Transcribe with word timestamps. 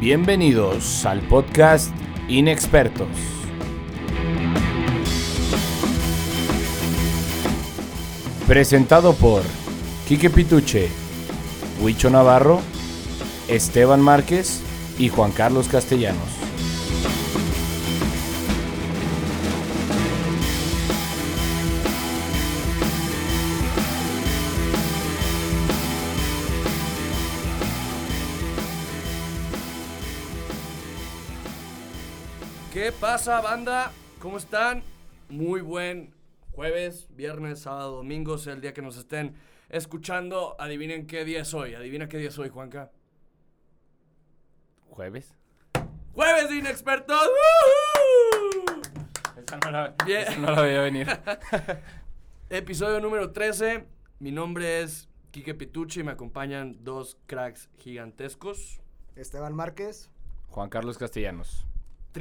Bienvenidos 0.00 1.06
al 1.06 1.20
podcast 1.20 1.94
Inexpertos. 2.28 3.08
Presentado 8.46 9.14
por 9.14 9.42
Quique 10.08 10.30
Pituche, 10.30 10.88
Huicho 11.80 12.10
Navarro, 12.10 12.60
Esteban 13.48 14.00
Márquez 14.00 14.60
y 14.98 15.08
Juan 15.08 15.30
Carlos 15.30 15.68
Castellanos. 15.68 16.43
Pasa, 33.14 33.40
banda? 33.40 33.92
¿Cómo 34.18 34.38
están? 34.38 34.82
Muy 35.28 35.60
buen 35.60 36.12
jueves, 36.50 37.06
viernes, 37.10 37.60
sábado, 37.60 37.94
domingo, 37.94 38.38
sea 38.38 38.54
el 38.54 38.60
día 38.60 38.74
que 38.74 38.82
nos 38.82 38.96
estén 38.96 39.36
escuchando. 39.68 40.56
Adivinen 40.58 41.06
qué 41.06 41.24
día 41.24 41.42
es 41.42 41.54
hoy. 41.54 41.76
Adivina 41.76 42.08
qué 42.08 42.18
día 42.18 42.30
es 42.30 42.38
hoy, 42.40 42.48
Juanca. 42.48 42.90
¿Jueves? 44.90 45.32
¡Jueves 46.12 46.48
de 46.48 46.56
Inexpertos! 46.56 47.16
¡Woohoo! 47.16 48.82
Esa 49.36 49.58
no 49.58 49.70
la, 49.70 49.94
Bien. 50.04 50.22
esa 50.22 50.36
no 50.38 50.50
la 50.50 50.62
veía 50.62 50.80
venir. 50.80 51.06
Episodio 52.50 52.98
número 52.98 53.30
13. 53.30 53.86
Mi 54.18 54.32
nombre 54.32 54.82
es 54.82 55.08
Quique 55.30 55.54
Pitucci 55.54 56.00
y 56.00 56.02
me 56.02 56.10
acompañan 56.10 56.82
dos 56.82 57.16
cracks 57.26 57.70
gigantescos. 57.78 58.80
Esteban 59.14 59.54
Márquez. 59.54 60.10
Juan 60.48 60.68
Carlos 60.68 60.98
Castellanos. 60.98 61.64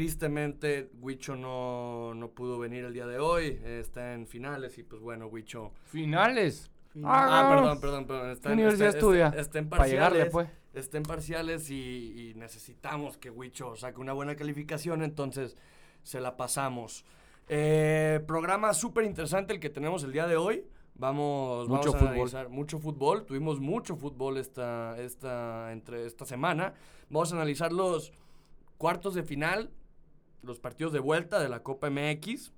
Tristemente, 0.04 0.90
Huicho 1.02 1.36
no, 1.36 2.16
no 2.16 2.32
pudo 2.32 2.58
venir 2.58 2.84
el 2.84 2.94
día 2.94 3.06
de 3.06 3.20
hoy. 3.20 3.60
eh, 3.64 3.78
Está 3.80 4.16
en 4.16 4.26
finales 4.26 4.76
y 4.80 4.84
pues 4.84 5.00
bueno, 5.04 5.28
Huicho... 5.28 5.72
Finales. 5.84 6.72
Ah, 7.04 7.48
perdón, 7.56 7.80
perdón, 7.80 8.08
perdón. 8.08 8.32
Está 8.32 8.50
¿Qué 8.50 8.54
en- 8.54 8.60
universidad 8.60 8.88
está- 8.88 8.98
estudia? 8.98 9.28
está- 9.28 9.42
está 9.42 9.60
en 9.60 9.70
Para 9.70 9.86
llegarle, 9.86 10.26
parciales. 10.26 10.50
pues. 10.74 10.84
está 10.84 10.98
en 10.98 11.04
parciales 11.04 11.70
y, 11.70 12.32
y 12.32 12.34
necesitamos 12.34 13.18
que 13.18 13.30
Huicho 13.30 13.76
saque 13.76 14.00
una 14.02 14.14
buena 14.14 14.36
calificación, 14.36 15.04
entonces 15.04 15.56
se 16.02 16.20
la 16.20 16.38
pasamos. 16.38 17.06
Eh, 17.48 18.20
programa 18.26 18.74
súper 18.74 19.04
interesante 19.06 19.54
el 19.54 19.60
que 19.60 19.70
tenemos 19.70 20.04
el 20.04 20.12
día 20.12 20.26
de 20.26 20.38
hoy. 20.38 20.66
Vamos, 20.96 21.70
Mucho 21.70 21.92
vamos 21.92 21.96
a 21.96 22.00
fútbol. 22.00 22.14
analizar 22.16 22.50
mucho 22.50 22.80
fútbol. 22.80 23.26
Tuvimos 23.28 23.60
mucho 23.60 23.96
fútbol 23.96 24.38
esta, 24.40 25.00
esta, 25.00 25.72
entre 25.72 26.08
esta 26.08 26.26
semana. 26.26 26.74
Vamos 27.12 27.32
a 27.32 27.36
analizar 27.36 27.72
los 27.72 28.12
cuartos 28.80 29.14
de 29.14 29.22
final, 29.22 29.70
los 30.44 30.60
partidos 30.60 30.94
de 30.94 31.00
vuelta 31.00 31.40
de 31.40 31.50
la 31.50 31.64
Copa 31.64 31.90
MX. 31.90 32.52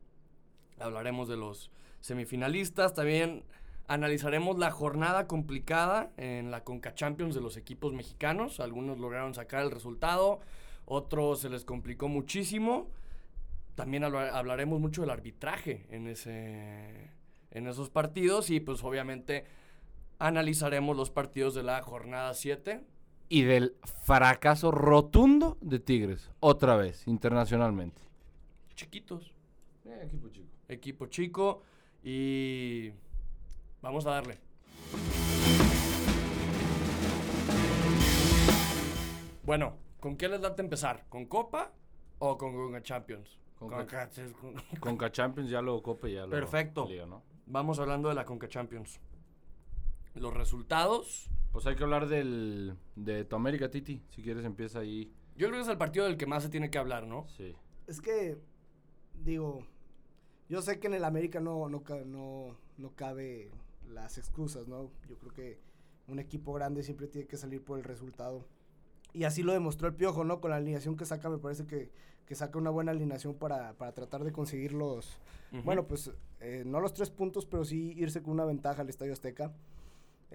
Hablaremos 0.80 1.28
de 1.28 1.38
los 1.38 1.72
semifinalistas. 2.02 2.94
También 2.94 3.44
analizaremos 3.88 4.58
la 4.58 4.72
jornada 4.72 5.28
complicada 5.28 6.12
en 6.18 6.52
la 6.52 6.64
Conca 6.64 6.94
Champions 6.96 7.36
de 7.36 7.42
los 7.42 7.58
equipos 7.58 7.94
mexicanos. 7.94 8.60
Algunos 8.60 8.98
lograron 9.00 9.34
sacar 9.34 9.64
el 9.64 9.72
resultado, 9.72 10.40
otros 10.86 11.40
se 11.42 11.50
les 11.50 11.64
complicó 11.64 12.08
muchísimo. 12.08 12.90
También 13.76 14.04
habla- 14.04 14.36
hablaremos 14.38 14.80
mucho 14.80 15.02
del 15.02 15.12
arbitraje 15.12 15.86
en, 15.90 16.08
ese, 16.08 17.12
en 17.52 17.68
esos 17.68 17.90
partidos 17.90 18.50
y 18.50 18.60
pues 18.60 18.84
obviamente 18.84 19.46
analizaremos 20.18 20.96
los 20.96 21.12
partidos 21.12 21.54
de 21.56 21.64
la 21.64 21.82
jornada 21.84 22.34
7. 22.34 22.82
Y 23.28 23.42
del 23.44 23.76
fracaso 24.04 24.72
rotundo 24.72 25.58
de 25.62 25.80
Tigres. 25.80 26.30
Otra 26.40 26.76
vez, 26.76 27.08
internacionalmente. 27.08 28.02
Chiquitos, 28.76 29.34
equipo 30.04 30.30
chico. 30.30 30.48
equipo 30.68 31.06
chico 31.08 31.62
y 32.04 32.92
vamos 33.82 34.06
a 34.06 34.12
darle. 34.12 34.38
Bueno, 39.44 39.78
¿con 40.00 40.18
qué 40.18 40.28
les 40.28 40.42
late 40.42 40.62
empezar? 40.62 41.06
¿Con 41.10 41.26
Copa 41.26 41.72
o 42.20 42.38
con 42.38 42.54
Conca 42.54 42.82
Champions? 42.82 43.38
Con 43.58 43.70
Conca- 43.70 44.10
con- 44.40 44.56
Conca 44.80 45.12
Champions 45.12 45.50
ya 45.50 45.62
lo 45.62 45.82
cope, 45.82 46.12
ya 46.12 46.24
lo. 46.26 46.30
Perfecto. 46.32 46.88
lío, 46.88 47.06
¿no? 47.06 47.24
Vamos 47.46 47.80
hablando 47.80 48.10
de 48.10 48.16
la 48.16 48.26
Conca 48.26 48.48
Champions. 48.48 49.00
Los 50.16 50.34
resultados. 50.34 51.30
Pues 51.56 51.68
hay 51.68 51.78
que 51.78 51.84
hablar 51.86 52.10
del, 52.10 52.76
de 52.98 53.24
tu 53.24 53.38
América, 53.38 53.72
Titi. 53.72 54.04
Si 54.10 54.22
quieres, 54.22 54.44
empieza 54.44 54.80
ahí. 54.80 55.10
Yo 55.38 55.48
creo 55.48 55.60
que 55.60 55.62
es 55.62 55.70
el 55.70 55.78
partido 55.78 56.06
del 56.06 56.18
que 56.18 56.26
más 56.26 56.44
se 56.44 56.50
tiene 56.50 56.70
que 56.70 56.78
hablar, 56.78 57.08
¿no? 57.08 57.30
Sí. 57.30 57.56
Es 57.88 58.02
que, 58.02 58.38
digo, 59.24 59.66
yo 60.50 60.62
sé 60.62 60.82
que 60.82 60.88
en 60.88 60.96
el 60.96 61.06
América 61.06 61.40
no, 61.40 61.70
no, 61.70 61.82
no, 62.08 62.58
no 62.78 62.96
cabe 62.96 63.52
las 63.88 64.18
excusas, 64.18 64.68
¿no? 64.68 64.92
Yo 65.08 65.18
creo 65.18 65.32
que 65.32 65.60
un 66.10 66.20
equipo 66.20 66.52
grande 66.52 66.84
siempre 66.84 67.08
tiene 67.08 67.26
que 67.26 67.38
salir 67.38 67.64
por 67.64 67.78
el 67.78 67.86
resultado. 67.86 68.46
Y 69.14 69.24
así 69.24 69.42
lo 69.42 69.54
demostró 69.54 69.88
el 69.88 69.96
Piojo, 69.96 70.26
¿no? 70.26 70.42
Con 70.42 70.52
la 70.52 70.58
alineación 70.58 70.98
que 70.98 71.06
saca, 71.06 71.30
me 71.30 71.38
parece 71.38 71.66
que, 71.66 71.90
que 72.26 72.36
saca 72.36 72.60
una 72.60 72.70
buena 72.70 72.92
alineación 72.92 73.34
para, 73.34 73.78
para 73.78 73.94
tratar 73.94 74.26
de 74.26 74.34
conseguir 74.34 74.74
los, 74.74 75.18
bueno, 75.64 75.88
pues 75.88 76.12
eh, 76.42 76.64
no 76.66 76.82
los 76.82 76.94
tres 76.94 77.12
puntos, 77.12 77.46
pero 77.46 77.64
sí 77.64 77.94
irse 77.96 78.22
con 78.22 78.34
una 78.34 78.44
ventaja 78.44 78.82
al 78.82 78.90
Estadio 78.90 79.14
Azteca. 79.14 79.54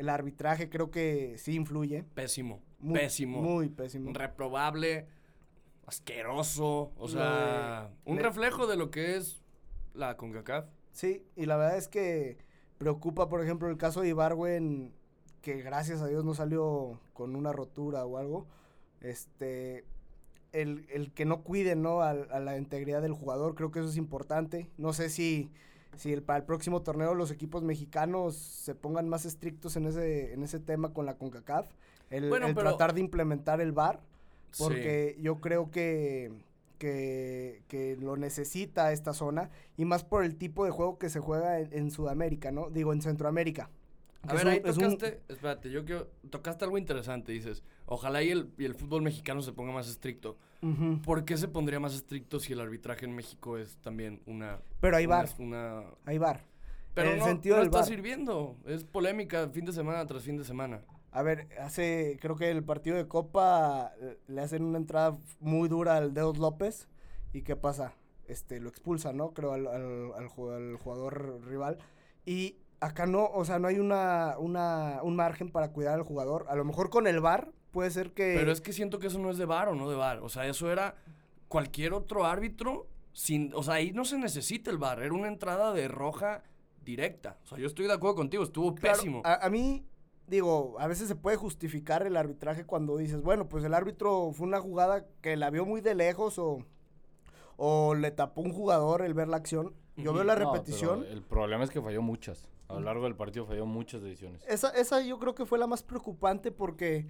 El 0.00 0.08
arbitraje 0.08 0.70
creo 0.70 0.90
que 0.90 1.36
sí 1.36 1.54
influye. 1.54 2.04
Pésimo. 2.14 2.62
Muy, 2.78 2.98
pésimo. 2.98 3.42
Muy 3.42 3.68
pésimo. 3.68 4.12
reprobable, 4.14 5.06
asqueroso, 5.86 6.92
o 6.96 7.08
sea, 7.08 7.90
de- 8.04 8.10
un 8.10 8.16
le- 8.16 8.22
reflejo 8.22 8.66
de 8.66 8.76
lo 8.76 8.90
que 8.90 9.16
es 9.16 9.42
la 9.92 10.16
CONCACAF. 10.16 10.66
Sí, 10.92 11.24
y 11.36 11.46
la 11.46 11.56
verdad 11.56 11.76
es 11.76 11.88
que 11.88 12.38
preocupa, 12.78 13.28
por 13.28 13.42
ejemplo, 13.42 13.68
el 13.68 13.76
caso 13.76 14.00
de 14.00 14.08
Ibarwen, 14.08 14.92
que 15.42 15.60
gracias 15.62 16.00
a 16.00 16.06
Dios 16.06 16.24
no 16.24 16.34
salió 16.34 16.98
con 17.12 17.36
una 17.36 17.52
rotura 17.52 18.04
o 18.06 18.16
algo. 18.16 18.46
Este, 19.00 19.84
el, 20.52 20.86
el 20.90 21.12
que 21.12 21.24
no 21.24 21.42
cuide, 21.42 21.76
¿no? 21.76 22.00
A, 22.02 22.10
a 22.10 22.40
la 22.40 22.56
integridad 22.56 23.02
del 23.02 23.12
jugador, 23.12 23.54
creo 23.54 23.70
que 23.70 23.80
eso 23.80 23.88
es 23.88 23.96
importante. 23.96 24.68
No 24.78 24.92
sé 24.92 25.10
si, 25.10 25.50
si 25.96 26.12
el, 26.12 26.22
para 26.22 26.38
el 26.38 26.44
próximo 26.44 26.82
torneo 26.82 27.14
los 27.14 27.30
equipos 27.30 27.62
mexicanos 27.62 28.36
se 28.36 28.74
pongan 28.74 29.08
más 29.08 29.24
estrictos 29.24 29.76
en 29.76 29.86
ese, 29.86 30.32
en 30.32 30.42
ese 30.42 30.58
tema 30.60 30.92
con 30.92 31.06
la 31.06 31.14
CONCACAF. 31.16 31.68
El, 32.10 32.28
Bueno, 32.28 32.46
el 32.48 32.54
pero- 32.54 32.68
tratar 32.70 32.94
de 32.94 33.00
implementar 33.00 33.60
el 33.60 33.72
VAR. 33.72 34.00
Sí. 34.52 34.64
Porque 34.64 35.16
yo 35.20 35.40
creo 35.40 35.70
que, 35.70 36.32
que, 36.78 37.62
que 37.68 37.96
lo 38.00 38.16
necesita 38.16 38.90
esta 38.92 39.12
zona 39.12 39.50
y 39.76 39.84
más 39.84 40.02
por 40.02 40.24
el 40.24 40.34
tipo 40.36 40.64
de 40.64 40.70
juego 40.72 40.98
que 40.98 41.08
se 41.08 41.20
juega 41.20 41.60
en, 41.60 41.72
en 41.72 41.90
Sudamérica, 41.90 42.50
¿no? 42.50 42.68
Digo, 42.70 42.92
en 42.92 43.00
Centroamérica. 43.02 43.70
A 44.26 44.34
ver, 44.34 44.46
un- 44.46 44.52
ahí 44.52 44.62
un- 44.64 44.74
tocaste, 44.74 45.20
espérate, 45.28 45.70
yo 45.70 45.84
quiero, 45.84 46.08
tocaste 46.30 46.64
algo 46.64 46.78
interesante, 46.78 47.32
dices, 47.32 47.62
ojalá 47.86 48.22
y 48.22 48.30
el, 48.30 48.50
y 48.58 48.64
el 48.64 48.74
fútbol 48.74 49.02
mexicano 49.02 49.40
se 49.42 49.52
ponga 49.52 49.72
más 49.72 49.88
estricto. 49.88 50.36
¿Por 51.04 51.24
qué 51.24 51.36
se 51.38 51.48
pondría 51.48 51.80
más 51.80 51.94
estricto 51.94 52.38
si 52.38 52.52
el 52.52 52.60
arbitraje 52.60 53.04
en 53.06 53.14
México 53.14 53.56
es 53.56 53.76
también 53.76 54.20
una... 54.26 54.58
Pero 54.80 54.96
hay 54.96 55.06
una- 55.06 55.24
Una, 55.38 55.82
hay 56.04 56.18
VAR. 56.18 56.44
pero 56.94 57.08
En 57.08 57.14
el 57.14 57.20
no, 57.20 57.24
sentido 57.26 57.56
no 57.56 57.62
del 57.62 57.70
está 57.70 57.82
sirviendo, 57.84 58.56
es 58.66 58.84
polémica 58.84 59.48
fin 59.48 59.64
de 59.64 59.72
semana 59.72 60.04
tras 60.06 60.22
fin 60.22 60.36
de 60.36 60.44
semana. 60.44 60.82
A 61.12 61.22
ver, 61.22 61.48
hace, 61.60 62.18
creo 62.20 62.36
que 62.36 62.50
el 62.50 62.62
partido 62.62 62.96
de 62.96 63.08
Copa 63.08 63.92
eh, 64.00 64.18
le 64.28 64.40
hacen 64.42 64.62
una 64.62 64.78
entrada 64.78 65.16
muy 65.40 65.68
dura 65.68 65.96
al 65.96 66.12
Dedos 66.14 66.38
López. 66.38 66.88
¿Y 67.32 67.42
qué 67.42 67.56
pasa? 67.56 67.94
Este, 68.28 68.60
lo 68.60 68.68
expulsa, 68.68 69.12
¿no? 69.12 69.32
Creo 69.32 69.52
al, 69.54 69.66
al, 69.66 70.12
al 70.14 70.28
ju- 70.28 70.54
al 70.54 70.76
jugador 70.76 71.40
rival. 71.46 71.78
Y 72.26 72.58
acá 72.80 73.06
no, 73.06 73.24
o 73.26 73.44
sea, 73.44 73.58
no 73.58 73.66
hay 73.66 73.78
una, 73.80 74.36
una, 74.38 75.00
un 75.02 75.16
margen 75.16 75.50
para 75.50 75.72
cuidar 75.72 75.94
al 75.94 76.02
jugador. 76.04 76.46
A 76.48 76.54
lo 76.54 76.64
mejor 76.64 76.90
con 76.90 77.06
el 77.08 77.20
VAR 77.20 77.50
puede 77.70 77.90
ser 77.90 78.12
que... 78.12 78.34
Pero 78.36 78.52
es 78.52 78.60
que 78.60 78.72
siento 78.72 78.98
que 78.98 79.06
eso 79.08 79.18
no 79.18 79.30
es 79.30 79.38
de 79.38 79.44
VAR 79.46 79.68
o 79.68 79.74
no 79.74 79.88
de 79.90 79.96
VAR. 79.96 80.18
O 80.20 80.28
sea, 80.28 80.46
eso 80.46 80.70
era 80.70 80.96
cualquier 81.48 81.92
otro 81.92 82.24
árbitro 82.26 82.86
sin... 83.12 83.52
O 83.54 83.62
sea, 83.62 83.74
ahí 83.74 83.92
no 83.92 84.04
se 84.04 84.18
necesita 84.18 84.70
el 84.70 84.78
VAR. 84.78 85.02
Era 85.02 85.14
una 85.14 85.28
entrada 85.28 85.72
de 85.72 85.88
roja 85.88 86.42
directa. 86.84 87.38
O 87.44 87.46
sea, 87.46 87.58
yo 87.58 87.66
estoy 87.66 87.86
de 87.86 87.92
acuerdo 87.92 88.16
contigo. 88.16 88.42
Estuvo 88.42 88.74
Claro, 88.74 88.96
pésimo. 88.96 89.22
A, 89.24 89.44
a 89.46 89.50
mí, 89.50 89.84
digo, 90.26 90.76
a 90.78 90.86
veces 90.86 91.08
se 91.08 91.16
puede 91.16 91.36
justificar 91.36 92.06
el 92.06 92.16
arbitraje 92.16 92.64
cuando 92.64 92.96
dices, 92.96 93.22
bueno, 93.22 93.48
pues 93.48 93.64
el 93.64 93.74
árbitro 93.74 94.30
fue 94.32 94.46
una 94.46 94.60
jugada 94.60 95.06
que 95.20 95.36
la 95.36 95.50
vio 95.50 95.64
muy 95.66 95.80
de 95.80 95.94
lejos 95.94 96.38
o, 96.38 96.64
o 97.56 97.94
le 97.94 98.10
tapó 98.10 98.40
un 98.42 98.52
jugador 98.52 99.02
el 99.02 99.14
ver 99.14 99.28
la 99.28 99.36
acción. 99.36 99.74
Yo 99.96 100.12
veo 100.14 100.24
la 100.24 100.34
No, 100.36 100.52
repetición. 100.52 101.04
el 101.04 101.22
problema 101.22 101.62
es 101.64 101.70
que 101.70 101.82
falló 101.82 102.00
muchas. 102.00 102.48
A 102.68 102.74
lo 102.74 102.80
largo 102.80 103.04
del 103.04 103.16
partido 103.16 103.44
falló 103.46 103.66
muchas 103.66 104.00
decisiones. 104.00 104.44
Esa, 104.48 104.70
esa 104.70 105.02
yo 105.02 105.18
creo 105.18 105.34
que 105.34 105.44
fue 105.44 105.58
la 105.58 105.66
más 105.66 105.82
preocupante 105.82 106.52
porque 106.52 107.06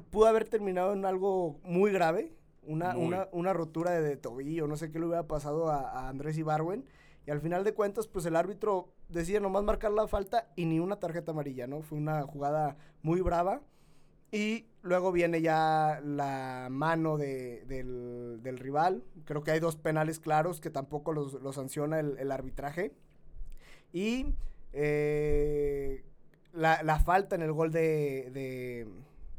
pudo 0.00 0.26
haber 0.26 0.48
terminado 0.48 0.92
en 0.92 1.04
algo 1.04 1.58
muy 1.62 1.90
grave. 1.92 2.32
Una, 2.62 2.94
Muy. 2.94 3.06
una, 3.06 3.28
una 3.30 3.52
rotura 3.52 3.92
de, 3.92 4.02
de 4.02 4.16
tobillo, 4.16 4.66
no 4.66 4.76
sé 4.76 4.90
qué 4.90 4.98
le 4.98 5.06
hubiera 5.06 5.28
pasado 5.28 5.68
a, 5.68 5.88
a 5.88 6.08
Andrés 6.08 6.36
Ibarwen. 6.36 6.84
Y 7.24 7.30
al 7.30 7.40
final 7.40 7.62
de 7.64 7.74
cuentas, 7.74 8.06
pues 8.08 8.26
el 8.26 8.36
árbitro 8.36 8.92
decide 9.08 9.40
nomás 9.40 9.62
marcar 9.62 9.92
la 9.92 10.08
falta 10.08 10.48
y 10.56 10.64
ni 10.64 10.80
una 10.80 10.96
tarjeta 10.98 11.32
amarilla, 11.32 11.66
¿no? 11.66 11.82
Fue 11.82 11.98
una 11.98 12.22
jugada 12.22 12.76
muy 13.02 13.20
brava. 13.20 13.62
Y 14.32 14.66
luego 14.82 15.12
viene 15.12 15.40
ya 15.40 16.00
la 16.04 16.66
mano 16.70 17.16
de, 17.16 17.64
del, 17.66 18.40
del 18.42 18.58
rival. 18.58 19.04
Creo 19.24 19.44
que 19.44 19.52
hay 19.52 19.60
dos 19.60 19.76
penales 19.76 20.18
claros 20.18 20.60
que 20.60 20.70
tampoco 20.70 21.12
los, 21.12 21.34
los 21.34 21.54
sanciona 21.54 22.00
el, 22.00 22.18
el 22.18 22.32
arbitraje. 22.32 22.92
Y 23.92 24.26
eh, 24.72 26.04
la, 26.52 26.82
la 26.82 26.98
falta 26.98 27.36
en 27.36 27.42
el 27.42 27.52
gol 27.52 27.70
de, 27.70 28.30
de, 28.32 28.88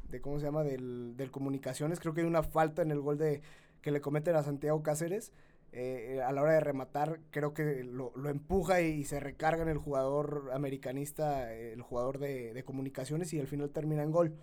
de 0.09 0.21
¿cómo 0.21 0.39
se 0.39 0.45
llama? 0.45 0.63
Del, 0.63 1.15
del 1.17 1.31
Comunicaciones. 1.31 1.99
Creo 1.99 2.13
que 2.13 2.21
hay 2.21 2.27
una 2.27 2.43
falta 2.43 2.81
en 2.81 2.91
el 2.91 2.99
gol 3.01 3.17
de 3.17 3.41
que 3.81 3.91
le 3.91 4.01
cometen 4.01 4.35
a 4.35 4.43
Santiago 4.43 4.81
Cáceres. 4.83 5.31
eh, 5.73 6.21
a 6.25 6.31
la 6.31 6.41
hora 6.41 6.53
de 6.53 6.59
rematar, 6.61 7.19
creo 7.29 7.53
que 7.53 7.83
lo, 7.83 8.11
lo 8.15 8.29
empuja 8.29 8.81
y, 8.81 9.03
se 9.03 9.19
recarga 9.19 9.63
en 9.63 9.69
el 9.69 9.77
jugador 9.77 10.49
americanista, 10.53 11.53
el 11.53 11.81
jugador 11.81 12.17
de, 12.19 12.53
de 12.53 12.63
Comunicaciones, 12.63 13.33
y 13.33 13.39
al 13.39 13.47
final 13.47 13.69
termina 13.69 14.01
en 14.01 14.11
gol. 14.11 14.33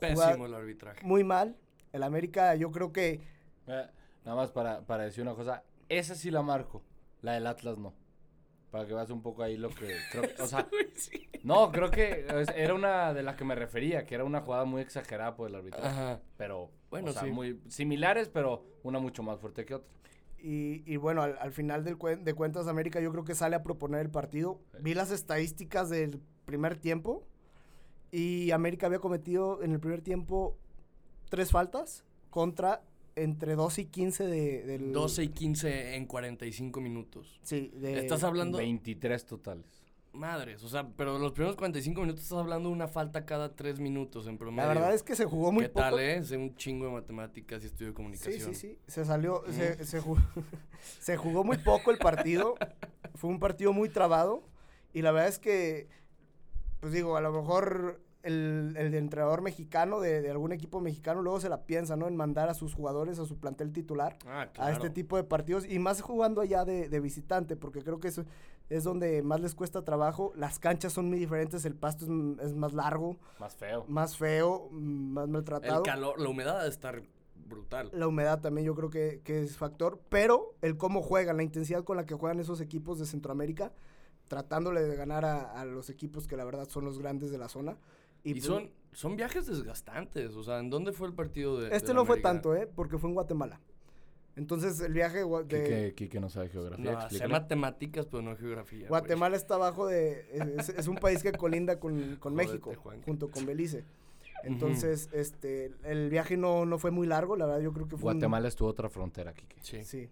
Pésimo 0.00 0.20
Jugada- 0.22 0.44
el 0.46 0.54
arbitraje. 0.54 1.06
muy 1.06 1.24
mal. 1.24 1.56
El 1.92 2.02
América, 2.02 2.54
yo 2.56 2.70
creo 2.72 2.92
que 2.92 3.20
Eh, 3.68 3.86
nada 4.24 4.36
más 4.36 4.50
para, 4.50 4.82
para 4.82 5.04
decir 5.04 5.22
una 5.22 5.34
cosa. 5.34 5.62
Esa 5.88 6.14
sí 6.14 6.30
la 6.30 6.42
marco. 6.42 6.82
La 7.22 7.32
del 7.32 7.46
Atlas 7.46 7.78
no. 7.78 7.94
Para 8.70 8.86
que 8.86 8.92
veas 8.94 9.08
un 9.10 9.22
poco 9.22 9.42
ahí 9.42 9.56
lo 9.56 9.70
que... 9.70 9.96
Creo 10.12 10.22
que- 10.22 10.42
o 10.42 10.46
sea, 10.46 10.68
no, 11.42 11.72
creo 11.72 11.90
que 11.90 12.26
es- 12.28 12.48
era 12.54 12.74
una 12.74 13.14
de 13.14 13.22
las 13.22 13.36
que 13.36 13.44
me 13.44 13.54
refería, 13.54 14.04
que 14.04 14.14
era 14.14 14.24
una 14.24 14.40
jugada 14.42 14.64
muy 14.66 14.82
exagerada 14.82 15.34
por 15.36 15.48
el 15.48 15.54
arbitraje. 15.54 15.86
Ajá. 15.88 16.20
Pero, 16.36 16.70
Bueno, 16.90 17.10
o 17.10 17.12
sea, 17.12 17.22
sí. 17.22 17.30
muy 17.30 17.60
similares, 17.68 18.28
pero 18.28 18.64
una 18.82 18.98
mucho 18.98 19.22
más 19.22 19.38
fuerte 19.40 19.64
que 19.64 19.74
otra. 19.76 19.88
Y, 20.40 20.82
y 20.86 20.96
bueno, 20.98 21.22
al, 21.22 21.36
al 21.38 21.50
final 21.52 21.82
del 21.82 21.98
cuen- 21.98 22.22
de 22.22 22.34
cuentas, 22.34 22.68
América 22.68 23.00
yo 23.00 23.10
creo 23.10 23.24
que 23.24 23.34
sale 23.34 23.56
a 23.56 23.62
proponer 23.62 24.00
el 24.02 24.10
partido. 24.10 24.60
Sí. 24.72 24.78
Vi 24.82 24.94
las 24.94 25.10
estadísticas 25.10 25.88
del 25.88 26.20
primer 26.44 26.76
tiempo 26.76 27.26
y 28.10 28.50
América 28.52 28.86
había 28.86 29.00
cometido 29.00 29.62
en 29.62 29.72
el 29.72 29.80
primer 29.80 30.00
tiempo 30.02 30.56
tres 31.28 31.50
faltas 31.50 32.04
contra 32.30 32.82
entre 33.22 33.54
12 33.54 33.82
y 33.82 33.84
15 33.86 34.26
de, 34.26 34.62
del... 34.64 34.92
12 34.92 35.24
y 35.24 35.28
15 35.28 35.94
en 35.96 36.06
45 36.06 36.80
minutos. 36.80 37.40
Sí, 37.42 37.70
de... 37.74 37.98
Estás 38.00 38.22
hablando... 38.24 38.58
23 38.58 39.24
totales. 39.26 39.66
Madres, 40.12 40.64
o 40.64 40.68
sea, 40.68 40.88
pero 40.96 41.18
los 41.18 41.32
primeros 41.32 41.54
45 41.56 42.00
minutos 42.00 42.24
estás 42.24 42.38
hablando 42.38 42.70
de 42.70 42.74
una 42.74 42.88
falta 42.88 43.24
cada 43.24 43.54
3 43.54 43.78
minutos 43.78 44.26
en 44.26 44.36
promedio. 44.38 44.66
La 44.66 44.74
verdad 44.74 44.94
es 44.94 45.02
que 45.02 45.14
se 45.14 45.26
jugó 45.26 45.52
muy 45.52 45.64
¿Qué 45.64 45.68
poco. 45.68 45.80
tal, 45.80 46.00
eh? 46.00 46.22
Sé 46.24 46.36
un 46.36 46.56
chingo 46.56 46.86
de 46.86 46.92
matemáticas 46.92 47.62
y 47.62 47.66
estudio 47.66 47.88
de 47.88 47.92
Sí, 47.92 47.96
comunicación. 47.96 48.54
sí, 48.54 48.68
sí. 48.72 48.78
Se 48.88 49.04
salió, 49.04 49.44
se, 49.50 49.84
se, 49.84 50.00
ju- 50.00 50.16
se 51.00 51.16
jugó 51.16 51.44
muy 51.44 51.58
poco 51.58 51.90
el 51.92 51.98
partido. 51.98 52.54
Fue 53.14 53.30
un 53.30 53.38
partido 53.38 53.72
muy 53.72 53.90
trabado. 53.90 54.42
Y 54.92 55.02
la 55.02 55.12
verdad 55.12 55.28
es 55.28 55.38
que, 55.38 55.88
pues 56.80 56.92
digo, 56.92 57.16
a 57.16 57.20
lo 57.20 57.30
mejor 57.30 58.00
el, 58.28 58.74
el 58.76 58.94
entrenador 58.94 59.42
mexicano 59.42 60.00
de, 60.00 60.22
de 60.22 60.30
algún 60.30 60.52
equipo 60.52 60.80
mexicano 60.80 61.22
luego 61.22 61.40
se 61.40 61.48
la 61.48 61.66
piensa, 61.66 61.96
¿no? 61.96 62.06
En 62.06 62.14
mandar 62.16 62.48
a 62.48 62.54
sus 62.54 62.74
jugadores 62.74 63.18
a 63.18 63.24
su 63.26 63.38
plantel 63.38 63.72
titular 63.72 64.16
Ah, 64.26 64.48
a 64.58 64.70
este 64.70 64.90
tipo 64.90 65.16
de 65.16 65.24
partidos. 65.24 65.64
Y 65.68 65.78
más 65.78 66.00
jugando 66.00 66.40
allá 66.40 66.64
de, 66.64 66.88
de 66.88 67.00
visitante, 67.00 67.56
porque 67.56 67.82
creo 67.82 67.98
que 68.00 68.08
eso 68.08 68.24
es 68.70 68.84
donde 68.84 69.22
más 69.22 69.40
les 69.40 69.54
cuesta 69.54 69.82
trabajo. 69.82 70.32
Las 70.36 70.58
canchas 70.58 70.92
son 70.92 71.08
muy 71.08 71.18
diferentes, 71.18 71.64
el 71.64 71.74
pasto 71.74 72.04
es, 72.40 72.54
más 72.54 72.72
largo, 72.74 73.16
Más 73.40 73.56
feo. 73.56 73.84
más 73.88 74.16
feo, 74.16 74.68
mm, 74.70 75.12
más 75.12 75.28
maltratado. 75.28 75.78
El 75.78 75.82
calor, 75.90 76.20
la 76.20 76.28
humedad 76.28 76.62
de 76.62 76.68
estar 76.68 77.02
brutal. 77.48 77.90
La 77.94 78.06
humedad 78.06 78.40
también 78.40 78.66
yo 78.66 78.74
creo 78.74 78.90
que, 78.90 79.22
que 79.24 79.42
es 79.42 79.56
factor, 79.56 79.98
pero 80.10 80.54
el 80.60 80.76
cómo 80.76 81.00
juegan, 81.02 81.38
la 81.38 81.42
intensidad 81.42 81.82
con 81.82 81.96
la 81.96 82.04
que 82.04 82.14
juegan 82.14 82.40
esos 82.40 82.60
equipos 82.60 82.98
de 82.98 83.06
Centroamérica, 83.06 83.72
tratándole 84.28 84.82
de 84.82 84.94
ganar 84.96 85.24
a, 85.24 85.58
a 85.58 85.64
los 85.64 85.88
equipos 85.88 86.26
que 86.28 86.36
la 86.36 86.44
verdad 86.44 86.68
son 86.68 86.84
los 86.84 86.98
grandes 86.98 87.30
de 87.30 87.38
la 87.38 87.48
zona. 87.48 87.78
Y, 88.24 88.32
pues, 88.32 88.44
son, 88.44 88.70
son 88.92 89.16
viajes 89.16 89.46
desgastantes. 89.46 90.34
O 90.34 90.42
sea, 90.42 90.58
¿en 90.58 90.70
dónde 90.70 90.92
fue 90.92 91.08
el 91.08 91.14
partido 91.14 91.60
de.? 91.60 91.74
Este 91.74 91.94
no 91.94 92.04
fue 92.04 92.20
tanto, 92.20 92.54
¿eh? 92.54 92.66
Porque 92.66 92.98
fue 92.98 93.08
en 93.10 93.14
Guatemala. 93.14 93.60
Entonces 94.36 94.78
el 94.80 94.92
viaje 94.92 95.24
de 95.48 95.94
Quique, 95.96 96.20
no 96.20 96.30
sabe 96.30 96.48
geografía. 96.48 96.92
No, 96.92 97.10
sé 97.10 97.26
matemáticas, 97.26 98.06
pero 98.06 98.22
no 98.22 98.36
geografía. 98.36 98.86
Guatemala 98.88 99.36
está 99.36 99.56
abajo 99.56 99.88
de... 99.88 100.54
Es, 100.58 100.68
es 100.68 100.86
un 100.86 100.94
país 100.96 101.24
que 101.24 101.32
colinda 101.32 101.80
con, 101.80 102.16
con 102.16 102.34
México, 102.36 102.72
junto 103.04 103.30
con 103.30 103.46
Belice. 103.46 103.84
Entonces, 104.44 105.08
este, 105.12 105.72
el 105.82 106.08
viaje 106.10 106.36
no, 106.36 106.64
no 106.66 106.78
fue 106.78 106.92
muy 106.92 107.08
largo, 107.08 107.34
la 107.34 107.46
verdad 107.46 107.60
yo 107.60 107.72
creo 107.72 107.88
que 107.88 107.96
fue 107.96 108.12
un- 108.12 108.18
Guatemala 108.18 108.46
es 108.46 108.54
tu 108.54 108.64
otra 108.66 108.88
frontera, 108.88 109.32
Quique. 109.34 109.56
Sí. 109.60 109.82
Sí. 109.82 110.08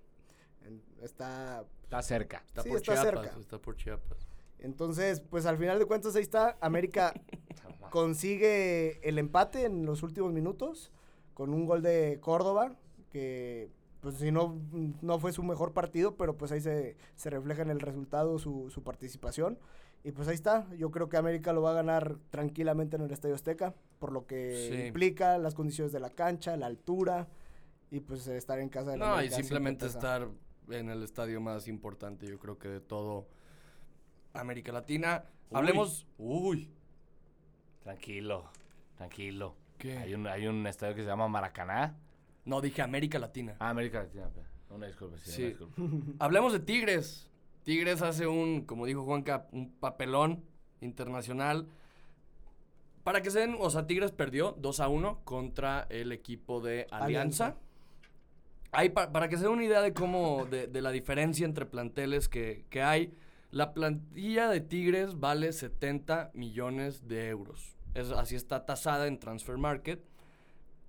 En- 0.65 0.83
Está 1.01 1.65
Está 1.85 2.03
cerca. 2.03 2.43
Está 2.45 2.63
Sí, 2.65 2.69
por 2.71 2.79
está 2.79 2.95
Chiapas. 2.95 3.23
cerca. 3.23 3.39
Está 3.41 3.59
por 3.59 3.77
Chiapas. 3.77 4.19
Entonces, 4.59 5.21
pues 5.21 5.47
al 5.47 5.59
final 5.59 5.79
de 5.79 5.87
cuentas 5.87 6.17
ahí 6.17 6.23
está. 6.23 6.57
América 6.61 7.13
consigue 7.91 9.01
el 9.09 9.19
empate 9.19 9.65
en 9.65 9.85
los 9.87 10.03
últimos 10.03 10.33
minutos 10.33 10.93
con 11.35 11.53
un 11.53 11.67
gol 11.67 11.83
de 11.83 12.19
Córdoba, 12.21 12.77
que 13.11 13.71
pues 14.01 14.17
si 14.17 14.31
no, 14.31 14.57
no 15.03 15.19
fue 15.19 15.33
su 15.33 15.43
mejor 15.43 15.73
partido, 15.73 16.17
pero 16.17 16.37
pues 16.37 16.53
ahí 16.53 16.61
se, 16.61 16.97
se 17.17 17.31
refleja 17.31 17.63
en 17.63 17.71
el 17.71 17.81
resultado 17.81 18.39
su, 18.39 18.71
su 18.71 18.83
participación. 18.83 19.59
Y 20.05 20.13
pues 20.13 20.29
ahí 20.29 20.35
está, 20.37 20.73
yo 20.77 20.91
creo 20.93 21.09
que 21.09 21.17
América 21.17 21.53
lo 21.53 21.63
va 21.63 21.73
a 21.73 21.75
ganar 21.75 22.17
tranquilamente 22.31 22.95
en 22.97 23.03
el 23.03 23.11
Estadio 23.11 23.35
Azteca, 23.35 23.75
por 23.99 24.13
lo 24.13 24.27
que 24.27 24.69
Sí. 24.71 24.87
implica 24.87 25.37
las 25.39 25.55
condiciones 25.55 25.93
de 25.93 25.99
la 25.99 26.11
cancha, 26.11 26.57
la 26.57 26.67
altura 26.67 27.27
y 27.91 27.99
pues 28.01 28.27
estar 28.29 28.61
en 28.61 28.69
casa 28.69 28.93
de 28.93 28.99
la 28.99 29.07
No, 29.07 29.13
y 29.15 29.19
América 29.19 29.37
simplemente 29.37 29.87
estar 29.87 30.29
en 30.69 30.91
el 30.91 31.03
estadio 31.03 31.41
más 31.41 31.67
importante, 31.67 32.27
yo 32.29 32.39
creo 32.39 32.57
que 32.59 32.69
de 32.69 32.81
todo 32.81 33.27
América 34.41 34.73
Latina. 34.73 35.25
Uy. 35.51 35.57
Hablemos. 35.59 36.07
Uy. 36.19 36.71
Tranquilo, 37.83 38.45
tranquilo. 38.97 39.55
¿Qué? 39.79 39.97
Hay 39.99 40.15
un, 40.15 40.27
hay 40.27 40.47
un 40.47 40.67
estadio 40.67 40.95
que 40.95 41.03
se 41.03 41.07
llama 41.09 41.29
Maracaná. 41.29 41.97
No, 42.45 42.61
dije 42.61 42.83
América 42.83 43.19
Latina. 43.19 43.57
Ah, 43.59 43.71
América 43.71 44.01
Latina. 44.03 44.29
Una 44.71 44.87
disculpa, 44.87 45.17
sí, 45.19 45.31
Sí. 45.31 45.43
una 45.43 45.49
disculpa. 45.51 46.13
Hablemos 46.25 46.53
de 46.53 46.61
Tigres. 46.61 47.31
Tigres 47.65 48.03
hace 48.03 48.27
un, 48.27 48.63
como 48.63 48.87
dijo 48.87 49.05
Juanca, 49.05 49.47
un 49.53 49.73
papelón 49.73 50.45
internacional. 50.81 51.69
Para 53.05 53.23
que 53.23 53.31
se 53.31 53.41
den, 53.41 53.57
o 53.59 53.71
sea, 53.71 53.87
Tigres 53.87 54.11
perdió 54.13 54.53
2 54.59 54.81
a 54.81 54.89
1 54.89 55.21
contra 55.25 55.87
el 55.91 56.11
equipo 56.11 56.61
de 56.61 56.87
Alianza. 56.91 57.47
Alianza. 57.47 57.57
Ahí, 58.73 58.89
pa- 58.91 59.13
para 59.13 59.29
que 59.29 59.37
se 59.37 59.45
den 59.45 59.53
una 59.53 59.65
idea 59.65 59.81
de 59.81 59.93
cómo, 59.93 60.45
de, 60.47 60.67
de 60.67 60.83
la 60.83 60.91
diferencia 60.91 61.45
entre 61.47 61.67
planteles 61.67 62.29
que, 62.29 62.67
que 62.69 62.83
hay, 62.83 63.15
la 63.51 63.73
plantilla 63.73 64.49
de 64.49 64.61
Tigres 64.61 65.19
vale 65.19 65.53
70 65.53 66.31
millones 66.35 67.07
de 67.09 67.29
euros. 67.29 67.77
Es, 67.95 68.11
así 68.11 68.35
está 68.37 68.67
tasada 68.67 69.07
en 69.07 69.19
Transfer 69.19 69.57
Market. 69.57 70.05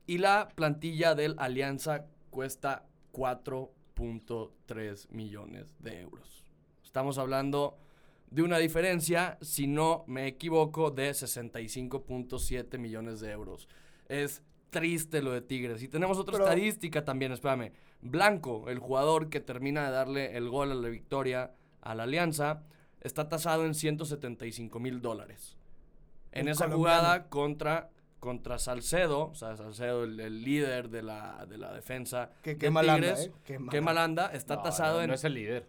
Y 0.05 0.17
la 0.19 0.49
plantilla 0.55 1.15
del 1.15 1.35
Alianza 1.37 2.05
cuesta 2.29 2.85
4.3 3.13 5.09
millones 5.11 5.75
de 5.79 6.01
euros. 6.01 6.43
Estamos 6.83 7.17
hablando 7.17 7.77
de 8.31 8.41
una 8.43 8.57
diferencia, 8.57 9.37
si 9.41 9.67
no 9.67 10.03
me 10.07 10.27
equivoco, 10.27 10.91
de 10.91 11.11
65.7 11.11 12.77
millones 12.77 13.19
de 13.19 13.31
euros. 13.31 13.67
Es 14.09 14.43
triste 14.69 15.21
lo 15.21 15.31
de 15.31 15.41
Tigres. 15.41 15.81
Y 15.83 15.87
tenemos 15.87 16.17
otra 16.17 16.33
Pero- 16.33 16.45
estadística 16.45 17.05
también, 17.05 17.31
espérame. 17.31 17.71
Blanco, 18.01 18.69
el 18.69 18.79
jugador 18.79 19.29
que 19.29 19.39
termina 19.39 19.85
de 19.85 19.91
darle 19.91 20.37
el 20.37 20.49
gol 20.49 20.71
a 20.71 20.75
la 20.75 20.89
victoria 20.89 21.51
a 21.91 21.95
la 21.95 22.03
Alianza, 22.03 22.63
está 23.01 23.29
tasado 23.29 23.65
en 23.65 23.73
175 23.73 24.79
mil 24.79 25.01
dólares. 25.01 25.57
En 26.31 26.47
esa 26.47 26.65
colombiano. 26.65 26.97
jugada 26.99 27.29
contra, 27.29 27.89
contra 28.19 28.59
Salcedo, 28.59 29.27
o 29.29 29.35
sea, 29.35 29.55
Salcedo, 29.57 30.03
el, 30.03 30.19
el 30.19 30.43
líder 30.43 30.89
de 30.89 31.01
la, 31.03 31.45
de 31.47 31.57
la 31.57 31.73
defensa 31.73 32.29
Que- 32.43 32.51
de 32.55 32.57
qué 32.57 32.69
mal 32.69 32.89
anda, 32.89 33.07
Tigres, 33.15 33.27
¿eh? 33.27 33.33
Qué 33.45 33.59
mal 33.59 33.69
qué 33.71 33.81
mal 33.81 33.97
anda, 33.97 34.27
está 34.33 34.55
No, 34.57 34.61
tasado 34.63 34.97
no, 34.97 35.03
en... 35.03 35.07
No 35.09 35.13
es 35.15 35.23
el 35.23 35.33
líder. 35.33 35.67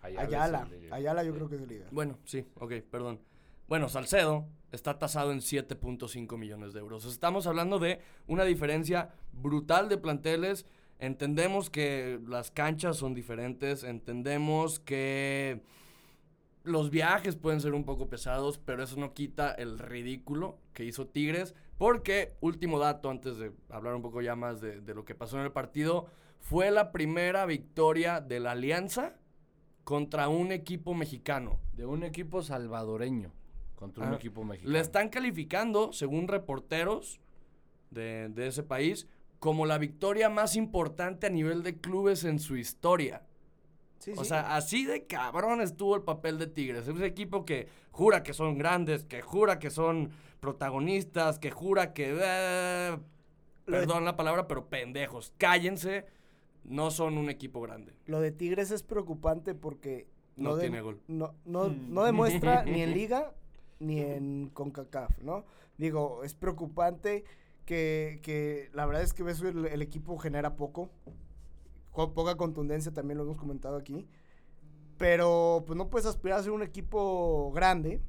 Ayala. 0.00 0.22
Ayala, 0.22 0.64
líder. 0.64 0.94
Ayala 0.94 1.22
yo 1.24 1.34
creo 1.34 1.48
que 1.48 1.56
es 1.56 1.62
el 1.62 1.68
líder. 1.68 1.88
Bueno, 1.92 2.18
sí, 2.24 2.44
ok, 2.58 2.72
perdón. 2.90 3.20
Bueno, 3.68 3.88
Salcedo 3.88 4.46
está 4.72 4.98
tasado 4.98 5.30
en 5.32 5.38
7.5 5.38 6.36
millones 6.36 6.72
de 6.72 6.80
euros. 6.80 7.04
Estamos 7.04 7.46
hablando 7.46 7.78
de 7.78 8.00
una 8.26 8.44
diferencia 8.44 9.10
brutal 9.32 9.88
de 9.88 9.98
planteles. 9.98 10.66
Entendemos 11.02 11.68
que 11.68 12.20
las 12.28 12.52
canchas 12.52 12.96
son 12.96 13.12
diferentes, 13.12 13.82
entendemos 13.82 14.78
que 14.78 15.60
los 16.62 16.90
viajes 16.90 17.34
pueden 17.34 17.60
ser 17.60 17.74
un 17.74 17.82
poco 17.82 18.08
pesados, 18.08 18.58
pero 18.58 18.84
eso 18.84 18.96
no 19.00 19.12
quita 19.12 19.50
el 19.50 19.80
ridículo 19.80 20.58
que 20.72 20.84
hizo 20.84 21.08
Tigres. 21.08 21.56
Porque, 21.76 22.34
último 22.40 22.78
dato, 22.78 23.10
antes 23.10 23.36
de 23.36 23.50
hablar 23.68 23.96
un 23.96 24.02
poco 24.02 24.22
ya 24.22 24.36
más 24.36 24.60
de, 24.60 24.80
de 24.80 24.94
lo 24.94 25.04
que 25.04 25.16
pasó 25.16 25.38
en 25.40 25.44
el 25.44 25.50
partido, 25.50 26.06
fue 26.38 26.70
la 26.70 26.92
primera 26.92 27.46
victoria 27.46 28.20
de 28.20 28.38
la 28.38 28.52
Alianza 28.52 29.16
contra 29.82 30.28
un 30.28 30.52
equipo 30.52 30.94
mexicano. 30.94 31.58
De 31.72 31.84
un 31.84 32.04
equipo 32.04 32.42
salvadoreño 32.42 33.32
contra 33.74 34.06
un 34.06 34.12
Ah, 34.12 34.16
equipo 34.16 34.44
mexicano. 34.44 34.72
Le 34.72 34.78
están 34.78 35.08
calificando, 35.08 35.92
según 35.92 36.28
reporteros 36.28 37.18
de, 37.90 38.28
de 38.28 38.46
ese 38.46 38.62
país, 38.62 39.08
como 39.42 39.66
la 39.66 39.76
victoria 39.76 40.28
más 40.28 40.54
importante 40.54 41.26
a 41.26 41.30
nivel 41.30 41.64
de 41.64 41.80
clubes 41.80 42.22
en 42.22 42.38
su 42.38 42.56
historia. 42.56 43.22
Sí, 43.98 44.12
o 44.16 44.22
sí. 44.22 44.28
sea, 44.28 44.54
así 44.54 44.84
de 44.84 45.08
cabrón 45.08 45.60
estuvo 45.60 45.96
el 45.96 46.02
papel 46.02 46.38
de 46.38 46.46
Tigres. 46.46 46.82
Es 46.86 46.94
un 46.94 47.02
equipo 47.02 47.44
que 47.44 47.66
jura 47.90 48.22
que 48.22 48.34
son 48.34 48.56
grandes, 48.56 49.02
que 49.02 49.20
jura 49.20 49.58
que 49.58 49.70
son 49.70 50.10
protagonistas, 50.38 51.40
que 51.40 51.50
jura 51.50 51.92
que... 51.92 52.16
eh, 52.22 52.96
de- 53.66 53.72
perdón 53.72 54.04
la 54.04 54.16
palabra, 54.16 54.46
pero 54.46 54.66
pendejos. 54.68 55.32
Cállense. 55.38 56.06
No 56.62 56.92
son 56.92 57.18
un 57.18 57.28
equipo 57.28 57.60
grande. 57.60 57.94
Lo 58.06 58.20
de 58.20 58.30
Tigres 58.30 58.70
es 58.70 58.84
preocupante 58.84 59.56
porque 59.56 60.06
No 60.36 60.54
de- 60.54 60.62
tiene 60.68 60.82
gol. 60.82 61.00
No, 61.08 61.34
no, 61.46 61.68
no 61.68 62.04
demuestra 62.04 62.62
ni 62.64 62.80
en 62.82 62.92
Liga 62.94 63.32
ni 63.80 63.98
en 64.02 64.50
CONCACAF, 64.54 65.18
¿no? 65.22 65.44
Digo, 65.78 66.22
es 66.22 66.34
preocupante 66.34 67.24
que, 67.64 68.20
que 68.22 68.70
la 68.72 68.86
verdad 68.86 69.02
es 69.02 69.12
que 69.12 69.22
ves 69.22 69.40
el, 69.40 69.82
equipo 69.82 70.18
genera 70.18 70.56
poco, 70.56 70.90
con 71.90 72.14
poca 72.14 72.36
contundencia, 72.36 72.92
también 72.92 73.18
lo 73.18 73.24
hemos 73.24 73.36
comentado 73.36 73.76
aquí. 73.76 74.06
Pero 74.98 75.64
pues 75.66 75.76
no 75.76 75.90
puedes 75.90 76.06
aspirar 76.06 76.38
a 76.38 76.42
ser 76.42 76.52
un 76.52 76.62
equipo 76.62 77.50
grande, 77.52 78.02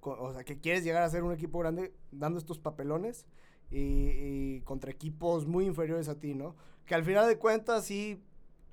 o 0.00 0.32
sea, 0.32 0.44
que 0.44 0.58
quieres 0.58 0.84
llegar 0.84 1.02
a 1.02 1.10
ser 1.10 1.24
un 1.24 1.32
equipo 1.32 1.58
grande 1.58 1.92
dando 2.12 2.38
estos 2.38 2.58
papelones 2.58 3.26
y, 3.70 3.78
y 3.78 4.60
contra 4.62 4.90
equipos 4.90 5.46
muy 5.46 5.66
inferiores 5.66 6.08
a 6.08 6.18
ti, 6.18 6.34
¿no? 6.34 6.54
Que 6.86 6.94
al 6.94 7.04
final 7.04 7.26
de 7.26 7.38
cuentas 7.38 7.84
sí, 7.84 8.22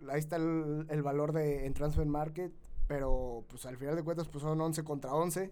ahí 0.09 0.19
está 0.19 0.35
el, 0.37 0.85
el 0.89 1.03
valor 1.03 1.33
de, 1.33 1.65
en 1.65 1.73
Transfer 1.73 2.05
Market, 2.05 2.53
pero 2.87 3.45
pues 3.49 3.65
al 3.65 3.77
final 3.77 3.95
de 3.95 4.03
cuentas 4.03 4.27
pues 4.27 4.43
son 4.43 4.61
11 4.61 4.83
contra 4.83 5.13
11, 5.13 5.51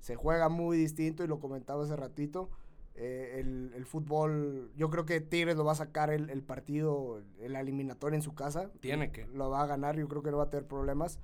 se 0.00 0.16
juega 0.16 0.48
muy 0.48 0.76
distinto 0.76 1.24
y 1.24 1.26
lo 1.26 1.38
comentaba 1.38 1.84
hace 1.84 1.96
ratito. 1.96 2.50
Eh, 2.94 3.36
el, 3.40 3.72
el 3.74 3.86
fútbol, 3.86 4.70
yo 4.76 4.90
creo 4.90 5.04
que 5.06 5.20
Tigres 5.20 5.56
lo 5.56 5.64
va 5.64 5.72
a 5.72 5.76
sacar 5.76 6.10
el, 6.10 6.30
el 6.30 6.42
partido, 6.42 7.22
el 7.40 7.54
eliminatorio 7.56 8.16
en 8.16 8.22
su 8.22 8.34
casa. 8.34 8.70
Tiene 8.80 9.10
que. 9.12 9.26
Lo 9.28 9.50
va 9.50 9.62
a 9.62 9.66
ganar, 9.66 9.96
yo 9.96 10.08
creo 10.08 10.22
que 10.22 10.30
no 10.30 10.38
va 10.38 10.44
a 10.44 10.50
tener 10.50 10.66
problemas. 10.66 11.18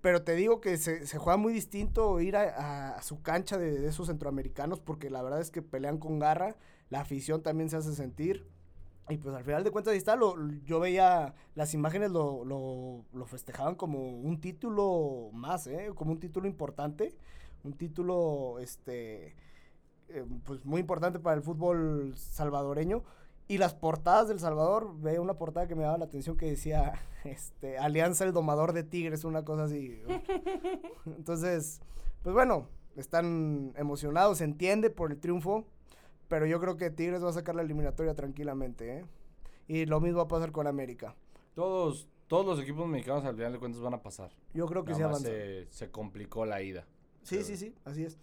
Pero 0.00 0.22
te 0.24 0.34
digo 0.34 0.60
que 0.60 0.76
se, 0.78 1.06
se 1.06 1.18
juega 1.18 1.36
muy 1.36 1.52
distinto 1.52 2.20
ir 2.20 2.36
a, 2.36 2.42
a- 2.42 2.96
a 2.96 3.02
su 3.02 3.22
cancha 3.22 3.56
de, 3.56 3.78
de 3.78 3.88
esos 3.88 4.08
centroamericanos 4.08 4.80
porque 4.80 5.10
la 5.10 5.22
verdad 5.22 5.40
es 5.40 5.52
que 5.52 5.62
pelean 5.62 5.98
con 5.98 6.18
garra, 6.18 6.56
la 6.90 7.00
afición 7.00 7.42
también 7.42 7.70
se 7.70 7.76
hace 7.76 7.94
sentir. 7.94 8.46
Y 9.08 9.18
pues 9.18 9.34
al 9.34 9.44
final 9.44 9.62
de 9.64 9.70
cuentas 9.70 9.92
ahí 9.92 9.98
está, 9.98 10.16
lo, 10.16 10.36
yo 10.64 10.80
veía 10.80 11.34
las 11.54 11.74
imágenes, 11.74 12.10
lo, 12.10 12.44
lo, 12.44 13.04
lo 13.12 13.26
festejaban 13.26 13.74
como 13.74 13.98
un 14.10 14.40
título 14.40 15.30
más, 15.32 15.66
¿eh? 15.66 15.90
como 15.94 16.12
un 16.12 16.20
título 16.20 16.46
importante, 16.48 17.14
un 17.64 17.72
título 17.74 18.58
este, 18.60 19.34
eh, 20.12 20.24
pues 20.44 20.64
muy 20.64 20.80
importante 20.80 21.18
para 21.18 21.36
el 21.36 21.42
fútbol 21.42 22.14
salvadoreño. 22.16 23.02
Y 23.48 23.58
las 23.58 23.74
portadas 23.74 24.28
del 24.28 24.38
Salvador, 24.38 24.94
veía 25.00 25.20
una 25.20 25.34
portada 25.34 25.66
que 25.66 25.74
me 25.74 25.82
daba 25.82 25.98
la 25.98 26.04
atención 26.04 26.36
que 26.36 26.46
decía, 26.46 26.94
este, 27.24 27.76
Alianza 27.78 28.24
el 28.24 28.32
Domador 28.32 28.72
de 28.72 28.82
Tigres, 28.84 29.24
una 29.24 29.44
cosa 29.44 29.64
así. 29.64 30.00
Entonces, 31.06 31.80
pues 32.22 32.34
bueno, 32.34 32.68
están 32.96 33.72
emocionados, 33.76 34.38
se 34.38 34.44
entiende 34.44 34.90
por 34.90 35.10
el 35.10 35.18
triunfo, 35.18 35.66
pero 36.28 36.46
yo 36.46 36.60
creo 36.60 36.76
que 36.76 36.90
Tigres 36.90 37.22
va 37.22 37.30
a 37.30 37.34
sacar 37.34 37.54
la 37.54 37.62
eliminatoria 37.62 38.14
tranquilamente, 38.14 38.98
¿eh? 38.98 39.04
Y 39.68 39.86
lo 39.86 40.00
mismo 40.00 40.18
va 40.18 40.24
a 40.24 40.28
pasar 40.28 40.52
con 40.52 40.66
América. 40.66 41.14
Todos, 41.54 42.08
todos 42.26 42.46
los 42.46 42.60
equipos 42.60 42.86
mexicanos 42.88 43.24
al 43.24 43.34
final 43.36 43.52
de 43.52 43.58
cuentas 43.58 43.82
van 43.82 43.94
a 43.94 44.02
pasar. 44.02 44.30
Yo 44.54 44.66
creo 44.66 44.84
que 44.84 44.92
Nada 44.92 44.98
sí 44.98 45.02
más 45.02 45.10
avanza. 45.10 45.28
se, 45.30 45.66
se 45.70 45.90
complicó 45.90 46.46
la 46.46 46.62
ida. 46.62 46.86
Sí, 47.22 47.42
sí, 47.42 47.56
sí, 47.56 47.74
así 47.84 48.04
es. 48.04 48.18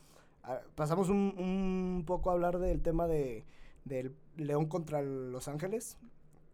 Ah, 0.51 0.61
pasamos 0.75 1.09
un, 1.09 1.35
un 1.37 2.03
poco 2.07 2.29
a 2.31 2.33
hablar 2.33 2.57
del 2.57 2.81
tema 2.81 3.07
de 3.07 3.45
del 3.85 4.15
León 4.35 4.65
contra 4.67 5.01
Los 5.01 5.47
Ángeles. 5.47 5.97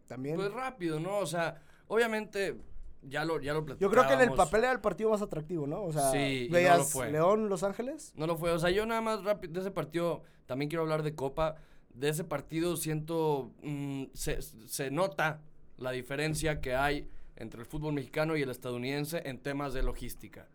También. 0.06 0.36
Pues 0.36 0.52
rápido, 0.52 1.00
¿no? 1.00 1.18
O 1.18 1.26
sea, 1.26 1.62
obviamente 1.88 2.56
ya 3.02 3.24
lo, 3.24 3.40
ya 3.40 3.54
lo 3.54 3.64
yo 3.78 3.90
creo 3.90 4.06
que 4.06 4.14
en 4.14 4.20
el 4.20 4.32
papel 4.32 4.64
era 4.64 4.72
el 4.72 4.80
partido 4.80 5.10
más 5.10 5.22
atractivo, 5.22 5.66
¿no? 5.66 5.82
O 5.82 5.92
sea, 5.92 6.10
Sí, 6.10 6.44
y 6.44 6.48
no 6.48 6.54
veías 6.54 6.78
lo 6.78 6.84
fue. 6.84 7.10
León, 7.10 7.48
Los 7.48 7.62
Ángeles. 7.62 8.12
No 8.16 8.26
lo 8.26 8.36
fue. 8.36 8.52
O 8.52 8.58
sea, 8.58 8.70
yo 8.70 8.84
nada 8.86 9.00
más 9.00 9.24
rápido 9.24 9.54
de 9.54 9.60
ese 9.60 9.70
partido, 9.70 10.22
también 10.46 10.68
quiero 10.68 10.82
hablar 10.82 11.02
de 11.02 11.14
Copa. 11.14 11.56
De 11.94 12.10
ese 12.10 12.24
partido 12.24 12.76
siento, 12.76 13.52
mm, 13.62 14.04
se, 14.12 14.42
se 14.42 14.90
nota 14.90 15.40
la 15.78 15.90
diferencia 15.92 16.60
que 16.60 16.74
hay 16.74 17.08
entre 17.36 17.60
el 17.60 17.66
fútbol 17.66 17.94
mexicano 17.94 18.36
y 18.36 18.42
el 18.42 18.50
estadounidense 18.50 19.22
en 19.24 19.38
temas 19.42 19.72
de 19.74 19.82
logística. 19.82 20.48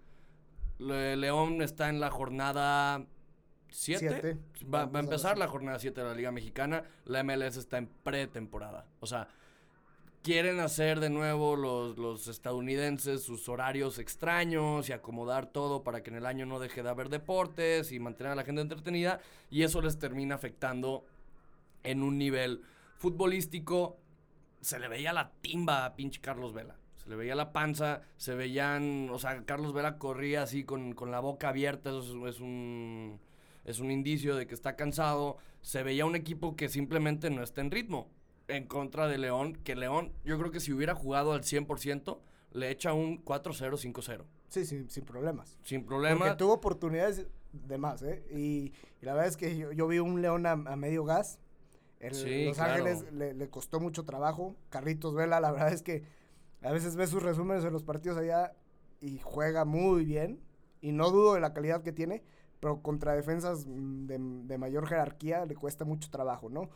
Le- 0.80 1.16
León 1.18 1.62
está 1.62 1.90
en 1.90 2.00
la 2.00 2.10
jornada 2.12 3.06
7. 3.72 4.00
Siete. 4.00 4.38
Va, 4.64 4.86
va 4.86 5.00
a 5.00 5.02
empezar 5.02 5.38
la 5.38 5.48
jornada 5.48 5.80
7 5.80 6.00
de 6.00 6.08
la 6.08 6.14
Liga 6.14 6.32
Mexicana. 6.32 6.84
La 7.06 7.24
MLS 7.24 7.58
está 7.58 7.78
en 7.78 7.88
pretemporada. 7.88 8.86
O 9.00 9.08
sea, 9.08 9.28
quieren 10.24 10.60
hacer 10.60 11.00
de 11.00 11.10
nuevo 11.10 11.56
los, 11.56 11.98
los 11.98 12.28
estadounidenses 12.28 13.24
sus 13.24 13.50
horarios 13.50 13.98
extraños 13.98 14.90
y 14.90 14.94
acomodar 14.94 15.48
todo 15.48 15.84
para 15.84 16.04
que 16.04 16.12
en 16.12 16.18
el 16.18 16.26
año 16.26 16.46
no 16.46 16.60
deje 16.60 16.84
de 16.84 16.90
haber 16.90 17.10
deportes 17.10 17.92
y 17.92 18.00
mantener 18.00 18.34
a 18.34 18.36
la 18.36 18.44
gente 18.44 18.62
entretenida. 18.62 19.20
Y 19.50 19.64
eso 19.64 19.82
les 19.82 19.98
termina 19.98 20.36
afectando 20.36 21.06
en 21.84 22.04
un 22.04 22.18
nivel 22.18 22.62
futbolístico. 22.98 23.98
Se 24.62 24.80
le 24.80 24.88
veía 24.88 25.14
la 25.14 25.32
timba 25.42 25.86
a 25.86 25.96
pinche 25.96 26.22
Carlos 26.22 26.54
Vela. 26.54 26.76
Se 26.98 27.10
le 27.10 27.16
veía 27.16 27.34
la 27.34 27.52
panza, 27.52 28.04
se 28.18 28.36
veían, 28.36 29.10
o 29.10 29.18
sea, 29.18 29.44
Carlos 29.44 29.74
Vela 29.74 29.98
corría 29.98 30.44
así 30.44 30.64
con, 30.64 30.94
con 30.94 31.10
la 31.10 31.20
boca 31.20 31.50
abierta, 31.50 31.90
eso 31.90 32.28
es, 32.28 32.36
es 32.36 32.42
un, 32.42 33.20
es 33.66 33.80
un 33.80 33.92
indicio 33.92 34.36
de 34.36 34.48
que 34.48 34.54
está 34.54 34.76
cansado. 34.76 35.38
Se 35.62 35.84
veía 35.84 36.06
un 36.06 36.16
equipo 36.16 36.56
que 36.56 36.70
simplemente 36.70 37.30
no 37.30 37.44
está 37.44 37.62
en 37.62 37.72
ritmo 37.72 38.10
en 38.48 38.66
contra 38.68 39.08
de 39.08 39.18
León, 39.18 39.56
que 39.64 39.76
León, 39.76 40.12
yo 40.26 40.38
creo 40.38 40.52
que 40.52 40.60
si 40.60 40.74
hubiera 40.74 40.94
jugado 40.96 41.32
al 41.34 41.42
100%, 41.44 42.20
le 42.52 42.70
echa 42.70 42.92
un 42.94 43.24
4-0, 43.24 43.94
5-0. 43.94 44.24
Sí, 44.50 44.66
sí, 44.66 44.86
sin 44.90 45.06
problemas. 45.06 45.58
Sin 45.64 45.82
Porque 45.84 45.88
problema. 45.88 46.36
tuvo 46.36 46.54
oportunidades 46.54 47.28
de 47.54 47.78
más, 47.78 48.02
¿eh? 48.04 48.26
Y, 48.32 48.74
y 49.02 49.06
la 49.06 49.14
verdad 49.14 49.30
es 49.30 49.38
que 49.38 49.56
yo, 49.58 49.72
yo 49.72 49.88
vi 49.88 50.00
un 50.00 50.22
León 50.22 50.46
a, 50.46 50.52
a 50.52 50.76
medio 50.76 51.06
gas. 51.06 51.40
El, 52.00 52.14
Sí, 52.16 52.46
Los 52.46 52.58
claro. 52.58 52.74
Ángeles 52.74 53.06
le, 53.14 53.34
le 53.34 53.50
costó 53.50 53.80
mucho 53.80 54.04
trabajo. 54.04 54.56
Carlitos 54.70 55.14
Vela, 55.14 55.40
la 55.40 55.52
verdad 55.52 55.72
es 55.72 55.82
que 55.82 56.04
a 56.62 56.72
veces 56.72 56.96
ves 56.98 57.10
sus 57.10 57.24
resúmenes 57.24 57.64
de 57.64 57.72
los 57.72 57.84
partidos 57.84 58.18
allá 58.18 58.54
y 59.00 59.20
juega 59.20 59.64
muy 59.64 60.04
bien. 60.04 60.42
Y 60.82 60.92
no 60.92 61.10
dudo 61.12 61.36
de 61.36 61.40
la 61.40 61.54
calidad 61.54 61.84
que 61.84 61.92
tiene, 61.94 62.24
pero 62.62 62.82
contra 62.82 63.14
defensas 63.14 63.66
mm, 63.68 64.06
de, 64.06 64.18
de 64.46 64.58
mayor 64.58 64.88
jerarquía 64.88 65.46
le 65.46 65.56
cuesta 65.56 65.84
mucho 65.84 66.10
trabajo, 66.10 66.50
¿no? 66.50 66.70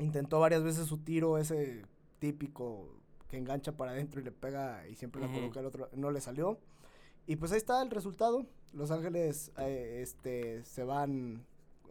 Intentó 0.00 0.40
varias 0.40 0.64
veces 0.64 0.88
su 0.88 0.98
tiro, 0.98 1.38
ese 1.38 1.84
típico 2.18 2.88
que 3.28 3.36
engancha 3.36 3.76
para 3.76 3.92
adentro 3.92 4.20
y 4.20 4.24
le 4.24 4.32
pega 4.32 4.86
y 4.88 4.96
siempre 4.96 5.20
la 5.20 5.28
Ujú. 5.28 5.36
coloca 5.36 5.60
el 5.60 5.66
otro, 5.66 5.88
no 5.92 6.10
le 6.10 6.20
salió. 6.20 6.58
Y 7.26 7.36
pues 7.36 7.52
ahí 7.52 7.58
está 7.58 7.80
el 7.80 7.90
resultado. 7.90 8.44
Los 8.72 8.90
Ángeles 8.90 9.52
eh, 9.58 10.00
este, 10.02 10.64
se 10.64 10.82
van 10.84 11.44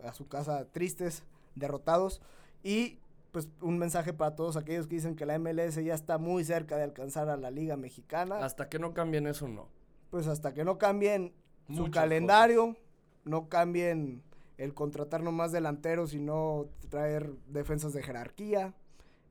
a 0.04 0.14
su 0.14 0.28
casa 0.28 0.66
tristes, 0.72 1.24
derrotados. 1.56 2.22
Y 2.62 3.00
pues 3.32 3.50
un 3.62 3.78
mensaje 3.80 4.14
para 4.14 4.36
todos 4.36 4.58
aquellos 4.58 4.86
que 4.88 4.96
dicen 4.96 5.16
que 5.16 5.26
la 5.26 5.40
MLS 5.40 5.76
ya 5.84 5.96
está 5.96 6.18
muy 6.18 6.44
cerca 6.44 6.78
de 6.78 6.84
alcanzar 6.84 7.30
a 7.30 7.38
la 7.38 7.50
Liga 7.52 7.78
Mexicana. 7.78 8.44
Hasta 8.44 8.70
que 8.70 8.80
no 8.80 8.94
cambien 8.94 9.26
eso, 9.28 9.48
no. 9.48 9.70
Pues 10.12 10.28
hasta 10.28 10.54
que 10.54 10.64
no 10.64 10.78
cambien 10.78 11.34
su 11.74 11.90
calendario, 11.90 12.76
no 13.26 13.50
cambien 13.50 14.22
el 14.58 14.74
contratar 14.74 15.24
nomás 15.24 15.52
delanteros 15.52 16.14
y 16.14 16.20
no 16.20 16.68
traer 16.90 17.32
defensas 17.48 17.94
de 17.94 18.04
jerarquía. 18.04 18.74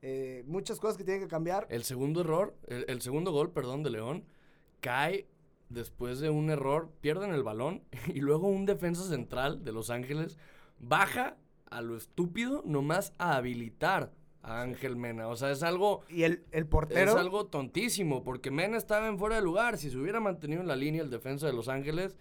eh, 0.01 0.43
muchas 0.47 0.79
cosas 0.79 0.97
que 0.97 1.03
tienen 1.05 1.21
que 1.23 1.29
cambiar. 1.29 1.65
El 1.69 1.83
segundo 1.83 2.21
error, 2.21 2.55
el, 2.67 2.83
el 2.89 3.01
segundo 3.01 3.31
gol, 3.31 3.51
perdón, 3.51 3.83
de 3.83 3.89
León, 3.91 4.25
cae 4.81 5.27
después 5.69 6.19
de 6.19 6.29
un 6.29 6.49
error, 6.49 6.91
pierden 7.01 7.31
el 7.33 7.41
balón 7.43 7.83
y 8.13 8.19
luego 8.19 8.47
un 8.49 8.65
defensa 8.65 9.03
central 9.03 9.63
de 9.63 9.71
Los 9.71 9.89
Ángeles 9.89 10.37
baja 10.79 11.37
a 11.69 11.81
lo 11.81 11.95
estúpido 11.95 12.61
nomás 12.65 13.13
a 13.17 13.35
habilitar 13.37 14.11
a 14.41 14.61
Ángel 14.61 14.97
Mena. 14.97 15.29
O 15.29 15.37
sea, 15.37 15.51
es 15.51 15.63
algo, 15.63 16.01
Y 16.09 16.23
el, 16.23 16.43
el 16.51 16.65
portero. 16.67 17.11
es 17.11 17.17
algo 17.17 17.45
tontísimo 17.45 18.23
porque 18.25 18.51
Mena 18.51 18.75
estaba 18.77 19.07
en 19.07 19.17
fuera 19.17 19.37
de 19.37 19.41
lugar. 19.41 19.77
Si 19.77 19.89
se 19.89 19.97
hubiera 19.97 20.19
mantenido 20.19 20.61
en 20.61 20.67
la 20.67 20.75
línea 20.75 21.01
el 21.01 21.09
defensa 21.09 21.47
de 21.47 21.53
Los 21.53 21.69
Ángeles, 21.69 22.17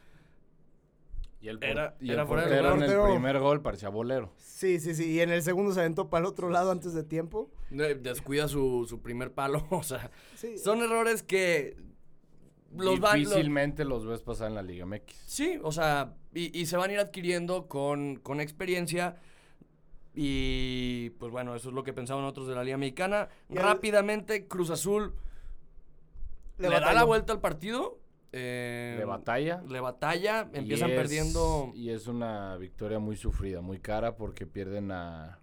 Y 1.42 1.48
el, 1.48 1.58
Era- 1.60 1.96
y 2.00 2.10
era 2.12 2.22
el 2.22 2.28
de 2.28 2.34
portero 2.34 2.54
en 2.68 2.72
el 2.74 2.78
Portero. 2.78 3.04
primer 3.06 3.38
gol 3.40 3.60
parecía 3.62 3.88
bolero. 3.88 4.32
Sí, 4.38 4.78
sí, 4.78 4.94
sí. 4.94 5.10
Y 5.10 5.20
en 5.20 5.30
el 5.30 5.42
segundo 5.42 5.72
se 5.72 5.80
aventó 5.80 6.08
para 6.08 6.20
el 6.20 6.26
otro 6.26 6.48
lado 6.50 6.70
antes 6.70 6.94
de 6.94 7.02
tiempo. 7.02 7.50
descuida 7.70 8.46
su, 8.48 8.86
su 8.88 9.02
primer 9.02 9.32
palo. 9.34 9.66
O 9.70 9.82
sea, 9.82 10.10
Sí. 10.36 10.56
son 10.56 10.80
errores 10.82 11.22
que 11.24 11.76
los 12.76 13.00
van... 13.00 13.20
los- 13.20 13.30
Difícilmente 13.30 13.84
los 13.84 14.06
ves 14.06 14.22
pasar 14.22 14.48
en 14.48 14.54
la 14.54 14.62
Liga 14.62 14.86
MX. 14.86 15.14
Sí, 15.26 15.58
o 15.62 15.72
sea, 15.72 16.14
y, 16.32 16.56
y 16.58 16.66
se 16.66 16.76
van 16.76 16.90
a 16.90 16.92
ir 16.94 17.00
adquiriendo 17.00 17.66
con, 17.66 18.16
con 18.16 18.40
experiencia. 18.40 19.16
Y 20.14 21.10
pues 21.18 21.32
bueno, 21.32 21.56
eso 21.56 21.70
es 21.70 21.74
lo 21.74 21.82
que 21.82 21.92
pensaban 21.92 22.24
otros 22.24 22.46
de 22.46 22.54
la 22.54 22.62
Liga 22.62 22.76
Mexicana. 22.76 23.28
Y 23.48 23.56
Rápidamente, 23.56 24.46
Cruz 24.46 24.70
Azul 24.70 25.14
le, 26.58 26.68
da 26.68 26.92
la 26.92 27.04
vuelta 27.04 27.32
al 27.32 27.40
partido. 27.40 27.98
Eh, 28.32 28.96
De 28.98 29.04
batalla. 29.04 29.62
Le 29.68 29.80
batalla, 29.80 30.48
y 30.52 30.58
empiezan 30.58 30.90
es- 30.90 30.96
perdiendo. 30.96 31.70
Y 31.74 31.90
es 31.90 32.06
una 32.06 32.56
victoria 32.56 32.98
muy 32.98 33.16
sufrida, 33.16 33.60
muy 33.60 33.78
cara, 33.78 34.16
porque 34.16 34.46
pierden 34.46 34.90
a, 34.92 35.38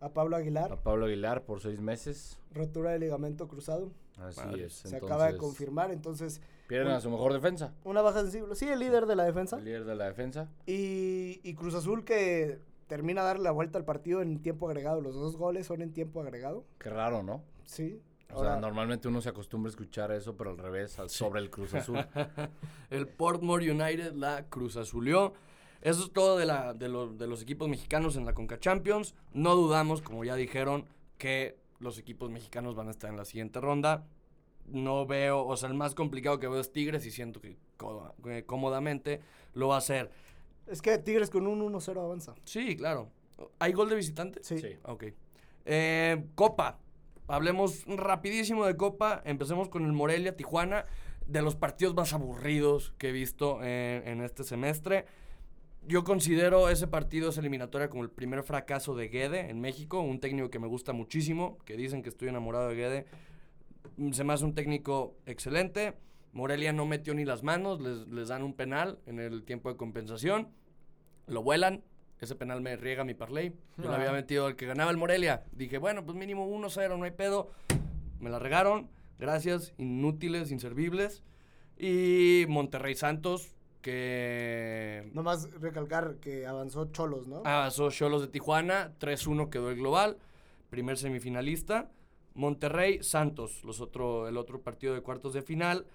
A 0.00 0.08
Pablo 0.10 0.36
a 0.36 0.40
Aguilar. 0.40 0.78
Pablo 0.82 1.06
Aguilar 1.06 1.44
por 1.44 1.60
seis 1.60 1.80
meses. 1.80 2.38
Rotura 2.52 2.90
de 2.92 2.98
ligamento 2.98 3.48
cruzado. 3.48 3.90
Así 4.18 4.40
Madre. 4.40 4.64
es. 4.66 4.72
Se 4.74 4.96
acaba 4.96 5.30
de 5.30 5.36
confirmar, 5.36 5.90
entonces 5.90 6.40
Pierden 6.68 6.92
a 6.92 7.00
su 7.00 7.10
mejor 7.10 7.32
defensa. 7.34 7.74
una 7.84 8.00
baja 8.02 8.22
sensible. 8.22 8.54
Sí, 8.54 8.66
el 8.66 8.78
líder 8.78 9.06
de 9.06 9.14
la 9.16 9.24
defensa. 9.24 9.58
El 9.58 9.64
líder 9.66 9.84
de 9.84 9.94
la 9.94 10.06
defensa. 10.06 10.48
Y, 10.66 11.40
y 11.42 11.54
Cruz 11.54 11.74
Azul 11.74 12.04
que 12.04 12.58
termina 12.86 13.20
de 13.22 13.26
darle 13.28 13.42
la 13.44 13.50
vuelta 13.50 13.78
al 13.78 13.84
partido 13.84 14.22
en 14.22 14.40
tiempo 14.40 14.68
agregado. 14.68 15.00
Los 15.02 15.14
dos 15.14 15.36
goles 15.36 15.66
son 15.66 15.82
en 15.82 15.92
tiempo 15.92 16.20
agregado. 16.22 16.64
Qué 16.78 16.88
raro, 16.90 17.22
¿no? 17.22 17.42
Sí. 17.64 18.00
O 18.32 18.38
Ahora- 18.38 18.52
sea, 18.52 18.60
normalmente 18.60 19.08
uno 19.08 19.20
se 19.20 19.28
acostumbra 19.28 19.68
a 19.68 19.70
escuchar 19.70 20.10
eso, 20.12 20.36
pero 20.36 20.50
al 20.50 20.58
revés, 20.58 20.98
al- 20.98 21.10
sobre 21.10 21.40
el 21.40 21.50
Cruz 21.50 21.74
Azul. 21.74 21.98
El 22.90 23.06
Portmore 23.08 23.70
United 23.70 24.12
la 24.14 24.46
Cruz 24.48 24.76
Azulió. 24.76 25.32
Eso 25.80 26.02
es 26.04 26.12
todo 26.12 26.36
de, 26.36 26.46
la, 26.46 26.74
de, 26.74 26.88
lo- 26.88 27.08
de 27.12 27.26
los 27.28 27.42
equipos 27.42 27.68
mexicanos 27.68 28.16
en 28.16 28.24
la 28.26 28.34
Conca 28.34 28.58
Champions. 28.58 29.14
No 29.32 29.54
dudamos, 29.54 30.02
como 30.02 30.24
ya 30.24 30.34
dijeron, 30.34 30.86
que 31.18 31.56
los 31.78 31.98
equipos 31.98 32.30
mexicanos 32.30 32.74
van 32.74 32.88
a 32.88 32.90
estar 32.90 33.10
en 33.10 33.16
la 33.16 33.24
siguiente 33.24 33.60
ronda. 33.60 34.06
No 34.66 35.06
veo, 35.06 35.46
o 35.46 35.56
sea, 35.56 35.68
el 35.68 35.74
más 35.76 35.94
complicado 35.94 36.40
que 36.40 36.48
veo 36.48 36.58
es 36.60 36.72
Tigres 36.72 37.06
y 37.06 37.12
siento 37.12 37.40
que 37.40 37.56
cómodamente 38.46 39.20
lo 39.54 39.68
va 39.68 39.76
a 39.76 39.78
hacer. 39.78 40.10
Es 40.66 40.82
que 40.82 40.98
Tigres 40.98 41.30
con 41.30 41.46
un 41.46 41.60
1-0 41.72 42.00
avanza. 42.02 42.34
Sí, 42.44 42.76
claro. 42.76 43.08
¿Hay 43.60 43.72
gol 43.72 43.88
de 43.88 43.96
visitante? 43.96 44.42
Sí. 44.42 44.58
Sí. 44.58 44.76
Ok. 44.84 45.04
Eh, 45.64 46.24
Copa. 46.34 46.78
Hablemos 47.28 47.84
rapidísimo 47.86 48.66
de 48.66 48.76
Copa. 48.76 49.22
Empecemos 49.24 49.68
con 49.68 49.84
el 49.84 49.92
Morelia 49.92 50.36
Tijuana. 50.36 50.86
De 51.26 51.42
los 51.42 51.56
partidos 51.56 51.92
más 51.96 52.12
aburridos 52.12 52.94
que 52.98 53.08
he 53.08 53.12
visto 53.12 53.60
en, 53.62 54.06
en 54.06 54.20
este 54.20 54.44
semestre. 54.44 55.06
Yo 55.88 56.04
considero 56.04 56.68
ese 56.68 56.86
partido, 56.86 57.30
esa 57.30 57.40
eliminatoria, 57.40 57.90
como 57.90 58.04
el 58.04 58.10
primer 58.10 58.44
fracaso 58.44 58.94
de 58.94 59.08
Guede 59.08 59.50
en 59.50 59.60
México. 59.60 60.00
Un 60.00 60.20
técnico 60.20 60.50
que 60.50 60.60
me 60.60 60.68
gusta 60.68 60.92
muchísimo. 60.92 61.58
Que 61.64 61.76
dicen 61.76 62.02
que 62.02 62.10
estoy 62.10 62.28
enamorado 62.28 62.68
de 62.68 62.74
Guede. 62.76 63.06
Mm, 63.96 64.12
Se 64.12 64.22
me 64.22 64.32
hace 64.32 64.44
un 64.44 64.54
técnico 64.54 65.16
excelente. 65.26 65.94
Morelia 66.32 66.72
no 66.72 66.86
metió 66.86 67.12
ni 67.12 67.24
las 67.24 67.42
manos. 67.42 67.80
Les 67.80 68.28
dan 68.28 68.44
un 68.44 68.54
penal 68.54 69.00
en 69.06 69.18
el 69.18 69.42
tiempo 69.42 69.68
de 69.68 69.76
compensación. 69.76 70.48
Lo 71.26 71.42
vuelan. 71.42 71.82
Ese 72.20 72.34
penal 72.34 72.60
me 72.60 72.76
riega 72.76 73.04
mi 73.04 73.14
parlay. 73.14 73.52
Yo 73.76 73.84
le 73.90 73.96
Ah. 73.96 73.96
había 73.96 74.12
metido 74.12 74.46
al 74.46 74.56
que 74.56 74.66
ganaba 74.66 74.90
el 74.90 74.96
Morelia. 74.96 75.44
Dije, 75.52 75.78
bueno, 75.78 76.04
pues 76.04 76.16
mínimo 76.16 76.46
1-0, 76.46 76.96
no 76.96 77.04
hay 77.04 77.10
pedo. 77.10 77.50
Me 78.20 78.30
la 78.30 78.38
regaron. 78.38 78.88
Gracias. 79.18 79.74
Inútiles, 79.78 80.50
inservibles. 80.50 81.22
Y 81.78 82.46
Monterrey 82.48 82.94
Santos, 82.94 83.54
que 83.82 85.08
Nomás 85.12 85.50
recalcar 85.60 86.16
que 86.16 86.46
avanzó 86.46 86.86
Cholos, 86.86 87.28
¿no? 87.28 87.42
avanzó 87.44 87.90
Cholos 87.90 88.22
de 88.22 88.28
Tijuana. 88.28 88.92
3-1 88.98 89.50
quedó 89.50 89.70
el 89.70 89.76
global. 89.76 90.16
Primer 90.70 90.96
semifinalista. 90.96 91.90
Monterrey 92.34 93.02
Santos, 93.02 93.62
los 93.64 93.80
otro, 93.80 94.28
el 94.28 94.36
otro 94.36 94.60
partido 94.60 94.94
de 94.94 95.00
cuartos 95.02 95.32
de 95.34 95.42
final. 95.42 95.86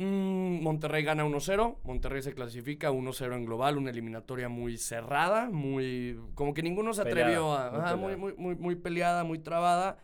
Mm, 0.00 0.62
Monterrey 0.62 1.04
gana 1.04 1.26
1-0. 1.26 1.76
Monterrey 1.84 2.22
se 2.22 2.32
clasifica 2.32 2.90
1-0 2.90 3.36
en 3.36 3.44
global. 3.44 3.76
Una 3.76 3.90
eliminatoria 3.90 4.48
muy 4.48 4.78
cerrada. 4.78 5.50
Muy. 5.50 6.18
Como 6.34 6.54
que 6.54 6.62
ninguno 6.62 6.94
se 6.94 7.04
Peleada, 7.04 7.28
atrevió 7.28 7.52
a. 7.52 7.70
muy 7.70 7.80
ajá, 7.80 7.96
muy, 7.96 8.12
peleada. 8.14 8.16
muy, 8.16 8.34
muy, 8.34 8.54
muy 8.56 8.74
peleada, 8.76 9.24
muy 9.24 9.38
trabada. 9.40 9.98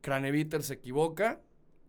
Craneviter 0.00 0.64
se 0.64 0.74
equivoca. 0.74 1.40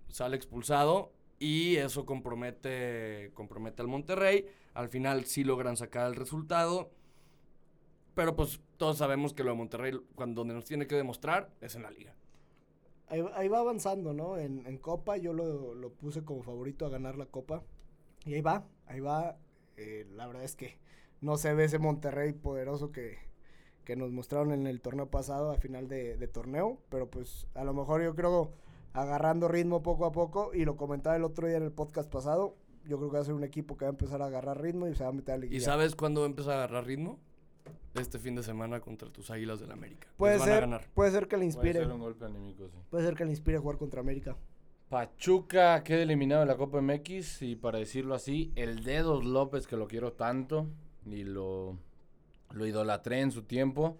Sale 0.08 0.36
expulsado. 0.36 1.12
Y 1.40 1.78
eso 1.78 2.06
compromete, 2.06 3.32
compromete 3.34 3.82
al 3.82 3.88
Monterrey. 3.88 4.46
Al 4.76 4.90
final 4.90 5.26
sí 5.26 5.44
logran 5.44 5.78
sacar 5.78 6.06
el 6.06 6.16
resultado. 6.16 6.92
Pero 8.14 8.36
pues 8.36 8.60
todos 8.78 9.00
sabemos 9.00 9.34
que 9.34 9.44
lo 9.44 9.50
de 9.50 9.58
Monterrey, 9.58 9.94
cuando 10.14 10.42
donde 10.42 10.54
nos 10.54 10.66
tiene 10.66 10.86
que 10.86 10.96
demostrar, 10.96 11.50
es 11.60 11.74
en 11.74 11.82
la 11.82 11.90
liga. 11.90 12.14
Ahí, 13.08 13.24
ahí 13.36 13.48
va 13.48 13.60
avanzando, 13.60 14.14
¿no? 14.14 14.38
En, 14.38 14.66
en 14.66 14.78
Copa 14.78 15.18
yo 15.18 15.34
lo, 15.34 15.74
lo 15.74 15.92
puse 15.94 16.24
como 16.24 16.44
favorito 16.44 16.86
a 16.86 16.90
ganar 16.90 17.18
la 17.18 17.26
Copa. 17.26 17.64
Y 18.26 18.34
ahí 18.34 18.42
va, 18.42 18.66
ahí 18.86 19.00
va. 19.00 19.38
Eh, 19.78 20.06
la 20.16 20.28
verdad 20.28 20.44
es 20.44 20.56
que 20.56 20.78
no 21.22 21.38
se 21.38 21.54
ve 21.54 21.66
ese 21.66 21.80
Monterrey 21.80 22.34
poderoso 22.34 22.92
que, 22.92 23.18
que 23.86 23.96
nos 23.96 24.12
mostraron 24.12 24.52
en 24.52 24.68
el 24.68 24.82
torneo 24.82 25.10
pasado, 25.10 25.52
a 25.52 25.58
final 25.58 25.88
de, 25.88 26.18
de 26.18 26.28
torneo. 26.28 26.80
Pero 26.90 27.10
pues 27.10 27.48
a 27.54 27.64
lo 27.64 27.74
mejor 27.74 28.04
yo 28.04 28.16
creo 28.16 28.52
agarrando 28.94 29.48
ritmo 29.48 29.84
poco 29.84 30.06
a 30.06 30.12
poco. 30.12 30.54
Y 30.54 30.66
lo 30.66 30.76
comentaba 30.76 31.16
el 31.16 31.24
otro 31.24 31.48
día 31.48 31.58
en 31.58 31.64
el 31.64 31.72
podcast 31.72 32.10
pasado. 32.12 32.58
Yo 32.86 32.98
creo 32.98 33.10
que 33.10 33.16
va 33.18 33.22
a 33.22 33.26
ser 33.26 33.34
un 33.34 33.44
equipo 33.44 33.78
que 33.78 33.86
va 33.86 33.90
a 33.90 33.92
empezar 33.92 34.22
a 34.22 34.26
agarrar 34.26 34.62
ritmo 34.62 34.88
y 34.88 34.96
se 34.96 35.04
va 35.04 35.10
a 35.10 35.14
meter 35.14 35.36
a 35.36 35.38
la 35.38 35.46
¿Y 35.46 35.60
sabes 35.60 35.96
cuándo 35.96 36.22
va 36.22 36.28
a 36.28 36.30
empezar 36.30 36.54
a 36.54 36.58
agarrar 36.64 36.86
ritmo? 36.86 37.20
Este 38.00 38.20
fin 38.20 38.36
de 38.36 38.44
semana 38.44 38.80
contra 38.80 39.10
tus 39.10 39.30
Águilas 39.32 39.60
del 39.60 39.72
América. 39.72 40.08
Puede 40.18 40.34
Les 40.34 40.40
van 40.42 40.50
a 40.50 40.54
ser, 40.54 40.62
ganar. 40.62 40.88
puede 40.94 41.12
ser 41.12 41.28
que 41.28 41.38
le 41.38 41.46
Puede 41.46 41.46
inspire. 41.46 41.80
ser 41.80 41.92
un 41.92 42.00
golpe 42.00 42.26
anímico, 42.26 42.68
sí. 42.70 42.78
Puede 42.90 43.06
ser 43.06 43.16
que 43.16 43.26
le 43.26 43.32
inspire 43.32 43.58
a 43.58 43.62
jugar 43.62 43.78
contra 43.78 44.02
América. 44.02 44.36
Pachuca 44.90 45.84
queda 45.84 46.04
eliminado 46.04 46.42
de 46.42 46.48
la 46.48 46.56
Copa 46.58 46.80
MX 46.82 47.42
y 47.42 47.56
para 47.56 47.80
decirlo 47.80 48.16
así, 48.16 48.52
el 48.56 48.84
Dedos 48.84 49.26
López 49.26 49.68
que 49.68 49.76
lo 49.76 49.88
quiero 49.88 50.14
tanto 50.14 50.68
y 51.06 51.24
lo, 51.24 51.78
lo 52.52 52.66
idolatré 52.66 53.20
en 53.20 53.32
su 53.32 53.44
tiempo, 53.44 53.98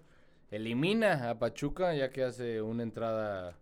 elimina 0.50 1.28
a 1.28 1.38
Pachuca 1.38 1.94
ya 1.94 2.10
que 2.10 2.24
hace 2.24 2.62
una 2.62 2.82
entrada 2.84 3.58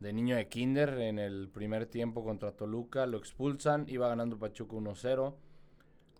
de 0.00 0.12
niño 0.12 0.34
de 0.34 0.48
kinder 0.48 0.98
en 1.00 1.18
el 1.20 1.48
primer 1.48 1.86
tiempo 1.86 2.24
contra 2.24 2.52
Toluca, 2.52 3.06
lo 3.06 3.18
expulsan, 3.18 3.84
iba 3.88 4.08
ganando 4.08 4.38
Pachuca 4.38 4.74
1-0, 4.74 5.34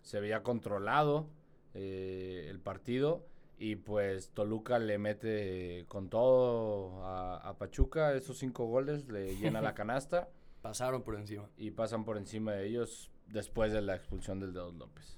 se 0.03 0.19
veía 0.21 0.43
controlado 0.43 1.27
eh, 1.73 2.47
el 2.49 2.59
partido 2.59 3.25
y 3.59 3.75
pues 3.75 4.29
Toluca 4.29 4.79
le 4.79 4.97
mete 4.97 5.85
con 5.87 6.09
todo 6.09 7.03
a, 7.05 7.37
a 7.37 7.57
Pachuca, 7.57 8.15
esos 8.15 8.37
cinco 8.39 8.65
goles 8.65 9.07
le 9.07 9.35
llena 9.37 9.61
la 9.61 9.73
canasta 9.75 10.29
Pasaron 10.61 11.01
por 11.01 11.15
encima. 11.15 11.49
y 11.57 11.71
pasan 11.71 12.05
por 12.05 12.17
encima 12.17 12.53
de 12.53 12.67
ellos 12.67 13.09
después 13.27 13.71
de 13.73 13.81
la 13.81 13.95
expulsión 13.95 14.39
del 14.39 14.53
Dedos 14.53 14.75
López. 14.75 15.17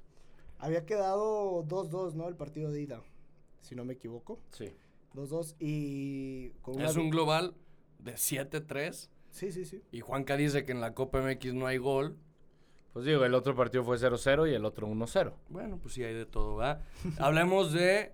Había 0.60 0.86
quedado 0.86 1.64
2-2, 1.66 2.14
¿no? 2.14 2.30
El 2.30 2.36
partido 2.36 2.72
de 2.72 2.82
ida, 2.82 3.02
si 3.62 3.76
no 3.76 3.84
me 3.84 3.94
equivoco. 3.94 4.40
Sí. 4.52 4.74
2-2 5.16 5.56
y 5.60 6.50
con 6.62 6.76
una... 6.76 6.86
Es 6.86 6.96
un 6.96 7.10
global 7.10 7.56
de 8.00 8.14
7-3. 8.14 9.10
Sí, 9.32 9.52
sí, 9.52 9.66
sí. 9.66 9.82
Y 9.92 10.00
Juanca 10.00 10.38
dice 10.38 10.64
que 10.64 10.72
en 10.72 10.80
la 10.80 10.94
Copa 10.94 11.22
MX 11.22 11.54
no 11.54 11.68
hay 11.68 11.78
gol. 11.78 12.18
Pues 12.94 13.06
digo, 13.06 13.26
el 13.26 13.34
otro 13.34 13.56
partido 13.56 13.84
fue 13.84 13.98
0-0 13.98 14.50
y 14.52 14.54
el 14.54 14.66
otro 14.66 14.88
1-0. 14.88 15.34
Bueno, 15.50 15.80
pues 15.82 15.96
sí 15.96 16.04
hay 16.04 16.14
de 16.14 16.26
todo, 16.28 16.56
¿va? 16.58 16.80
Hablemos 17.20 17.74
de 17.74 18.14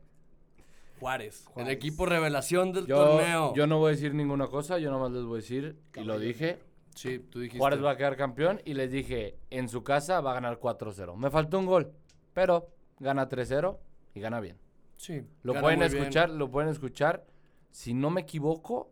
Juárez, 0.99 1.41
el 1.47 1.53
Juárez. 1.53 1.73
equipo 1.73 2.05
revelación 2.05 2.71
del 2.73 2.85
Yo, 2.87 2.97
torneo. 2.97 3.53
yo 3.55 3.67
no 3.67 3.77
voy 3.79 3.89
a 3.89 3.91
decir 3.95 4.13
ninguna 4.13 4.47
cosa, 4.47 4.77
yo 4.79 4.89
nomás 4.91 5.11
les 5.11 5.23
voy 5.23 5.39
a 5.39 5.41
decir, 5.41 5.77
y 5.95 6.01
lo 6.03 6.17
dije, 6.19 6.59
Sí, 6.95 7.19
tú 7.19 7.39
dijiste. 7.39 7.59
Juárez 7.59 7.81
va 7.83 7.91
a 7.91 7.97
quedar 7.97 8.17
campeón 8.17 8.61
y 8.65 8.73
les 8.73 8.91
dije, 8.91 9.37
en 9.49 9.69
su 9.69 9.83
casa 9.83 10.19
va 10.21 10.31
a 10.31 10.33
ganar 10.33 10.59
4-0. 10.59 11.15
Me 11.15 11.29
faltó 11.29 11.57
un 11.59 11.65
gol, 11.65 11.93
pero 12.33 12.67
gana 12.99 13.29
3-0 13.29 13.77
y 14.15 14.19
gana 14.19 14.41
bien. 14.41 14.57
Sí. 14.97 15.21
Lo 15.43 15.53
gana 15.53 15.63
pueden 15.63 15.79
bien. 15.79 15.95
escuchar, 15.97 16.29
lo 16.29 16.49
pueden 16.51 16.69
escuchar, 16.69 17.25
si 17.71 17.93
no 17.93 18.09
me 18.09 18.21
equivoco, 18.21 18.91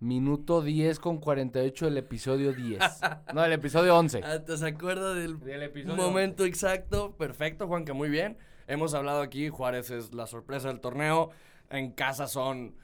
minuto 0.00 0.62
10 0.62 0.98
con 1.00 1.18
48 1.18 1.86
del 1.86 1.98
episodio 1.98 2.52
10. 2.52 2.80
no, 3.34 3.44
el 3.44 3.52
episodio 3.52 3.96
11. 3.96 4.18
Hasta 4.22 4.56
se 4.56 4.66
acuerda 4.66 5.14
del 5.14 5.38
momento 5.84 6.44
exacto. 6.44 7.16
Perfecto, 7.16 7.66
Juanca, 7.66 7.94
muy 7.94 8.08
bien. 8.08 8.36
Hemos 8.66 8.94
hablado 8.94 9.20
aquí, 9.20 9.48
Juárez 9.48 9.90
es 9.90 10.12
la 10.12 10.26
sorpresa 10.26 10.68
del 10.68 10.80
torneo. 10.80 11.30
En 11.70 11.92
casa 11.92 12.26
son, 12.26 12.74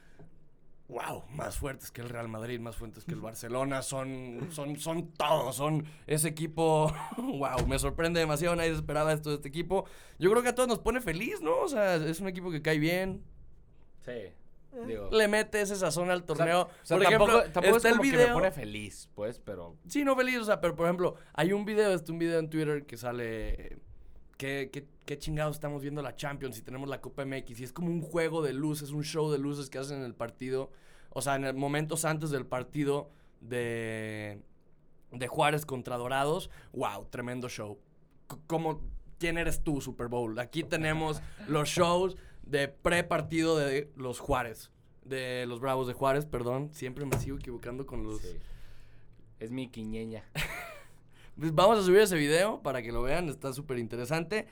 wow, 0.88 1.24
más 1.30 1.56
fuertes 1.56 1.90
que 1.90 2.00
el 2.00 2.08
Real 2.08 2.28
Madrid, 2.28 2.60
más 2.60 2.76
fuertes 2.76 3.04
que 3.04 3.12
el 3.12 3.20
Barcelona. 3.20 3.82
Son, 3.82 4.48
son, 4.50 4.76
son 4.76 5.12
todos, 5.12 5.56
son 5.56 5.84
ese 6.06 6.28
equipo, 6.28 6.92
wow, 7.16 7.66
me 7.66 7.78
sorprende 7.78 8.20
demasiado. 8.20 8.56
Nadie 8.56 8.70
esperaba 8.70 9.12
esto 9.12 9.30
de 9.30 9.36
este 9.36 9.48
equipo. 9.48 9.84
Yo 10.18 10.30
creo 10.30 10.42
que 10.42 10.50
a 10.50 10.54
todos 10.54 10.68
nos 10.68 10.78
pone 10.78 11.00
feliz, 11.00 11.40
¿no? 11.40 11.58
O 11.60 11.68
sea, 11.68 11.96
es 11.96 12.20
un 12.20 12.28
equipo 12.28 12.50
que 12.50 12.62
cae 12.62 12.78
bien. 12.78 13.22
Sí. 14.04 14.32
Digo, 14.86 15.10
Le 15.10 15.28
mete 15.28 15.60
ese 15.60 15.76
sazón 15.76 16.10
al 16.10 16.24
torneo. 16.24 16.62
O 16.62 16.68
sea, 16.82 16.96
por 16.96 17.06
tampoco, 17.06 17.30
ejemplo, 17.32 17.52
tampoco 17.52 17.76
está 17.76 17.88
es 17.88 17.92
el 17.92 17.98
como 17.98 18.02
que 18.10 18.16
video. 18.16 18.28
me 18.28 18.34
pone 18.34 18.50
feliz, 18.52 19.08
pues, 19.14 19.38
pero... 19.38 19.76
Sí, 19.86 20.04
no 20.04 20.16
feliz, 20.16 20.38
o 20.38 20.44
sea, 20.44 20.60
pero 20.60 20.74
por 20.74 20.86
ejemplo, 20.86 21.14
hay 21.34 21.52
un 21.52 21.64
video, 21.64 21.92
este 21.92 22.10
un 22.12 22.18
video 22.18 22.38
en 22.38 22.48
Twitter 22.48 22.86
que 22.86 22.96
sale. 22.96 23.78
¿Qué, 24.38 24.70
qué, 24.72 24.88
qué 25.04 25.18
chingados 25.18 25.56
estamos 25.56 25.82
viendo 25.82 26.02
la 26.02 26.16
Champions 26.16 26.58
y 26.58 26.62
tenemos 26.62 26.88
la 26.88 27.00
Copa 27.00 27.24
MX? 27.24 27.60
Y 27.60 27.64
es 27.64 27.72
como 27.72 27.88
un 27.88 28.00
juego 28.00 28.42
de 28.42 28.52
luces, 28.54 28.90
un 28.90 29.04
show 29.04 29.30
de 29.30 29.38
luces 29.38 29.68
que 29.70 29.78
hacen 29.78 29.98
en 29.98 30.04
el 30.04 30.14
partido. 30.14 30.70
O 31.10 31.20
sea, 31.22 31.36
en 31.36 31.44
el 31.44 31.54
momentos 31.54 32.04
antes 32.04 32.30
del 32.30 32.46
partido 32.46 33.10
de, 33.40 34.40
de 35.12 35.28
Juárez 35.28 35.66
contra 35.66 35.96
Dorados. 35.96 36.50
¡Wow! 36.72 37.06
Tremendo 37.10 37.48
show. 37.48 37.78
C- 38.30 38.38
como, 38.46 38.80
¿Quién 39.18 39.38
eres 39.38 39.62
tú, 39.62 39.80
Super 39.80 40.08
Bowl? 40.08 40.36
Aquí 40.38 40.64
tenemos 40.64 41.20
los 41.46 41.68
shows 41.68 42.16
de 42.42 42.68
pre-partido 42.68 43.56
de 43.56 43.90
los 43.96 44.18
Juárez. 44.20 44.70
De 45.04 45.46
los 45.46 45.60
Bravos 45.60 45.86
de 45.86 45.94
Juárez, 45.94 46.26
perdón. 46.26 46.70
Siempre 46.72 47.04
me 47.04 47.18
sigo 47.18 47.36
equivocando 47.36 47.86
con 47.86 48.04
los. 48.04 48.20
Es 49.38 49.50
mi 49.50 49.68
quiñeña. 49.68 50.24
Pues 51.38 51.54
vamos 51.54 51.78
a 51.78 51.82
subir 51.82 52.00
ese 52.00 52.16
video 52.16 52.62
para 52.62 52.82
que 52.82 52.92
lo 52.92 53.00
vean, 53.02 53.30
está 53.30 53.54
súper 53.54 53.78
interesante. 53.78 54.46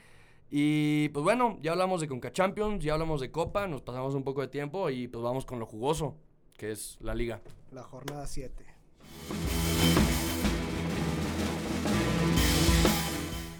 Y 0.49 1.09
pues 1.09 1.23
bueno, 1.23 1.59
ya 1.61 1.71
hablamos 1.73 2.01
de 2.01 2.07
Conca 2.07 2.31
Champions, 2.31 2.83
ya 2.83 2.93
hablamos 2.93 3.21
de 3.21 3.31
Copa, 3.31 3.67
nos 3.67 3.83
pasamos 3.83 4.15
un 4.15 4.23
poco 4.23 4.41
de 4.41 4.47
tiempo 4.47 4.89
y 4.89 5.07
pues 5.07 5.23
vamos 5.23 5.45
con 5.45 5.59
lo 5.59 5.65
jugoso, 5.65 6.17
que 6.57 6.71
es 6.71 6.97
la 6.99 7.13
liga. 7.13 7.39
La 7.71 7.83
jornada 7.83 8.25
7. 8.25 8.65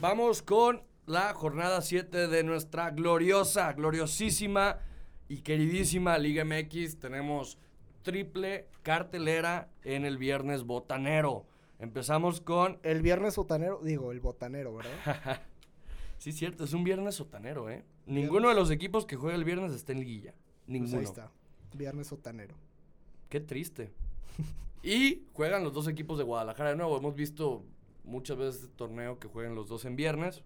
Vamos 0.01 0.41
con 0.41 0.81
la 1.05 1.33
jornada 1.33 1.81
7 1.81 2.27
de 2.27 2.43
nuestra 2.43 2.91
gloriosa, 2.91 3.73
gloriosísima 3.73 4.79
y 5.27 5.37
queridísima 5.37 6.17
Liga 6.17 6.45
MX. 6.45 6.99
Tenemos 6.99 7.57
triple 8.03 8.67
cartelera 8.83 9.69
en 9.83 10.05
el 10.05 10.17
viernes 10.17 10.63
botanero. 10.63 11.45
Empezamos 11.79 12.41
con... 12.41 12.79
El 12.83 13.01
viernes 13.01 13.35
botanero, 13.35 13.81
digo, 13.83 14.11
el 14.11 14.19
botanero, 14.19 14.75
¿verdad? 14.75 15.41
sí, 16.17 16.31
cierto, 16.31 16.63
es 16.63 16.73
un 16.73 16.83
viernes 16.83 17.15
sotanero, 17.15 17.69
¿eh? 17.69 17.83
Ninguno 18.05 18.49
de 18.49 18.55
los 18.55 18.69
equipos 18.69 19.05
que 19.05 19.15
juega 19.15 19.35
el 19.35 19.43
viernes 19.43 19.71
está 19.73 19.91
en 19.91 19.99
liguilla. 19.99 20.33
Pues 20.33 20.67
Ninguno. 20.67 20.97
ahí 20.99 21.03
está. 21.03 21.31
Viernes 21.73 22.09
botanero. 22.09 22.55
Qué 23.29 23.39
triste. 23.39 23.91
y 24.83 25.23
juegan 25.33 25.63
los 25.63 25.73
dos 25.73 25.87
equipos 25.87 26.17
de 26.17 26.23
Guadalajara 26.23 26.71
de 26.71 26.75
nuevo. 26.75 26.97
Hemos 26.97 27.15
visto 27.15 27.63
muchas 28.03 28.37
veces 28.37 28.63
este 28.63 28.75
torneo 28.75 29.19
que 29.19 29.27
juegan 29.27 29.55
los 29.55 29.67
dos 29.67 29.85
en 29.85 29.95
viernes. 29.95 30.43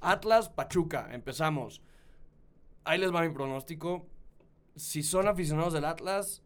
Atlas, 0.00 0.48
Pachuca. 0.48 1.08
Empezamos. 1.12 1.80
Ahí 2.84 2.98
les 2.98 3.12
va 3.14 3.22
mi 3.22 3.30
pronóstico. 3.30 4.06
Si 4.76 5.02
son 5.02 5.28
aficionados 5.28 5.72
del 5.72 5.84
Atlas, 5.84 6.42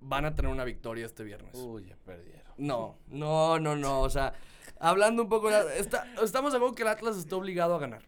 van 0.00 0.24
a 0.24 0.34
tener 0.34 0.50
una 0.50 0.64
victoria 0.64 1.06
este 1.06 1.22
viernes. 1.24 1.54
Uy, 1.54 1.86
ya 1.86 1.96
perdieron. 2.04 2.52
No, 2.56 2.96
no, 3.08 3.58
no, 3.60 3.76
no. 3.76 4.00
O 4.00 4.10
sea, 4.10 4.32
hablando 4.80 5.22
un 5.22 5.28
poco. 5.28 5.50
de- 5.50 5.78
está- 5.78 6.06
estamos 6.22 6.52
de 6.52 6.56
acuerdo 6.58 6.74
que 6.74 6.82
el 6.82 6.88
Atlas 6.88 7.16
está 7.16 7.36
obligado 7.36 7.74
a 7.74 7.78
ganar. 7.78 8.02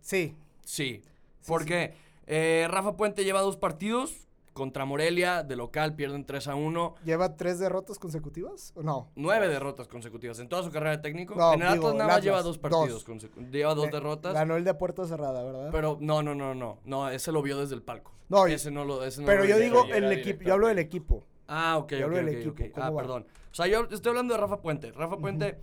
Sí, 0.00 0.34
Sí. 0.64 1.02
Porque 1.46 1.94
eh, 2.26 2.66
Rafa 2.70 2.94
Puente 2.96 3.24
lleva 3.24 3.40
dos 3.40 3.56
partidos. 3.56 4.27
Contra 4.58 4.84
Morelia, 4.84 5.44
de 5.44 5.54
local, 5.54 5.94
pierden 5.94 6.24
3 6.26 6.48
a 6.48 6.56
1. 6.56 6.94
¿lleva 7.04 7.36
tres 7.36 7.60
derrotas 7.60 7.96
consecutivas 8.00 8.72
o 8.74 8.82
no? 8.82 9.08
Nueve 9.14 9.46
derrotas 9.48 9.86
consecutivas 9.86 10.40
en 10.40 10.48
toda 10.48 10.64
su 10.64 10.72
carrera 10.72 10.96
de 10.96 10.98
técnico. 10.98 11.36
No, 11.36 11.52
en 11.54 11.62
el 11.62 11.68
Atlas 11.68 11.94
nada 11.94 12.08
más 12.14 12.24
lleva 12.24 12.42
dos 12.42 12.58
partidos. 12.58 13.04
dos. 13.04 13.30
Lleva 13.52 13.72
dos 13.76 13.86
Eh, 13.86 13.90
derrotas. 13.92 14.34
Ganó 14.34 14.56
el 14.56 14.64
de 14.64 14.74
puerta 14.74 15.06
cerrada, 15.06 15.44
¿verdad? 15.44 15.68
Pero 15.70 15.96
no, 16.00 16.24
no, 16.24 16.34
no, 16.34 16.56
no. 16.56 16.80
No, 16.84 17.08
ese 17.08 17.30
lo 17.30 17.40
vio 17.40 17.56
desde 17.56 17.76
el 17.76 17.82
palco. 17.82 18.10
No, 18.28 18.46
ese 18.48 18.72
no 18.72 18.84
lo. 18.84 19.04
Ese 19.04 19.20
no 19.20 19.26
Pero 19.28 19.44
lo 19.44 19.48
yo 19.48 19.58
digo 19.58 19.84
el 19.84 20.10
equipo, 20.10 20.42
yo 20.42 20.54
hablo 20.54 20.66
del 20.66 20.80
equipo. 20.80 21.22
Ah, 21.46 21.78
ok, 21.78 21.92
Yo 21.92 22.06
hablo 22.06 22.16
del 22.16 22.28
ok, 22.28 22.34
equipo, 22.34 22.50
ok. 22.64 22.72
¿cómo 22.72 22.84
Ah, 22.86 22.90
va? 22.90 23.00
perdón. 23.00 23.26
O 23.52 23.54
sea, 23.54 23.68
yo 23.68 23.84
estoy 23.90 24.10
hablando 24.10 24.34
de 24.34 24.40
Rafa 24.40 24.60
Puente. 24.60 24.90
Rafa 24.90 25.18
Puente, 25.18 25.60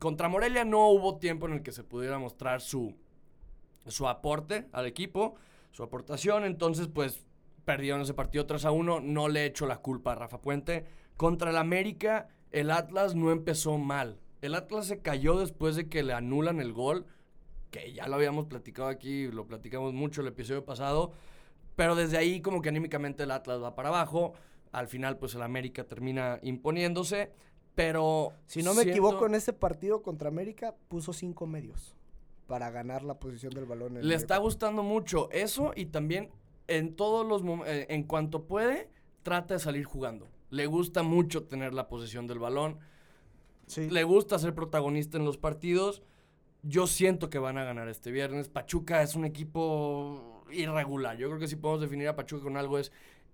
contra 0.00 0.28
Morelia 0.28 0.64
no 0.64 0.88
hubo 0.88 1.18
tiempo 1.18 1.46
en 1.46 1.52
el 1.52 1.62
que 1.62 1.70
se 1.70 1.84
pudiera 1.84 2.18
mostrar 2.18 2.60
su, 2.62 2.96
su 3.86 4.08
aporte 4.08 4.66
al 4.72 4.86
equipo, 4.86 5.36
su 5.70 5.84
aportación. 5.84 6.44
Entonces, 6.44 6.88
pues, 6.88 7.24
perdieron 7.68 8.00
ese 8.00 8.14
partido 8.14 8.46
3 8.46 8.64
a 8.64 8.70
1. 8.70 9.00
No 9.00 9.28
le 9.28 9.44
echo 9.44 9.66
la 9.66 9.76
culpa 9.82 10.12
a 10.12 10.14
Rafa 10.14 10.40
Puente. 10.40 10.86
Contra 11.18 11.50
el 11.50 11.58
América, 11.58 12.28
el 12.50 12.70
Atlas 12.70 13.14
no 13.14 13.30
empezó 13.30 13.76
mal. 13.76 14.18
El 14.40 14.54
Atlas 14.54 14.86
se 14.86 15.00
cayó 15.02 15.38
después 15.38 15.76
de 15.76 15.86
que 15.86 16.02
le 16.02 16.14
anulan 16.14 16.60
el 16.60 16.72
gol, 16.72 17.04
que 17.70 17.92
ya 17.92 18.08
lo 18.08 18.14
habíamos 18.14 18.46
platicado 18.46 18.88
aquí, 18.88 19.26
lo 19.30 19.46
platicamos 19.46 19.92
mucho 19.92 20.22
el 20.22 20.28
episodio 20.28 20.64
pasado. 20.64 21.12
Pero 21.76 21.94
desde 21.94 22.16
ahí 22.16 22.40
como 22.40 22.62
que 22.62 22.70
anímicamente 22.70 23.24
el 23.24 23.30
Atlas 23.32 23.62
va 23.62 23.74
para 23.74 23.90
abajo. 23.90 24.32
Al 24.72 24.88
final 24.88 25.18
pues 25.18 25.34
el 25.34 25.42
América 25.42 25.84
termina 25.84 26.38
imponiéndose. 26.42 27.32
Pero... 27.74 28.32
Si 28.46 28.62
no 28.62 28.70
me 28.70 28.84
siento- 28.84 28.92
equivoco, 28.92 29.26
en 29.26 29.34
ese 29.34 29.52
partido 29.52 30.00
contra 30.00 30.28
América 30.28 30.74
puso 30.88 31.12
cinco 31.12 31.46
medios 31.46 31.94
para 32.46 32.70
ganar 32.70 33.02
la 33.02 33.18
posición 33.18 33.52
del 33.52 33.66
balón. 33.66 33.98
en 33.98 34.08
Le 34.08 34.14
está 34.14 34.38
gustando 34.38 34.82
mucho 34.82 35.28
eso 35.32 35.72
y 35.76 35.84
también 35.86 36.30
en 36.68 36.94
todos 36.94 37.26
los 37.26 37.42
eh, 37.66 37.86
en 37.88 38.04
cuanto 38.04 38.44
puede, 38.44 38.88
trata 39.22 39.54
de 39.54 39.60
salir 39.60 39.84
jugando. 39.84 40.28
Le 40.50 40.66
gusta 40.66 41.02
mucho 41.02 41.44
tener 41.44 41.74
la 41.74 41.88
posesión 41.88 42.26
del 42.26 42.38
balón. 42.38 42.78
Sí. 43.66 43.90
Le 43.90 44.04
gusta 44.04 44.38
ser 44.38 44.54
protagonista 44.54 45.18
en 45.18 45.24
los 45.24 45.36
partidos. 45.36 46.02
Yo 46.62 46.86
siento 46.86 47.28
que 47.30 47.38
van 47.38 47.58
a 47.58 47.64
ganar 47.64 47.88
este 47.88 48.10
viernes. 48.10 48.48
Pachuca 48.48 49.02
es 49.02 49.14
un 49.14 49.24
equipo 49.24 50.44
irregular. 50.50 51.16
Yo 51.16 51.28
creo 51.28 51.38
que 51.38 51.48
si 51.48 51.56
podemos 51.56 51.80
definir 51.82 52.08
a 52.08 52.16
Pachuca 52.16 52.42
con 52.44 52.56
algo 52.56 52.78
es 52.78 52.92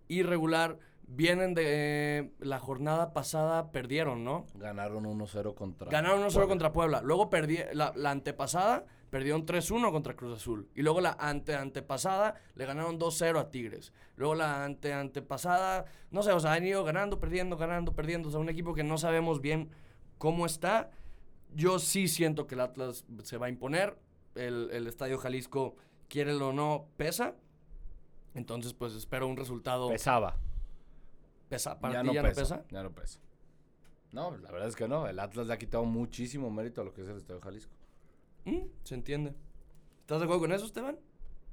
irregular. 0.08 0.78
Vienen 1.06 1.54
de 1.54 1.64
eh, 1.66 2.30
la 2.40 2.58
jornada 2.58 3.12
pasada, 3.12 3.70
perdieron, 3.70 4.24
¿no? 4.24 4.46
Ganaron 4.54 5.04
1-0 5.04 5.54
contra. 5.54 5.90
Ganaron 5.90 6.22
1-0 6.22 6.32
Puebla. 6.32 6.48
contra 6.48 6.72
Puebla. 6.72 7.02
Luego 7.02 7.28
perdí, 7.28 7.58
la, 7.74 7.92
la 7.94 8.10
antepasada 8.10 8.86
perdieron 9.14 9.46
3-1 9.46 9.92
contra 9.92 10.16
Cruz 10.16 10.34
Azul. 10.34 10.68
Y 10.74 10.82
luego 10.82 11.00
la 11.00 11.12
ante 11.12 11.54
antepasada 11.54 12.34
le 12.56 12.66
ganaron 12.66 12.98
2-0 12.98 13.38
a 13.38 13.48
Tigres. 13.48 13.92
Luego 14.16 14.34
la 14.34 14.64
ante 14.64 14.92
antepasada, 14.92 15.84
no 16.10 16.24
sé, 16.24 16.32
o 16.32 16.40
sea, 16.40 16.54
han 16.54 16.66
ido 16.66 16.82
ganando, 16.82 17.20
perdiendo, 17.20 17.56
ganando, 17.56 17.94
perdiendo. 17.94 18.26
O 18.28 18.32
sea, 18.32 18.40
un 18.40 18.48
equipo 18.48 18.74
que 18.74 18.82
no 18.82 18.98
sabemos 18.98 19.40
bien 19.40 19.70
cómo 20.18 20.46
está. 20.46 20.90
Yo 21.54 21.78
sí 21.78 22.08
siento 22.08 22.48
que 22.48 22.56
el 22.56 22.62
Atlas 22.62 23.04
se 23.22 23.36
va 23.36 23.46
a 23.46 23.50
imponer. 23.50 23.96
El, 24.34 24.68
el 24.72 24.88
Estadio 24.88 25.16
Jalisco, 25.16 25.76
quiérelo 26.08 26.48
o 26.48 26.52
no, 26.52 26.88
pesa. 26.96 27.36
Entonces, 28.34 28.74
pues 28.74 28.94
espero 28.94 29.28
un 29.28 29.36
resultado. 29.36 29.90
Pesaba. 29.90 30.38
Pesa. 31.48 31.78
¿Para 31.78 31.94
Ya 31.94 32.00
ti 32.00 32.06
no, 32.08 32.14
ya 32.14 32.22
pesa, 32.22 32.40
no 32.40 32.42
pesa? 32.42 32.64
Ya 32.68 32.82
no 32.82 32.90
pesa. 32.90 33.20
No, 34.10 34.36
la 34.38 34.50
verdad 34.50 34.66
es 34.66 34.74
que 34.74 34.88
no. 34.88 35.06
El 35.06 35.20
Atlas 35.20 35.46
le 35.46 35.54
ha 35.54 35.58
quitado 35.58 35.84
muchísimo 35.84 36.50
mérito 36.50 36.80
a 36.80 36.84
lo 36.84 36.92
que 36.92 37.02
es 37.02 37.08
el 37.08 37.18
Estadio 37.18 37.40
Jalisco. 37.40 37.83
Mm, 38.44 38.66
se 38.82 38.94
entiende. 38.94 39.34
¿Estás 40.00 40.18
de 40.18 40.24
acuerdo 40.24 40.42
con 40.42 40.52
eso, 40.52 40.66
Esteban? 40.66 40.98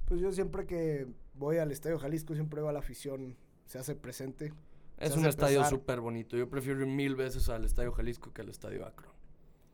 Pues 0.06 0.20
yo 0.20 0.32
siempre 0.32 0.66
que 0.66 1.06
voy 1.34 1.58
al 1.58 1.72
Estadio 1.72 1.98
Jalisco, 1.98 2.34
siempre 2.34 2.60
veo 2.60 2.68
a 2.68 2.72
la 2.72 2.80
afición, 2.80 3.36
se 3.66 3.78
hace 3.78 3.94
presente. 3.94 4.52
Es 4.98 5.16
un 5.16 5.26
estadio 5.26 5.64
súper 5.64 6.00
bonito. 6.00 6.36
Yo 6.36 6.48
prefiero 6.48 6.80
ir 6.80 6.86
mil 6.86 7.16
veces 7.16 7.48
al 7.48 7.64
Estadio 7.64 7.92
Jalisco 7.92 8.32
que 8.32 8.42
al 8.42 8.50
Estadio 8.50 8.86
Akron. 8.86 9.10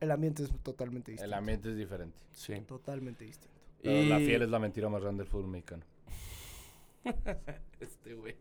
El 0.01 0.11
ambiente 0.13 0.45
es 0.45 0.51
totalmente 0.63 1.11
distinto. 1.11 1.25
El 1.27 1.35
ambiente 1.35 1.71
es 1.71 1.77
diferente. 1.77 2.17
Sí. 2.33 2.61
Totalmente 2.67 3.25
distinto. 3.25 3.57
Pero 3.83 4.09
la 4.09 4.19
fiel 4.19 4.43
es 4.43 4.49
la 4.49 4.59
mentira 4.59 4.89
más 4.89 5.03
grande 5.03 5.25
del 5.25 5.31
fútbol 5.31 5.49
mexicano. 5.49 5.85
Este 7.81 8.15
güey. 8.15 8.35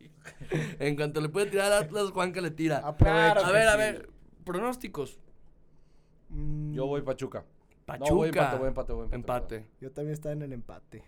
en 0.79 0.95
cuanto 0.95 1.21
le 1.21 1.29
puede 1.29 1.45
tirar 1.45 1.71
a 1.71 1.79
Atlas, 1.79 2.09
Juanca 2.09 2.41
le 2.41 2.51
tira. 2.51 2.79
Aprovecha. 2.79 3.47
a 3.47 3.51
ver, 3.51 3.67
a 3.67 3.75
ver. 3.75 4.09
Pronósticos. 4.43 5.19
Mm, 6.29 6.73
Yo 6.73 6.87
voy 6.87 7.01
Pachuca. 7.03 7.45
Pachuca. 7.87 8.09
No, 8.11 8.15
voy 8.17 8.27
empate, 8.29 8.57
voy 8.57 8.67
empate, 8.67 8.93
voy 8.93 9.03
empate. 9.05 9.15
Empate. 9.15 9.65
Yo 9.81 9.91
también 9.91 10.13
estaba 10.13 10.33
en 10.33 10.41
el 10.43 10.53
empate. 10.53 11.03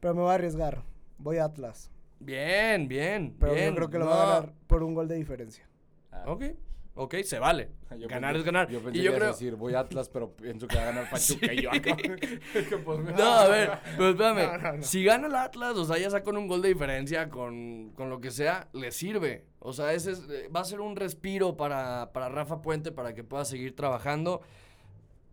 Pero 0.00 0.14
me 0.14 0.22
voy 0.22 0.30
a 0.30 0.34
arriesgar. 0.34 0.82
Voy 1.18 1.36
a 1.36 1.44
Atlas. 1.44 1.90
Bien, 2.18 2.88
bien. 2.88 3.36
Pero 3.38 3.52
bien. 3.54 3.68
yo 3.68 3.74
creo 3.76 3.90
que 3.90 3.98
lo 3.98 4.06
No. 4.06 4.10
va 4.10 4.22
a 4.22 4.26
ganar 4.40 4.54
por 4.66 4.82
un 4.82 4.94
gol 4.94 5.06
de 5.08 5.14
diferencia. 5.16 5.68
Ah, 6.10 6.24
Ok. 6.26 6.44
Ok, 6.98 7.16
se 7.24 7.38
vale. 7.38 7.68
yo 7.98 8.08
ganar 8.08 8.32
pensé- 8.32 8.38
es 8.38 8.44
ganar. 8.46 8.68
Yo 8.70 8.80
pensé 8.80 8.98
y 8.98 9.02
yo 9.02 9.10
que 9.12 9.18
creo. 9.18 9.28
decir, 9.28 9.54
voy 9.56 9.74
a 9.74 9.80
Atlas, 9.80 10.08
pero 10.08 10.30
pienso 10.34 10.66
que 10.66 10.76
va 10.76 10.82
a 10.82 10.86
ganar 10.86 11.10
Pachuca. 11.10 11.46
Y 11.52 11.60
yo 11.60 11.70
acá. 11.70 11.94
que 11.96 12.78
pues, 12.82 12.98
No, 13.00 13.22
a 13.34 13.48
ver, 13.48 13.70
pero 13.98 14.08
espérame. 14.10 14.46
No, 14.46 14.58
no, 14.58 14.76
no. 14.78 14.82
Si 14.82 15.04
gana 15.04 15.26
el 15.26 15.34
Atlas, 15.34 15.76
o 15.76 15.84
sea, 15.84 15.98
ya 15.98 16.08
sea 16.08 16.22
con 16.22 16.38
un 16.38 16.48
gol 16.48 16.62
de 16.62 16.68
diferencia, 16.68 17.28
con, 17.28 17.90
con 17.94 18.08
lo 18.08 18.18
que 18.22 18.30
sea, 18.30 18.68
le 18.72 18.92
sirve. 18.92 19.44
O 19.58 19.74
sea, 19.74 19.92
ese 19.92 20.12
es- 20.12 20.24
eh, 20.30 20.48
va 20.48 20.60
a 20.60 20.64
ser 20.64 20.80
un 20.80 20.96
respiro 20.96 21.54
para, 21.58 22.12
para 22.14 22.30
Rafa 22.30 22.62
Puente 22.62 22.92
para 22.92 23.12
que 23.12 23.22
pueda 23.24 23.44
seguir 23.44 23.76
trabajando. 23.76 24.40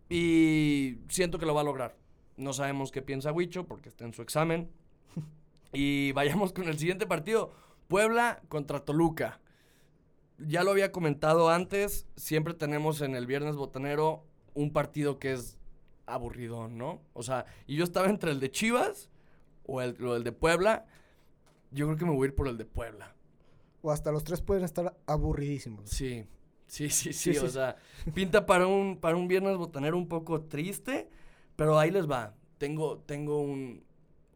Y 0.08 0.98
siento 1.08 1.38
que 1.38 1.46
lo 1.46 1.54
va 1.54 1.62
a 1.62 1.64
lograr. 1.64 1.96
No 2.36 2.52
sabemos 2.52 2.90
qué 2.90 3.02
piensa 3.02 3.32
Huicho 3.32 3.66
porque 3.66 3.88
está 3.88 4.04
en 4.04 4.14
su 4.14 4.22
examen. 4.22 4.70
Y 5.76 6.12
vayamos 6.12 6.52
con 6.52 6.68
el 6.68 6.78
siguiente 6.78 7.04
partido. 7.04 7.52
Puebla 7.88 8.40
contra 8.48 8.84
Toluca. 8.84 9.40
Ya 10.38 10.62
lo 10.62 10.70
había 10.70 10.92
comentado 10.92 11.50
antes, 11.50 12.06
siempre 12.16 12.54
tenemos 12.54 13.00
en 13.00 13.16
el 13.16 13.26
viernes 13.26 13.56
botanero 13.56 14.24
un 14.54 14.72
partido 14.72 15.18
que 15.18 15.32
es 15.32 15.58
aburrido, 16.06 16.68
¿no? 16.68 17.02
O 17.12 17.22
sea, 17.22 17.46
y 17.66 17.76
yo 17.76 17.84
estaba 17.84 18.08
entre 18.08 18.30
el 18.30 18.40
de 18.40 18.50
Chivas 18.50 19.10
o 19.64 19.80
el, 19.80 20.02
o 20.04 20.16
el 20.16 20.24
de 20.24 20.32
Puebla. 20.32 20.86
Yo 21.70 21.86
creo 21.86 21.98
que 21.98 22.04
me 22.04 22.12
voy 22.12 22.26
a 22.26 22.28
ir 22.28 22.34
por 22.34 22.48
el 22.48 22.56
de 22.56 22.64
Puebla. 22.64 23.14
O 23.82 23.90
hasta 23.90 24.12
los 24.12 24.24
tres 24.24 24.40
pueden 24.40 24.64
estar 24.64 24.96
aburridísimos. 25.06 25.90
Sí, 25.90 26.26
sí, 26.66 26.88
sí, 26.90 27.12
sí. 27.12 27.14
Sí, 27.32 27.32
sí, 27.34 27.38
o 27.38 27.46
sí. 27.46 27.52
sea, 27.54 27.76
pinta 28.14 28.46
para 28.46 28.66
un, 28.66 28.98
para 28.98 29.16
un 29.16 29.28
viernes 29.28 29.56
botanero 29.56 29.96
un 29.96 30.08
poco 30.08 30.42
triste, 30.42 31.08
pero 31.56 31.78
ahí 31.78 31.90
les 31.90 32.08
va. 32.10 32.34
Tengo, 32.58 32.98
tengo 32.98 33.40
un, 33.40 33.84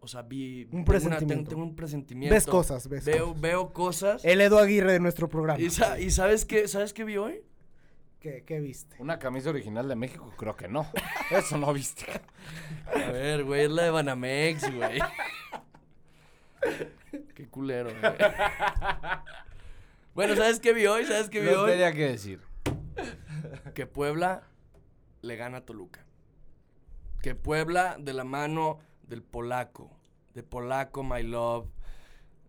o 0.00 0.08
sea, 0.08 0.22
vi... 0.22 0.64
tengo 0.66 0.76
una- 0.78 0.84
presentimiento. 0.84 1.50
tengo 1.50 1.62
un 1.62 1.76
presentimiento. 1.76 2.34
Ves 2.34 2.46
cosas, 2.46 2.88
ves 2.88 3.04
Veo, 3.04 3.26
cosas. 3.28 3.40
veo 3.40 3.72
cosas. 3.72 4.24
El 4.24 4.40
Edu 4.40 4.58
Aguirre 4.58 4.92
de 4.92 5.00
nuestro 5.00 5.28
programa. 5.28 5.60
Y, 5.60 5.70
sa- 5.70 5.98
y 5.98 6.10
¿sabes 6.10 6.44
qué? 6.44 6.68
¿Sabes 6.68 6.92
qué 6.92 7.04
vi 7.04 7.16
hoy? 7.16 7.42
¿Qué, 8.20 8.42
qué 8.44 8.58
viste? 8.58 8.96
Una 8.98 9.20
camisa 9.20 9.50
original 9.50 9.86
de 9.88 9.94
México, 9.94 10.32
creo 10.36 10.56
que 10.56 10.66
no. 10.68 10.90
Eso 11.30 11.56
no 11.56 11.72
viste. 11.72 12.04
A 12.92 13.12
ver, 13.12 13.44
güey, 13.44 13.64
es 13.66 13.70
la 13.70 13.84
de 13.84 13.90
Banamex, 13.90 14.74
güey. 14.74 14.98
Qué 17.34 17.46
culero, 17.48 17.90
güey. 18.00 18.12
Bueno, 20.18 20.34
¿sabes 20.34 20.58
qué 20.58 20.72
vi 20.72 20.84
hoy? 20.84 21.04
¿Sabes 21.04 21.30
qué 21.30 21.40
vi 21.40 21.48
No 21.48 21.60
hoy? 21.60 21.70
tenía 21.70 21.92
que 21.92 22.08
decir. 22.08 22.40
Que 23.72 23.86
Puebla 23.86 24.42
le 25.22 25.36
gana 25.36 25.58
a 25.58 25.60
Toluca. 25.60 26.04
Que 27.22 27.36
Puebla, 27.36 27.94
de 28.00 28.12
la 28.14 28.24
mano 28.24 28.80
del 29.06 29.22
polaco, 29.22 29.92
de 30.34 30.42
polaco, 30.42 31.04
my 31.04 31.22
love, 31.22 31.68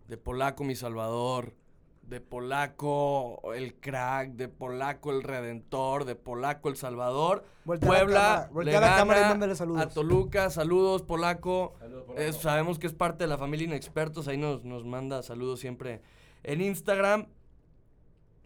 de 0.07 0.17
polaco, 0.17 0.63
mi 0.63 0.75
salvador, 0.75 1.53
de 2.01 2.19
Polaco 2.19 3.39
el 3.53 3.75
crack, 3.75 4.31
de 4.31 4.47
Polaco 4.47 5.11
el 5.11 5.21
redentor, 5.21 6.05
de 6.05 6.15
Polaco 6.15 6.69
el 6.69 6.75
salvador. 6.75 7.45
Voltea 7.65 7.87
la 7.87 7.97
Puebla 7.97 8.19
cámara, 8.19 8.47
le 8.47 8.53
voltea 8.53 8.81
la 8.81 8.95
cámara 8.95 9.19
y 9.19 9.21
gana 9.21 9.33
mándale 9.35 9.55
saludos. 9.55 9.81
a 9.83 9.89
Toluca, 9.89 10.49
saludos 10.49 11.03
Polaco. 11.03 11.75
Saludos, 11.77 12.05
Polaco. 12.05 12.19
Eh, 12.19 12.33
sabemos 12.33 12.79
que 12.79 12.87
es 12.87 12.93
parte 12.93 13.25
de 13.25 13.27
la 13.27 13.37
familia 13.37 13.65
Inexpertos, 13.65 14.27
ahí 14.27 14.37
nos, 14.37 14.63
nos 14.63 14.85
manda 14.85 15.21
saludos 15.21 15.59
siempre 15.59 16.01
en 16.41 16.61
Instagram. 16.61 17.27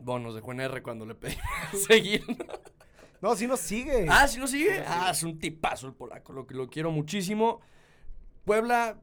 Bueno, 0.04 0.26
nos 0.28 0.36
dejó 0.36 0.52
en 0.52 0.60
R 0.62 0.82
cuando 0.84 1.06
le 1.06 1.16
pedimos 1.16 1.44
seguir. 1.88 2.24
No, 3.22 3.36
si 3.36 3.48
nos 3.48 3.60
sigue. 3.60 4.06
Ah, 4.10 4.28
si 4.28 4.40
no 4.40 4.48
sigue. 4.48 4.84
Ah, 4.86 5.10
es 5.12 5.24
un 5.24 5.40
tipazo 5.40 5.88
el 5.88 5.94
polaco, 5.94 6.34
lo 6.34 6.46
que 6.46 6.56
lo 6.56 6.70
quiero 6.70 6.92
muchísimo. 6.92 7.62
Puebla 8.46 9.00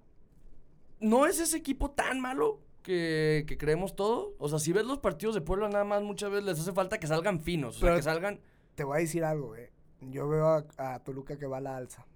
no 1.00 1.26
es 1.26 1.40
ese 1.40 1.56
equipo 1.56 1.90
tan 1.92 2.20
malo 2.20 2.60
que, 2.82 3.44
que 3.46 3.56
creemos 3.56 3.96
todo. 3.96 4.34
O 4.38 4.48
sea, 4.48 4.58
si 4.58 4.72
ves 4.72 4.84
los 4.84 4.98
partidos 4.98 5.34
de 5.34 5.40
Puebla, 5.40 5.68
nada 5.68 5.84
más 5.84 6.02
muchas 6.02 6.30
veces 6.30 6.44
les 6.44 6.60
hace 6.60 6.72
falta 6.72 6.98
que 6.98 7.06
salgan 7.06 7.40
finos. 7.40 7.76
O 7.76 7.80
sea, 7.80 7.86
Pero- 7.88 7.96
que 7.96 8.02
salgan. 8.02 8.40
Te 8.74 8.84
voy 8.84 8.98
a 8.98 9.00
decir 9.00 9.24
algo, 9.24 9.56
eh. 9.56 9.72
Yo 10.00 10.28
veo 10.28 10.46
a, 10.48 10.64
a 10.78 10.98
Toluca 11.02 11.36
que 11.38 11.46
va 11.46 11.58
a 11.58 11.60
la 11.60 11.76
alza. 11.76 12.06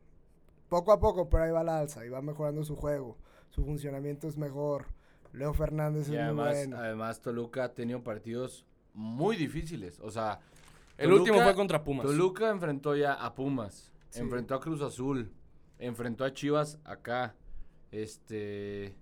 Poco 0.68 0.92
a 0.92 1.00
poco, 1.00 1.28
pero 1.28 1.44
ahí 1.44 1.50
va 1.50 1.60
a 1.60 1.64
la 1.64 1.78
alza. 1.80 2.04
Y 2.06 2.08
va 2.08 2.22
mejorando 2.22 2.64
su 2.64 2.76
juego. 2.76 3.18
Su 3.50 3.64
funcionamiento 3.64 4.28
es 4.28 4.36
mejor. 4.38 4.86
Leo 5.32 5.52
Fernández 5.52 6.08
Y 6.08 6.12
es 6.16 6.16
muy 6.16 6.18
además, 6.18 6.54
bueno. 6.56 6.76
además 6.78 7.20
Toluca 7.20 7.64
ha 7.64 7.74
tenido 7.74 8.02
partidos 8.02 8.64
muy 8.94 9.36
difíciles. 9.36 10.00
O 10.00 10.10
sea, 10.10 10.40
El 10.96 11.10
Toluca- 11.10 11.20
último 11.22 11.42
fue 11.42 11.54
contra 11.54 11.82
Pumas. 11.84 12.06
Toluca 12.06 12.50
enfrentó 12.50 12.96
ya 12.96 13.12
a 13.14 13.34
Pumas, 13.34 13.92
Sí. 14.10 14.20
enfrentó 14.20 14.54
a 14.54 14.60
Cruz 14.60 14.80
Azul, 14.80 15.30
enfrentó 15.78 16.24
a 16.24 16.32
Chivas 16.32 16.78
acá, 16.84 17.34
este... 17.90 18.94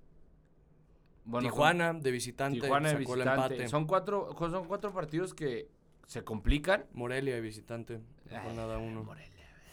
bueno, 1.24 1.46
Tijuana 1.48 1.92
de 1.92 2.10
visitante. 2.10 2.60
Tijuana 2.60 2.88
de 2.88 2.98
sacó 2.98 3.14
el 3.14 3.20
visitante. 3.20 3.54
empate. 3.54 3.68
Son 3.68 3.86
cuatro, 3.86 4.34
son 4.38 4.66
cuatro 4.66 4.92
partidos 4.92 5.34
que 5.34 5.68
se 6.06 6.24
complican. 6.24 6.86
Morelia 6.92 7.34
de 7.34 7.40
visitante. 7.40 7.98
No 8.30 8.40
fue 8.40 8.50
Ay, 8.50 8.56
nada 8.56 8.78
uno. 8.78 9.06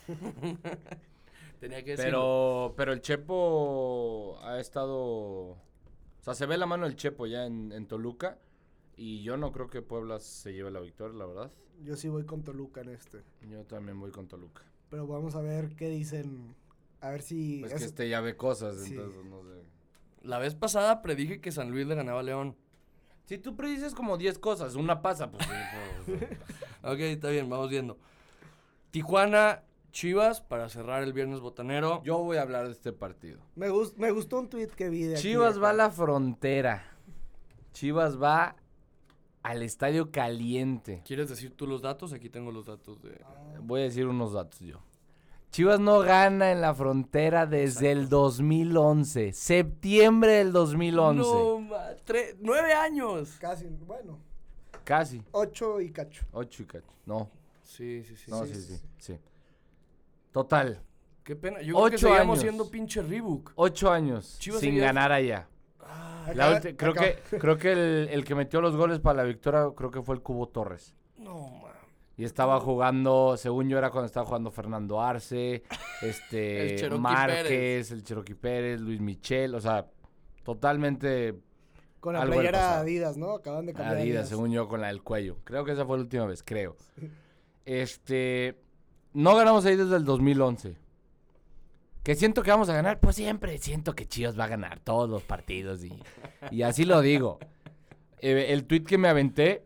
Tenía 1.59 1.83
que. 1.83 1.95
Pero, 1.95 2.73
pero 2.77 2.93
el 2.93 3.01
Chepo 3.01 4.39
ha 4.43 4.59
estado... 4.59 4.97
O 4.97 5.57
sea, 6.21 6.33
se 6.33 6.45
ve 6.45 6.57
la 6.57 6.65
mano 6.65 6.85
del 6.85 6.95
Chepo 6.95 7.27
ya 7.27 7.45
en, 7.45 7.71
en 7.71 7.85
Toluca. 7.87 8.37
Y 9.01 9.23
yo 9.23 9.37
no 9.37 9.53
creo 9.53 9.69
que 9.69 9.81
Puebla 9.81 10.19
se 10.19 10.51
lleve 10.51 10.71
la 10.71 10.81
victoria, 10.81 11.17
la 11.17 11.25
verdad. 11.25 11.51
Yo 11.83 11.95
sí 11.95 12.09
voy 12.09 12.25
con 12.25 12.43
Toluca 12.43 12.81
en 12.81 12.89
este. 12.89 13.23
Yo 13.49 13.63
también 13.63 13.97
voy 13.97 14.11
con 14.11 14.27
Toluca. 14.27 14.61
Pero 14.89 15.07
vamos 15.07 15.35
a 15.35 15.41
ver 15.41 15.69
qué 15.77 15.87
dicen. 15.89 16.53
A 16.99 17.09
ver 17.11 17.21
si. 17.21 17.63
Es 17.63 17.73
que 17.73 17.85
este 17.85 18.09
ya 18.09 18.19
ve 18.19 18.35
cosas, 18.35 18.75
Sí. 18.79 18.95
entonces 18.95 19.23
no 19.23 19.41
sé. 19.43 19.63
La 20.23 20.37
vez 20.37 20.53
pasada 20.53 21.01
predije 21.01 21.39
que 21.39 21.53
San 21.53 21.71
Luis 21.71 21.87
le 21.87 21.95
ganaba 21.95 22.19
a 22.19 22.23
León. 22.23 22.57
Si 23.23 23.37
tú 23.37 23.55
predices 23.55 23.93
como 23.93 24.17
10 24.17 24.37
cosas, 24.39 24.75
una 24.75 25.01
pasa, 25.01 25.31
pues... 25.31 25.45
sí, 25.45 26.11
pues, 26.17 26.21
Ok, 26.83 26.99
está 26.99 27.29
bien, 27.29 27.49
vamos 27.49 27.69
viendo. 27.69 27.97
Tijuana, 28.91 29.63
Chivas, 29.91 30.41
para 30.41 30.67
cerrar 30.67 31.03
el 31.03 31.13
viernes 31.13 31.39
botanero. 31.39 32.01
Yo 32.03 32.17
voy 32.17 32.37
a 32.37 32.41
hablar 32.41 32.65
de 32.65 32.71
este 32.73 32.91
partido. 32.91 33.39
Me, 33.55 33.69
gust- 33.69 33.95
me 33.97 34.11
gustó 34.11 34.39
un 34.39 34.49
tweet 34.49 34.67
que 34.67 34.89
vi 34.89 35.03
de 35.03 35.13
aquí 35.13 35.21
Chivas 35.21 35.55
de 35.55 35.61
va 35.61 35.69
a 35.69 35.73
la 35.73 35.89
frontera. 35.91 36.83
Chivas 37.71 38.21
va 38.21 38.55
al 39.43 39.63
estadio 39.63 40.11
caliente. 40.11 41.01
¿Quieres 41.05 41.29
decir 41.29 41.55
tú 41.55 41.65
los 41.67 41.81
datos? 41.81 42.13
Aquí 42.13 42.29
tengo 42.29 42.51
los 42.51 42.65
datos 42.65 43.01
de... 43.01 43.19
Voy 43.61 43.81
a 43.81 43.83
decir 43.85 44.05
unos 44.07 44.33
datos 44.33 44.59
yo. 44.59 44.79
Chivas 45.51 45.79
no 45.79 45.99
gana 45.99 46.51
en 46.51 46.61
la 46.61 46.75
frontera 46.75 47.45
desde 47.47 47.91
el 47.91 48.07
2011. 48.09 49.33
Septiembre 49.33 50.33
del 50.33 50.51
2011. 50.51 51.21
No, 51.21 51.59
ma- 51.61 51.95
tre- 52.05 52.35
nueve 52.39 52.73
años. 52.73 53.37
Casi, 53.39 53.65
bueno. 53.65 54.19
Casi. 54.83 55.23
Ocho 55.31 55.81
y 55.81 55.89
cacho. 55.91 56.23
Ocho 56.33 56.63
y 56.63 56.65
cacho. 56.67 56.85
No, 57.05 57.29
Sí, 57.63 58.03
sí, 58.03 58.15
sí. 58.15 58.29
no, 58.29 58.45
sí. 58.45 58.53
sí, 58.53 58.61
sí, 58.61 58.79
sí. 58.99 59.17
Total. 60.31 60.81
Qué 61.23 61.35
pena. 61.35 61.61
Yo 61.61 61.73
creo 61.75 61.89
que 61.89 61.95
Ocho 61.95 62.07
seguíamos 62.07 62.33
años. 62.39 62.41
siendo 62.41 62.69
pinche 62.69 63.01
Reebok. 63.01 63.51
Ocho 63.55 63.91
años 63.91 64.37
Chivas 64.39 64.59
sin 64.61 64.71
seguía- 64.71 64.85
ganar 64.85 65.11
allá. 65.11 65.47
La 66.35 66.51
ulti- 66.59 66.75
creo 66.77 66.93
que, 66.93 67.19
creo 67.39 67.57
que 67.57 67.71
el, 67.71 68.09
el 68.11 68.23
que 68.23 68.35
metió 68.35 68.61
los 68.61 68.75
goles 68.75 68.99
para 68.99 69.17
la 69.17 69.23
victoria 69.23 69.67
creo 69.75 69.89
que 69.89 70.01
fue 70.01 70.15
el 70.15 70.21
Cubo 70.21 70.47
Torres. 70.49 70.95
No, 71.17 71.47
ma. 71.61 71.69
Y 72.17 72.25
estaba 72.25 72.59
jugando, 72.59 73.35
según 73.37 73.69
yo 73.69 73.77
era 73.77 73.89
cuando 73.91 74.05
estaba 74.07 74.25
jugando 74.25 74.51
Fernando 74.51 75.01
Arce, 75.01 75.63
El 76.01 76.09
este 76.09 76.75
Cherokee 76.75 77.01
Márquez, 77.01 77.43
Pérez. 77.43 77.91
el 77.91 78.03
Cherokee 78.03 78.35
Pérez, 78.35 78.81
Luis 78.81 78.99
Michel, 78.99 79.55
o 79.55 79.61
sea, 79.61 79.87
totalmente 80.43 81.39
Con 81.99 82.13
la 82.13 82.21
algo 82.21 82.33
playera. 82.35 82.79
Adidas, 82.79 83.17
¿no? 83.17 83.35
Acaban 83.35 83.65
de 83.65 83.73
cambiar. 83.73 83.97
Adidas, 83.97 84.27
según 84.29 84.51
yo, 84.51 84.67
con 84.67 84.81
la 84.81 84.87
del 84.87 85.01
cuello. 85.01 85.37
Creo 85.45 85.63
que 85.63 85.71
esa 85.71 85.85
fue 85.85 85.97
la 85.97 86.03
última 86.03 86.25
vez, 86.25 86.43
creo. 86.43 86.75
Este, 87.65 88.59
no 89.13 89.35
ganamos 89.35 89.65
ahí 89.65 89.75
desde 89.75 89.95
el 89.95 90.03
2011. 90.05 90.75
Que 92.03 92.15
siento 92.15 92.41
que 92.43 92.49
vamos 92.51 92.69
a 92.69 92.73
ganar, 92.73 92.99
pues 92.99 93.15
siempre 93.15 93.57
siento 93.57 93.93
que 93.93 94.07
Chivas 94.07 94.39
va 94.39 94.45
a 94.45 94.47
ganar 94.47 94.79
todos 94.79 95.09
los 95.09 95.23
partidos 95.23 95.83
y, 95.83 95.91
y 96.51 96.61
así 96.63 96.85
lo 96.85 97.01
digo. 97.01 97.39
Eh, 98.21 98.47
el 98.49 98.63
tweet 98.65 98.83
que 98.83 98.97
me 98.97 99.09
aventé 99.09 99.63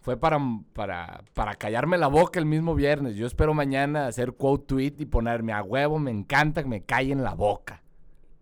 fue 0.00 0.16
para, 0.16 0.38
para, 0.72 1.22
para 1.34 1.54
callarme 1.56 1.98
la 1.98 2.06
boca 2.06 2.38
el 2.38 2.46
mismo 2.46 2.74
viernes. 2.74 3.16
Yo 3.16 3.26
espero 3.26 3.52
mañana 3.52 4.06
hacer 4.06 4.32
quote 4.34 4.64
tweet 4.66 4.94
y 4.98 5.06
ponerme 5.06 5.52
a 5.52 5.62
huevo, 5.62 5.98
me 5.98 6.12
encanta 6.12 6.62
que 6.62 6.68
me 6.68 6.82
callen 6.84 7.22
la 7.24 7.34
boca. 7.34 7.82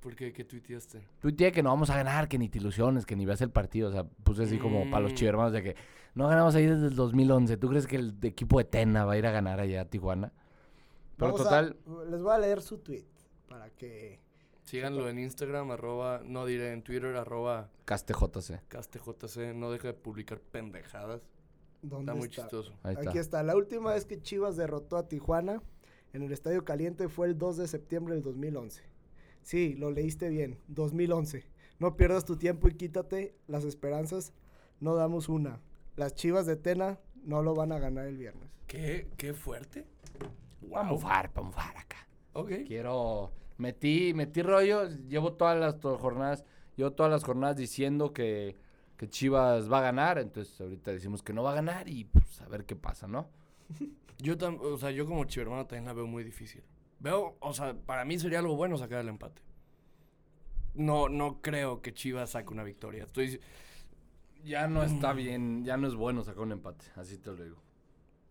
¿Por 0.00 0.14
qué? 0.14 0.30
¿Qué 0.34 0.44
tuiteaste? 0.44 1.00
Tuiteé 1.20 1.50
que 1.50 1.62
no 1.62 1.70
vamos 1.70 1.88
a 1.88 1.96
ganar, 1.96 2.28
que 2.28 2.38
ni 2.38 2.50
te 2.50 2.58
ilusiones, 2.58 3.06
que 3.06 3.16
ni 3.16 3.24
veas 3.24 3.40
el 3.40 3.50
partido. 3.50 3.88
O 3.88 3.92
sea, 3.92 4.04
puse 4.04 4.42
así 4.42 4.58
como 4.58 4.84
para 4.90 5.00
los 5.00 5.12
Mm. 5.12 5.16
chivermanos 5.16 5.52
de 5.54 5.62
que 5.62 5.76
no 6.14 6.28
ganamos 6.28 6.54
ahí 6.54 6.66
desde 6.66 6.88
el 6.88 6.94
2011. 6.94 7.56
¿Tú 7.56 7.70
crees 7.70 7.87
que 7.87 7.96
el 7.96 8.14
equipo 8.22 8.58
de 8.58 8.64
Tena 8.64 9.06
va 9.06 9.14
a 9.14 9.16
ir 9.16 9.26
a 9.26 9.30
ganar 9.30 9.60
allá 9.60 9.80
a 9.80 9.84
Tijuana? 9.87 10.30
Pero 11.16 11.32
Vamos 11.32 11.40
a- 11.40 11.44
total, 11.44 11.76
les 12.10 12.20
voy 12.20 12.34
a 12.34 12.38
leer 12.38 12.60
su 12.60 12.76
tweet 12.78 13.04
para 13.54 13.70
que. 13.70 14.18
Síganlo 14.64 15.08
en 15.08 15.18
Instagram, 15.20 15.70
arroba, 15.70 16.22
no 16.24 16.44
diré 16.44 16.72
en 16.72 16.82
Twitter, 16.82 17.14
arroba 17.14 17.70
CasteJC. 17.84 18.66
castejc. 18.66 19.54
No 19.54 19.70
deja 19.70 19.88
de 19.88 19.94
publicar 19.94 20.40
pendejadas. 20.40 21.22
¿Dónde 21.82 22.10
Está 22.10 22.14
muy 22.14 22.28
está? 22.28 22.42
chistoso. 22.42 22.72
Ahí 22.82 22.96
está. 22.96 23.10
Aquí 23.10 23.18
está. 23.18 23.42
La 23.44 23.54
última 23.54 23.92
vez 23.92 24.06
que 24.06 24.20
Chivas 24.20 24.56
derrotó 24.56 24.96
a 24.96 25.06
Tijuana 25.06 25.62
en 26.14 26.22
el 26.22 26.32
Estadio 26.32 26.64
Caliente 26.64 27.08
fue 27.08 27.28
el 27.28 27.38
2 27.38 27.58
de 27.58 27.68
septiembre 27.68 28.14
del 28.14 28.24
2011. 28.24 28.82
Sí, 29.42 29.74
lo 29.74 29.92
leíste 29.92 30.30
bien. 30.30 30.58
2011. 30.66 31.46
No 31.78 31.96
pierdas 31.96 32.24
tu 32.24 32.36
tiempo 32.36 32.66
y 32.66 32.74
quítate 32.74 33.36
las 33.46 33.64
esperanzas. 33.64 34.32
No 34.80 34.96
damos 34.96 35.28
una. 35.28 35.60
Las 35.94 36.14
Chivas 36.14 36.46
de 36.46 36.56
Tena 36.56 36.98
no 37.22 37.42
lo 37.42 37.54
van 37.54 37.70
a 37.70 37.78
ganar 37.78 38.06
el 38.06 38.16
viernes. 38.16 38.50
¿Qué? 38.66 39.10
¿Qué 39.16 39.32
fuerte? 39.32 39.86
Vamos 40.62 40.78
a 40.78 40.82
mufar, 40.84 41.30
vamos 41.34 41.56
a 41.56 41.68
acá. 41.68 42.08
Ok. 42.32 42.50
Quiero... 42.66 43.43
Metí, 43.58 44.12
metí 44.14 44.42
rollo, 44.42 44.88
llevo 45.08 45.34
todas 45.34 45.58
las 45.58 45.78
to- 45.80 45.98
jornadas, 45.98 46.44
llevo 46.76 46.92
todas 46.92 47.12
las 47.12 47.22
jornadas 47.24 47.56
diciendo 47.56 48.12
que, 48.12 48.56
que 48.96 49.08
Chivas 49.08 49.70
va 49.70 49.78
a 49.78 49.82
ganar, 49.82 50.18
entonces 50.18 50.60
ahorita 50.60 50.90
decimos 50.92 51.22
que 51.22 51.32
no 51.32 51.42
va 51.42 51.52
a 51.52 51.54
ganar 51.54 51.88
y 51.88 52.04
pues 52.04 52.40
a 52.42 52.48
ver 52.48 52.64
qué 52.64 52.74
pasa, 52.76 53.06
¿no? 53.06 53.28
Yo, 54.18 54.36
tam- 54.38 54.60
o 54.60 54.78
sea, 54.78 54.90
yo 54.92 55.06
como 55.06 55.24
chivermano 55.24 55.66
también 55.66 55.86
la 55.86 55.92
veo 55.92 56.06
muy 56.06 56.22
difícil. 56.22 56.62
Veo, 57.00 57.36
o 57.40 57.52
sea, 57.52 57.74
para 57.74 58.04
mí 58.04 58.16
sería 58.18 58.38
algo 58.38 58.54
bueno 58.56 58.78
sacar 58.78 59.00
el 59.00 59.08
empate. 59.08 59.42
No, 60.74 61.08
no 61.08 61.40
creo 61.40 61.82
que 61.82 61.92
Chivas 61.92 62.30
saque 62.30 62.52
una 62.52 62.62
victoria. 62.64 63.04
Estoy, 63.04 63.40
Ya 64.44 64.68
no 64.68 64.82
está 64.84 65.12
bien, 65.12 65.64
ya 65.64 65.76
no 65.76 65.88
es 65.88 65.94
bueno 65.94 66.22
sacar 66.22 66.42
un 66.42 66.52
empate, 66.52 66.84
así 66.96 67.18
te 67.18 67.30
lo 67.30 67.42
digo. 67.42 67.56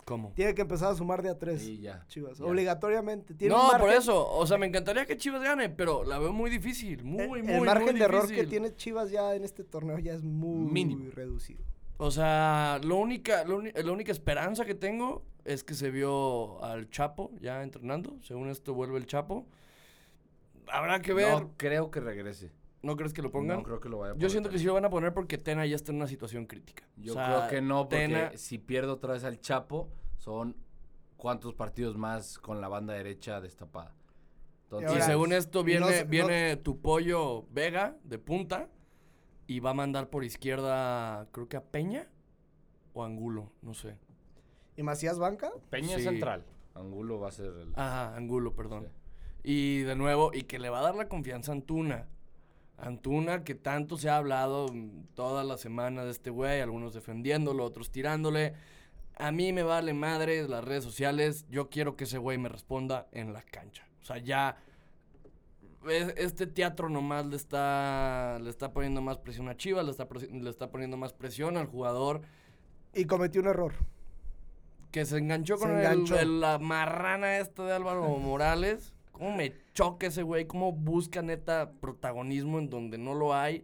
¿Cómo? 0.05 0.31
Tiene 0.35 0.53
que 0.53 0.61
empezar 0.61 0.91
a 0.91 0.95
sumar 0.95 1.21
de 1.21 1.29
a 1.29 1.37
tres. 1.37 1.63
Y 1.67 1.79
ya. 1.79 2.05
Chivas, 2.07 2.37
ya. 2.37 2.45
obligatoriamente. 2.45 3.33
Tiene 3.33 3.53
un 3.55 3.61
No, 3.61 3.69
por 3.71 3.81
margen- 3.81 3.97
eso. 3.97 4.29
O 4.31 4.45
sea, 4.47 4.57
me 4.57 4.65
encantaría 4.67 5.05
que 5.05 5.17
Chivas 5.17 5.41
gane, 5.43 5.69
pero 5.69 6.03
la 6.03 6.19
veo 6.19 6.31
muy 6.33 6.49
difícil. 6.49 7.03
Muy, 7.03 7.39
el, 7.39 7.43
muy, 7.43 7.53
el 7.53 7.61
margen 7.61 7.91
muy 7.91 7.99
de 7.99 8.05
error 8.05 8.27
que 8.27 8.45
tiene 8.45 8.75
Chivas 8.75 9.11
ya 9.11 9.33
en 9.35 9.43
este 9.43 9.63
torneo 9.63 9.99
ya 9.99 10.13
es 10.13 10.23
muy 10.23 10.71
Mínimo. 10.71 11.09
reducido. 11.11 11.63
O 11.97 12.11
sea, 12.11 12.79
lo 12.83 12.97
única, 12.97 13.43
lo 13.45 13.61
la 13.61 13.91
única 13.91 14.11
esperanza 14.11 14.65
que 14.65 14.75
tengo 14.75 15.23
es 15.45 15.63
que 15.63 15.73
se 15.73 15.91
vio 15.91 16.61
al 16.63 16.89
Chapo 16.89 17.31
ya 17.39 17.61
entrenando. 17.63 18.17
Según 18.21 18.49
esto 18.49 18.73
vuelve 18.73 18.97
el 18.97 19.05
Chapo. 19.05 19.45
Habrá 20.71 21.01
que 21.01 21.13
ver. 21.13 21.31
No 21.33 21.51
creo 21.57 21.91
que 21.91 21.99
regrese. 21.99 22.51
¿No 22.83 22.97
crees 22.97 23.13
que 23.13 23.21
lo 23.21 23.31
pongan? 23.31 23.57
No 23.57 23.63
creo 23.63 23.79
que 23.79 23.87
lo 23.89 23.99
vaya 23.99 24.11
a 24.11 24.13
Yo 24.15 24.19
poner 24.19 24.31
siento 24.31 24.49
que 24.49 24.59
sí 24.59 24.65
lo 24.65 24.73
van 24.73 24.83
a 24.85 24.89
poner 24.89 25.13
porque 25.13 25.37
Tena 25.37 25.65
ya 25.65 25.75
está 25.75 25.91
en 25.91 25.97
una 25.97 26.07
situación 26.07 26.45
crítica. 26.45 26.83
Yo 26.97 27.13
O 27.13 27.15
sea, 27.15 27.25
creo 27.25 27.47
que 27.49 27.61
no, 27.61 27.83
porque 27.87 28.07
Tena- 28.07 28.37
si 28.37 28.57
pierdo 28.59 28.93
otra 28.93 29.13
vez 29.13 29.23
al 29.23 29.39
Chapo, 29.39 29.89
son 30.17 30.57
cuántos 31.15 31.53
partidos 31.55 31.97
más 31.97 32.37
con 32.37 32.59
la 32.59 32.67
banda 32.67 32.93
derecha 32.93 33.39
destapada. 33.39 33.95
Entonces, 34.65 34.89
Y 34.89 34.93
Ahora, 34.93 35.05
según 35.05 35.31
esto 35.33 35.63
viene, 35.63 36.03
no 36.03 36.09
viene 36.09 36.57
tu 36.57 36.81
pollo 36.81 37.47
Vega 37.51 37.95
de 38.03 38.19
punta 38.19 38.69
y 39.47 39.61
va 39.61 39.69
a 39.69 39.73
mandar 39.73 40.09
por 40.09 40.25
izquierda, 40.25 41.27
creo 41.31 41.47
que 41.47 41.55
a 41.55 41.63
Peña 41.63 42.09
o 42.93 43.05
Angulo, 43.05 43.53
no 43.61 43.73
sé. 43.73 43.97
¿Y 44.75 44.83
Macías 44.83 45.19
Banca? 45.19 45.51
Peña 45.69 45.95
es 45.95 46.03
sí. 46.03 46.09
central. 46.09 46.43
Angulo 46.75 47.19
va 47.19 47.29
a 47.29 47.31
ser 47.31 47.45
el. 47.45 47.71
Ajá, 47.75 48.15
Angulo, 48.15 48.55
perdón. 48.55 48.87
Sí. 48.87 48.89
Y 49.45 49.81
de 49.83 49.95
nuevo, 49.95 50.31
y 50.33 50.43
que 50.43 50.59
le 50.59 50.69
va 50.69 50.79
a 50.79 50.83
dar 50.83 50.95
la 50.95 51.07
confianza 51.07 51.51
a 51.51 51.55
Antuna. 51.55 52.07
Antuna, 52.77 53.43
que 53.43 53.55
tanto 53.55 53.97
se 53.97 54.09
ha 54.09 54.17
hablado 54.17 54.67
mm, 54.71 55.07
toda 55.15 55.43
la 55.43 55.57
semana 55.57 56.03
de 56.03 56.11
este 56.11 56.29
güey, 56.29 56.59
algunos 56.61 56.93
defendiéndolo, 56.93 57.63
otros 57.63 57.91
tirándole. 57.91 58.53
A 59.15 59.31
mí 59.31 59.53
me 59.53 59.63
vale 59.63 59.93
madre 59.93 60.47
las 60.47 60.63
redes 60.63 60.83
sociales. 60.83 61.45
Yo 61.49 61.69
quiero 61.69 61.95
que 61.95 62.05
ese 62.05 62.17
güey 62.17 62.37
me 62.37 62.49
responda 62.49 63.07
en 63.11 63.31
la 63.31 63.41
cancha. 63.43 63.87
O 64.01 64.05
sea, 64.05 64.17
ya. 64.17 64.57
es- 65.87 66.13
Este 66.17 66.47
teatro 66.47 66.89
nomás 66.89 67.25
le 67.27 67.35
está, 67.35 68.39
le 68.41 68.49
está 68.49 68.73
poniendo 68.73 69.01
más 69.01 69.17
presión 69.19 69.49
a 69.49 69.55
Chivas, 69.57 69.85
le 69.85 69.91
está, 69.91 70.07
le 70.31 70.49
está 70.49 70.71
poniendo 70.71 70.97
más 70.97 71.13
presión 71.13 71.57
al 71.57 71.67
jugador 71.67 72.21
Y 72.93 73.05
cometió 73.05 73.41
un 73.41 73.47
error. 73.47 73.73
que 74.91 75.05
se 75.05 75.17
enganchó 75.17 75.57
Se 75.57 75.63
con 75.63 75.71
el- 75.71 75.77
enganchó. 75.79 76.17
el- 76.19 76.39
la 76.41 76.57
marrana 76.59 77.37
esta 77.37 77.63
de 77.65 77.73
Álvaro 77.73 78.07
Morales. 78.17 78.92
¿Cómo 79.13 79.35
me 79.35 79.53
choca 79.73 80.07
ese 80.07 80.23
güey? 80.23 80.45
¿Cómo 80.45 80.73
busca 80.73 81.21
neta 81.21 81.71
protagonismo 81.79 82.59
en 82.59 82.69
donde 82.69 82.97
no 82.97 83.13
lo 83.13 83.33
hay? 83.33 83.63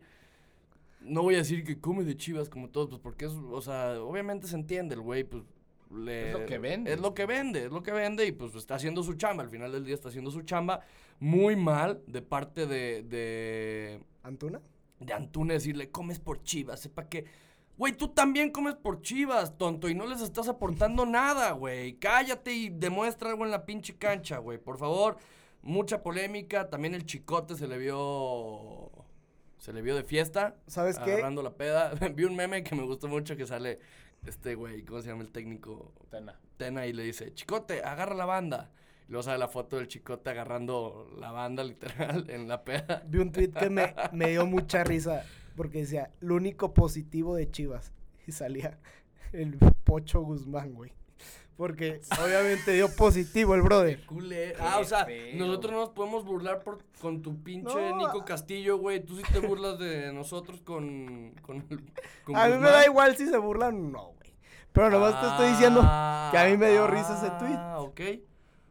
No 1.01 1.23
voy 1.23 1.35
a 1.35 1.39
decir 1.39 1.63
que 1.65 1.79
come 1.79 2.03
de 2.05 2.15
chivas 2.15 2.49
como 2.49 2.69
todos, 2.69 2.89
pues 2.89 3.01
porque 3.01 3.25
es, 3.25 3.31
o 3.33 3.61
sea, 3.61 4.01
obviamente 4.01 4.47
se 4.47 4.55
entiende 4.55 4.95
el 4.95 5.01
güey, 5.01 5.23
pues 5.23 5.43
le- 5.91 6.29
Es 6.31 6.39
lo 6.39 6.45
que 6.45 6.57
vende. 6.59 6.93
Es 6.93 6.99
lo 6.99 7.13
que 7.13 7.25
vende, 7.25 7.65
es 7.65 7.71
lo 7.71 7.83
que 7.83 7.91
vende 7.91 8.25
y 8.25 8.31
pues 8.31 8.53
está 8.55 8.75
haciendo 8.75 9.03
su 9.03 9.15
chamba. 9.15 9.43
Al 9.43 9.49
final 9.49 9.71
del 9.71 9.83
día 9.85 9.95
está 9.95 10.09
haciendo 10.09 10.29
su 10.31 10.41
chamba 10.43 10.81
muy 11.19 11.55
mal 11.55 12.01
de 12.07 12.21
parte 12.21 12.65
de, 12.67 13.03
de, 13.03 13.99
¿Antuna? 14.23 14.61
de 14.99 15.13
Antuna 15.13 15.53
decirle, 15.53 15.89
comes 15.89 16.19
por 16.19 16.43
chivas, 16.43 16.79
sepa 16.81 17.07
que... 17.09 17.25
Güey, 17.77 17.93
tú 17.95 18.09
también 18.09 18.51
comes 18.51 18.75
por 18.75 19.01
chivas, 19.01 19.57
tonto, 19.57 19.87
y 19.87 19.95
no 19.95 20.05
les 20.05 20.19
estás 20.19 20.49
aportando 20.49 21.05
nada, 21.05 21.51
güey. 21.53 21.93
Cállate 21.93 22.53
y 22.53 22.67
demuestra 22.69 23.29
algo 23.29 23.45
en 23.45 23.51
la 23.51 23.65
pinche 23.65 23.95
cancha, 23.95 24.37
güey. 24.39 24.57
Por 24.57 24.77
favor, 24.77 25.15
mucha 25.61 26.01
polémica. 26.01 26.69
También 26.69 26.93
el 26.93 27.05
chicote 27.05 27.55
se 27.55 27.67
le 27.67 27.77
vio... 27.77 28.91
Se 29.57 29.73
le 29.73 29.81
vio 29.81 29.95
de 29.95 30.03
fiesta. 30.03 30.55
¿Sabes 30.67 30.97
qué? 30.99 31.13
Agarrando 31.13 31.43
la 31.43 31.55
peda. 31.55 31.93
Vi 32.15 32.23
un 32.23 32.35
meme 32.35 32.63
que 32.63 32.75
me 32.75 32.83
gustó 32.83 33.07
mucho 33.07 33.35
que 33.35 33.45
sale 33.45 33.79
este 34.25 34.55
güey, 34.55 34.83
¿cómo 34.83 35.01
se 35.01 35.09
llama 35.09 35.23
el 35.23 35.31
técnico? 35.31 35.93
Tena. 36.09 36.39
Tena 36.57 36.85
y 36.85 36.93
le 36.93 37.03
dice, 37.03 37.33
Chicote, 37.33 37.83
agarra 37.83 38.15
la 38.15 38.25
banda. 38.25 38.71
Y 39.07 39.11
luego 39.11 39.23
sale 39.23 39.37
la 39.37 39.47
foto 39.47 39.77
del 39.77 39.87
Chicote 39.87 40.29
agarrando 40.29 41.09
la 41.19 41.31
banda, 41.31 41.63
literal, 41.65 42.29
en 42.29 42.47
la 42.47 42.63
peda. 42.63 43.03
Vi 43.07 43.19
un 43.19 43.31
tweet 43.31 43.51
que 43.51 43.69
me, 43.69 43.93
me 44.11 44.29
dio 44.29 44.45
mucha 44.45 44.83
risa 44.83 45.25
porque 45.55 45.79
decía, 45.79 46.11
lo 46.21 46.35
único 46.35 46.73
positivo 46.73 47.35
de 47.35 47.51
Chivas. 47.51 47.91
Y 48.25 48.31
salía 48.31 48.79
el 49.33 49.57
Pocho 49.83 50.21
Guzmán, 50.21 50.73
güey. 50.73 50.93
Porque 51.59 51.99
obviamente 52.23 52.71
dio 52.71 52.87
positivo 52.95 53.53
el 53.53 53.61
brother. 53.61 54.05
Culé. 54.05 54.55
Ah, 54.57 54.77
o 54.79 54.85
sea, 54.85 55.03
feo. 55.03 55.35
nosotros 55.35 55.73
no 55.73 55.79
nos 55.81 55.89
podemos 55.89 56.23
burlar 56.23 56.63
por, 56.63 56.79
con 57.01 57.21
tu 57.21 57.43
pinche 57.43 57.75
No. 57.75 57.97
Nico 57.97 58.23
Castillo, 58.23 58.77
güey. 58.77 59.03
Tú 59.03 59.17
sí 59.17 59.23
te 59.29 59.39
burlas 59.39 59.77
de 59.77 60.13
nosotros 60.13 60.61
con. 60.61 61.33
con, 61.41 61.57
el- 61.69 61.81
con 62.23 62.37
A 62.37 62.47
mí 62.47 62.53
me 62.55 62.69
da 62.69 62.85
igual 62.85 63.17
si 63.17 63.27
se 63.27 63.37
burlan, 63.37 63.91
no, 63.91 64.13
güey. 64.13 64.33
Pero 64.71 64.89
nomás 64.89 65.19
te 65.19 65.27
estoy 65.27 65.49
diciendo 65.49 65.81
que 65.81 66.37
a 66.37 66.47
mí 66.49 66.55
me 66.55 66.71
dio 66.71 66.87
risa 66.87 67.17
ese 67.17 67.29
tweet. 67.37 67.57
Ah, 67.57 67.79
ok. 67.81 68.01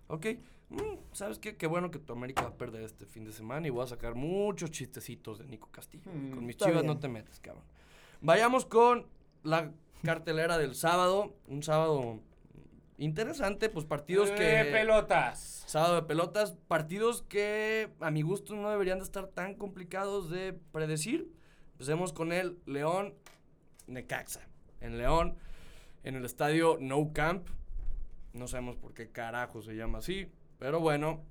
Ok. 0.07 0.27
Mm, 0.71 0.97
¿Sabes 1.13 1.39
qué? 1.39 1.59
Qué 1.59 1.67
bueno 1.67 1.91
que 1.91 1.99
tu 1.99 2.15
América 2.15 2.41
va 2.45 2.49
a 2.49 2.57
perder 2.57 2.85
este 2.85 3.05
fin 3.05 3.27
de 3.27 3.33
semana 3.33 3.67
y 3.67 3.71
voy 3.71 3.85
a 3.85 3.87
sacar 3.87 4.15
muchos 4.15 4.71
chistecitos 4.71 5.39
de 5.39 5.47
Nico 5.47 5.69
Castillo. 5.71 6.11
Mm, 6.11 6.31
con 6.31 6.47
mis 6.47 6.57
chivas 6.57 6.73
bien. 6.73 6.87
no 6.87 6.99
te 6.99 7.09
metes, 7.09 7.39
cabrón. 7.41 7.65
Vayamos 8.23 8.65
con 8.65 9.07
la 9.43 9.73
cartelera 10.03 10.57
del 10.57 10.75
sábado. 10.75 11.35
Un 11.49 11.63
sábado 11.63 12.21
interesante, 12.99 13.69
pues 13.69 13.87
partidos 13.87 14.31
que. 14.33 14.61
Eh, 14.61 14.65
pelotas. 14.67 15.65
Sábado 15.67 15.97
de 15.97 16.03
pelotas, 16.03 16.57
partidos 16.67 17.23
que 17.23 17.91
a 18.01 18.11
mi 18.11 18.23
gusto 18.23 18.55
no 18.55 18.71
deberían 18.71 18.99
de 18.99 19.05
estar 19.05 19.29
tan 19.29 19.55
complicados 19.55 20.31
de 20.31 20.53
predecir. 20.73 21.33
Empecemos 21.73 22.13
con 22.13 22.33
el 22.33 22.59
León 22.67 23.15
Necaxa. 23.87 24.49
En 24.81 24.99
León, 24.99 25.37
en 26.03 26.17
el 26.17 26.25
estadio 26.25 26.77
No 26.81 27.13
Camp. 27.13 27.49
No 28.33 28.47
sabemos 28.49 28.77
por 28.77 28.95
qué 28.95 29.11
carajo 29.11 29.63
se 29.63 29.75
llama 29.75 29.99
así, 29.99 30.31
pero 30.59 30.81
bueno. 30.81 31.25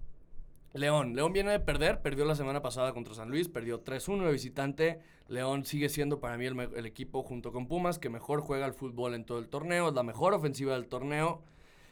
León, 0.73 1.15
León 1.15 1.33
viene 1.33 1.51
de 1.51 1.59
perder, 1.59 2.01
perdió 2.01 2.25
la 2.25 2.35
semana 2.35 2.61
pasada 2.61 2.93
contra 2.93 3.13
San 3.15 3.29
Luis, 3.29 3.47
perdió 3.49 3.83
3-1 3.83 4.25
de 4.25 4.31
visitante. 4.31 4.99
León 5.27 5.65
sigue 5.65 5.89
siendo 5.89 6.19
para 6.19 6.37
mí 6.37 6.45
el, 6.45 6.59
el 6.59 6.85
equipo 6.85 7.23
junto 7.23 7.51
con 7.51 7.67
Pumas 7.67 7.97
que 7.97 8.09
mejor 8.09 8.41
juega 8.41 8.65
al 8.65 8.73
fútbol 8.73 9.15
en 9.15 9.25
todo 9.25 9.39
el 9.39 9.49
torneo, 9.49 9.87
es 9.87 9.95
la 9.95 10.03
mejor 10.03 10.33
ofensiva 10.33 10.73
del 10.73 10.87
torneo. 10.87 11.41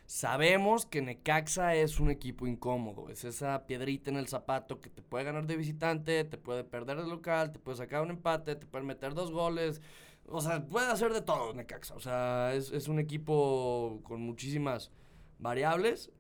Sabemos 0.08 0.86
que 0.86 1.02
Necaxa 1.02 1.74
es 1.76 2.00
un 2.00 2.12
equipo 2.12 2.46
incómodo, 2.46 3.10
es 3.10 3.24
esa 3.26 3.66
piedrita 3.66 4.12
en 4.12 4.18
el 4.18 4.28
zapato 4.28 4.80
que 4.80 4.90
te 4.92 5.02
puede 5.02 5.24
ganar 5.24 5.48
de 5.48 5.58
visitante, 5.58 6.24
te 6.24 6.38
puede 6.38 6.64
perder 6.64 6.98
de 7.02 7.08
local, 7.08 7.52
te 7.52 7.58
puede 7.60 7.78
sacar 7.78 8.04
un 8.04 8.12
empate, 8.12 8.56
te 8.56 8.68
puede 8.68 8.86
meter 8.86 9.16
dos 9.16 9.32
goles, 9.32 9.82
o 10.28 10.42
sea, 10.42 10.64
puede 10.64 10.92
hacer 10.92 11.12
de 11.12 11.22
todo 11.22 11.54
Necaxa, 11.54 11.96
o 11.96 12.00
sea, 12.00 12.54
es, 12.54 12.72
es 12.72 12.88
un 12.88 13.00
equipo 13.00 14.00
con 14.04 14.22
muchísimas 14.22 14.92
variables. 15.40 16.12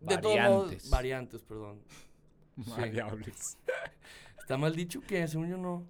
De 0.00 0.18
todos 0.18 0.36
modos, 0.36 0.64
Variantes. 0.66 0.90
variantes, 0.90 1.42
perdón. 1.42 1.82
Variables. 2.56 3.58
¿Está 4.38 4.56
mal 4.56 4.76
dicho 4.76 5.00
que 5.00 5.26
según 5.26 5.48
yo 5.48 5.56
no? 5.56 5.84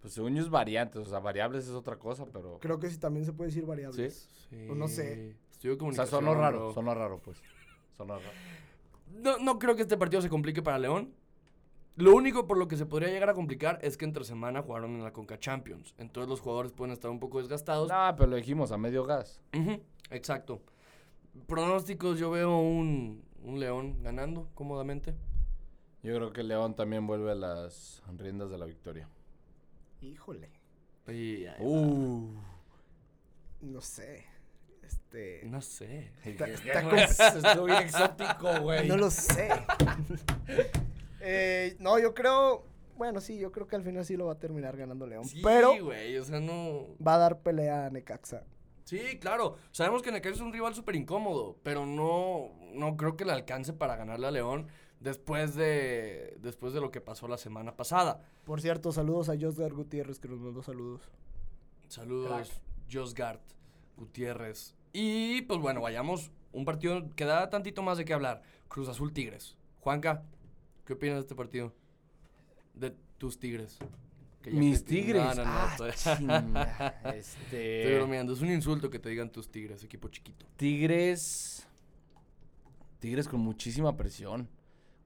Pues 0.00 0.14
según 0.14 0.34
yo 0.34 0.42
es 0.42 0.48
variantes, 0.48 1.02
o 1.02 1.04
sea, 1.04 1.18
variables 1.18 1.64
es 1.66 1.72
otra 1.72 1.98
cosa, 1.98 2.24
pero... 2.32 2.58
Creo 2.60 2.78
que 2.78 2.88
sí 2.88 2.96
también 2.96 3.26
se 3.26 3.34
puede 3.34 3.50
decir 3.50 3.66
variables. 3.66 4.30
Sí. 4.48 4.66
O 4.70 4.74
no 4.74 4.88
sé. 4.88 5.36
Estudio 5.60 5.76
de 5.76 5.84
O 5.84 5.92
sea, 5.92 6.06
sonó 6.06 6.34
raro, 6.34 6.58
bro. 6.58 6.72
sonó 6.72 6.94
raro, 6.94 7.18
pues. 7.18 7.38
Sonó 7.94 8.14
raro. 8.18 8.32
No, 9.12 9.36
no 9.38 9.58
creo 9.58 9.76
que 9.76 9.82
este 9.82 9.98
partido 9.98 10.22
se 10.22 10.30
complique 10.30 10.62
para 10.62 10.78
León. 10.78 11.12
Lo 11.96 12.14
único 12.14 12.46
por 12.46 12.56
lo 12.56 12.66
que 12.66 12.78
se 12.78 12.86
podría 12.86 13.10
llegar 13.10 13.28
a 13.28 13.34
complicar 13.34 13.78
es 13.82 13.98
que 13.98 14.06
entre 14.06 14.24
semana 14.24 14.62
jugaron 14.62 14.92
en 14.92 15.04
la 15.04 15.12
Conca 15.12 15.38
Champions. 15.38 15.94
Entonces 15.98 16.30
los 16.30 16.40
jugadores 16.40 16.72
pueden 16.72 16.92
estar 16.94 17.10
un 17.10 17.20
poco 17.20 17.40
desgastados. 17.40 17.90
No, 17.90 18.14
pero 18.16 18.30
lo 18.30 18.36
dijimos, 18.36 18.72
a 18.72 18.78
medio 18.78 19.04
gas. 19.04 19.42
Exacto. 20.08 20.62
Pronósticos, 21.46 22.18
yo 22.18 22.30
veo 22.30 22.56
un, 22.58 23.22
un 23.42 23.60
León 23.60 24.02
ganando 24.02 24.48
cómodamente. 24.54 25.14
Yo 26.02 26.14
creo 26.16 26.32
que 26.32 26.42
León 26.42 26.74
también 26.74 27.06
vuelve 27.06 27.32
a 27.32 27.34
las 27.34 28.02
riendas 28.16 28.48
de 28.48 28.56
la 28.56 28.64
victoria. 28.64 29.06
Híjole. 30.00 30.48
Y, 31.08 31.44
Uh. 31.58 32.30
No 33.60 33.82
sé. 33.82 34.24
Este. 35.10 35.40
no 35.46 35.60
sé. 35.60 36.12
Está- 36.24 36.46
bien 37.64 37.82
exótico, 37.82 38.60
güey. 38.60 38.86
No 38.86 38.96
lo 38.96 39.10
sé. 39.10 39.48
Eh, 41.22 41.76
no, 41.80 41.98
yo 41.98 42.14
creo. 42.14 42.64
Bueno, 42.96 43.20
sí, 43.20 43.38
yo 43.38 43.52
creo 43.52 43.66
que 43.68 43.76
al 43.76 43.82
final 43.82 44.06
sí 44.06 44.16
lo 44.16 44.24
va 44.24 44.32
a 44.32 44.38
terminar 44.38 44.74
ganando 44.74 45.06
León. 45.06 45.26
Sí, 45.26 45.42
pero 45.44 45.74
güey, 45.84 46.16
o 46.16 46.24
sea, 46.24 46.40
no... 46.40 46.86
va 47.06 47.16
a 47.16 47.18
dar 47.18 47.40
pelea 47.40 47.84
a 47.84 47.90
Necaxa. 47.90 48.44
Sí, 48.84 49.18
claro. 49.20 49.56
Sabemos 49.70 50.00
que 50.00 50.12
Necaxa 50.12 50.36
es 50.36 50.40
un 50.40 50.50
rival 50.50 50.74
súper 50.74 50.96
incómodo, 50.96 51.58
pero 51.62 51.84
no, 51.84 52.52
no 52.72 52.96
creo 52.96 53.18
que 53.18 53.26
le 53.26 53.32
alcance 53.32 53.74
para 53.74 53.96
ganarle 53.96 54.28
a 54.28 54.30
León 54.30 54.68
después 54.98 55.54
de, 55.54 56.38
después 56.40 56.72
de 56.72 56.80
lo 56.80 56.90
que 56.90 57.02
pasó 57.02 57.28
la 57.28 57.36
semana 57.36 57.76
pasada. 57.76 58.22
Por 58.44 58.62
cierto, 58.62 58.90
saludos 58.90 59.28
a 59.28 59.34
Josgar 59.38 59.74
Gutiérrez 59.74 60.20
que 60.20 60.28
nos 60.28 60.40
mandó 60.40 60.62
saludos. 60.62 61.02
Saludos, 61.88 62.62
Josgard 62.90 63.40
Gutiérrez. 63.98 64.74
Y 64.92 65.42
pues 65.42 65.60
bueno, 65.60 65.80
vayamos. 65.80 66.30
Un 66.52 66.64
partido 66.64 67.08
que 67.14 67.24
da 67.24 67.48
tantito 67.48 67.82
más 67.82 67.96
de 67.98 68.04
qué 68.04 68.12
hablar. 68.12 68.42
Cruz 68.68 68.88
Azul 68.88 69.12
Tigres. 69.12 69.56
Juanca, 69.80 70.24
¿qué 70.84 70.94
opinas 70.94 71.16
de 71.16 71.20
este 71.20 71.34
partido? 71.34 71.72
De 72.74 72.94
tus 73.18 73.38
Tigres. 73.38 73.78
Que 74.42 74.50
Mis 74.50 74.84
tigres. 74.84 75.22
No, 75.22 75.34
no, 75.34 75.44
no. 75.44 75.50
Ah, 75.52 75.68
estoy- 75.70 76.16
chinga. 76.16 77.00
Estoy 77.14 77.18
Este. 77.18 77.94
bromeando. 77.96 78.32
Es 78.32 78.40
un 78.40 78.50
insulto 78.50 78.88
que 78.90 78.98
te 78.98 79.10
digan 79.10 79.30
tus 79.30 79.50
Tigres, 79.50 79.84
equipo 79.84 80.08
chiquito. 80.08 80.46
Tigres. 80.56 81.66
Tigres 83.00 83.28
con 83.28 83.40
muchísima 83.40 83.96
presión. 83.96 84.48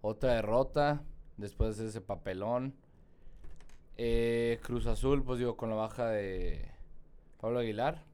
Otra 0.02 0.34
derrota. 0.34 1.02
Después 1.36 1.76
de 1.78 1.88
ese 1.88 2.00
papelón. 2.00 2.74
Eh, 3.96 4.60
Cruz 4.62 4.86
Azul, 4.86 5.22
pues 5.24 5.38
digo, 5.40 5.56
con 5.56 5.68
la 5.68 5.76
baja 5.76 6.06
de 6.08 6.70
Pablo 7.40 7.58
Aguilar. 7.58 8.04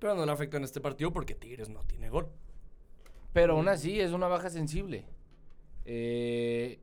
Pero 0.00 0.14
no 0.16 0.26
le 0.26 0.32
afecta 0.32 0.56
en 0.56 0.64
este 0.64 0.80
partido 0.80 1.12
porque 1.12 1.34
Tigres 1.34 1.68
no 1.68 1.84
tiene 1.84 2.08
gol. 2.08 2.28
Pero 3.32 3.52
aún 3.52 3.68
así 3.68 4.00
es 4.00 4.12
una 4.12 4.26
baja 4.26 4.50
sensible. 4.50 5.06
Eh, 5.84 6.80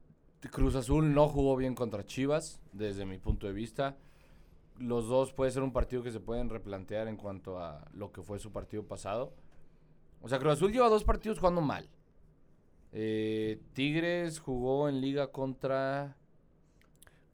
Cruz 0.51 0.75
Azul 0.75 1.13
no 1.13 1.27
jugó 1.27 1.55
bien 1.55 1.75
contra 1.75 2.05
Chivas, 2.05 2.61
desde 2.71 3.05
mi 3.05 3.17
punto 3.17 3.47
de 3.47 3.53
vista. 3.53 3.97
Los 4.77 5.07
dos 5.07 5.33
puede 5.33 5.51
ser 5.51 5.63
un 5.63 5.73
partido 5.73 6.03
que 6.03 6.11
se 6.11 6.19
pueden 6.19 6.49
replantear 6.49 7.07
en 7.07 7.17
cuanto 7.17 7.59
a 7.59 7.89
lo 7.93 8.11
que 8.11 8.21
fue 8.21 8.39
su 8.39 8.51
partido 8.51 8.83
pasado. 8.83 9.33
O 10.21 10.29
sea, 10.29 10.39
Cruz 10.39 10.53
Azul 10.53 10.71
lleva 10.71 10.87
dos 10.87 11.03
partidos 11.03 11.39
jugando 11.39 11.61
mal. 11.61 11.89
Eh, 12.93 13.59
Tigres 13.73 14.39
jugó 14.39 14.87
en 14.87 15.01
liga 15.01 15.31
contra... 15.31 16.15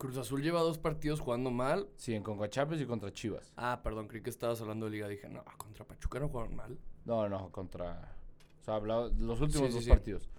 Cruz 0.03 0.17
Azul 0.17 0.41
lleva 0.43 0.59
dos 0.59 0.77
partidos 0.77 1.21
jugando 1.21 1.49
mal. 1.49 1.87
Sí, 1.95 2.13
en 2.13 2.23
Conca 2.23 2.49
Champions 2.49 2.83
y 2.83 2.85
contra 2.85 3.09
Chivas. 3.13 3.53
Ah, 3.55 3.79
perdón, 3.83 4.09
creí 4.09 4.21
que 4.21 4.29
estabas 4.29 4.59
hablando 4.59 4.85
de 4.87 4.91
liga. 4.91 5.07
Dije, 5.07 5.29
no, 5.29 5.43
contra 5.57 5.85
Pachuca 5.85 6.19
no 6.19 6.27
jugaron 6.27 6.55
mal. 6.57 6.77
No, 7.05 7.29
no, 7.29 7.49
contra... 7.51 8.13
O 8.61 8.63
sea, 8.65 8.75
hablaba- 8.75 9.09
los 9.17 9.39
últimos 9.39 9.67
Sí, 9.67 9.71
sí, 9.71 9.75
dos 9.75 9.83
sí. 9.85 9.89
partidos. 9.89 10.29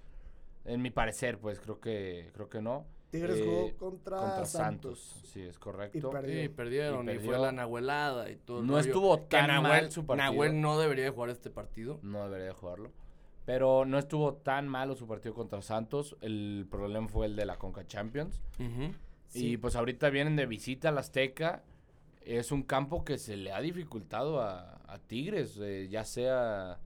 En 0.67 0.83
mi 0.83 0.91
parecer, 0.91 1.39
pues, 1.39 1.61
creo 1.61 1.81
que, 1.81 2.31
creo 2.35 2.51
que 2.51 2.61
no. 2.61 2.85
Tigres 3.11 3.39
Eh, 3.39 3.45
jugó 3.45 3.77
contra, 3.91 4.19
contra 4.19 4.45
Santos. 4.45 5.01
Santos. 5.01 5.31
Sí, 5.33 5.41
es 5.41 5.59
correcto. 5.59 6.11
perdió. 6.11 6.43
Sí, 6.43 6.49
perdieron 6.51 7.09
Y 7.09 7.12
y, 7.12 7.19
fue 7.21 7.39
la 7.39 7.51
nahuelada 7.53 8.31
y 8.31 8.37
todo. 8.37 8.62
No 8.62 8.75
rollo. 8.75 8.87
estuvo 8.87 9.17
Que 9.17 9.25
tan 9.37 9.49
Nahuel- 9.51 9.62
mal 9.62 9.91
su 9.93 10.05
partido. 10.05 10.31
Nahuel 10.31 10.61
no 10.61 10.79
debería 10.79 11.05
de 11.05 11.11
jugar 11.11 11.31
este 11.31 11.49
partido. 11.49 11.99
No 12.03 12.25
debería 12.25 12.49
de 12.49 12.53
jugarlo. 12.53 12.93
Pero 13.47 13.85
no 13.85 13.99
estuvo 13.99 14.35
tan 14.35 14.69
malo 14.69 14.95
su 14.95 15.07
partido 15.07 15.35
contra 15.35 15.61
Santos. 15.62 16.17
El 16.23 16.67
problema 16.71 17.09
fue 17.09 17.27
el 17.27 17.37
de 17.37 17.45
la 17.47 17.57
Conca 17.59 17.87
Champions. 17.87 18.43
Ujú. 18.59 18.95
Sí. 19.35 19.53
Y 19.53 19.57
pues 19.57 19.76
ahorita 19.76 20.11
vienen 20.11 20.37
de 20.37 20.47
visita 20.47 20.89
al 20.91 20.99
Azteca. 20.99 21.62
Es 22.22 22.53
un 22.53 22.62
campo 22.62 23.05
que 23.05 23.18
se 23.18 23.37
le 23.37 23.53
ha 23.53 23.61
dificultado 23.61 24.41
a, 24.41 24.80
a 24.87 24.99
Tigres, 24.99 25.59
eh, 25.61 25.89
ya 25.91 26.05
sea 26.05 26.78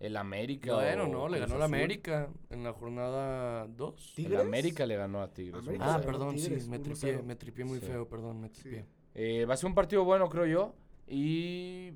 el 0.00 0.16
América 0.16 0.74
Bueno, 0.74 1.04
o 1.04 1.08
no, 1.08 1.28
le 1.28 1.38
ganó 1.38 1.58
la 1.58 1.66
Azul. 1.66 1.74
América 1.76 2.28
en 2.48 2.64
la 2.64 2.72
jornada 2.72 3.66
2. 3.68 4.12
Sí. 4.16 4.24
El. 4.26 4.36
América 4.38 4.86
le 4.86 4.96
ganó 4.96 5.20
a 5.22 5.30
Tigres. 5.30 5.60
América 5.62 5.94
Ah, 5.94 6.00
perdón, 6.00 6.34
Tigres, 6.34 6.64
sí, 6.64 6.70
me 6.70 6.78
1-0. 6.78 6.82
tripié, 6.82 7.22
me 7.22 7.36
tripié 7.36 7.64
muy 7.66 7.78
Sí. 7.80 7.86
feo, 7.86 8.08
perdón, 8.08 8.40
me 8.40 8.48
tripié. 8.48 8.86
Eh, 9.14 9.44
va 9.44 9.54
a 9.54 9.56
ser 9.56 9.66
un 9.66 9.74
partido 9.74 10.02
bueno, 10.04 10.28
creo 10.28 10.46
yo. 10.46 10.74
Y 11.06 11.92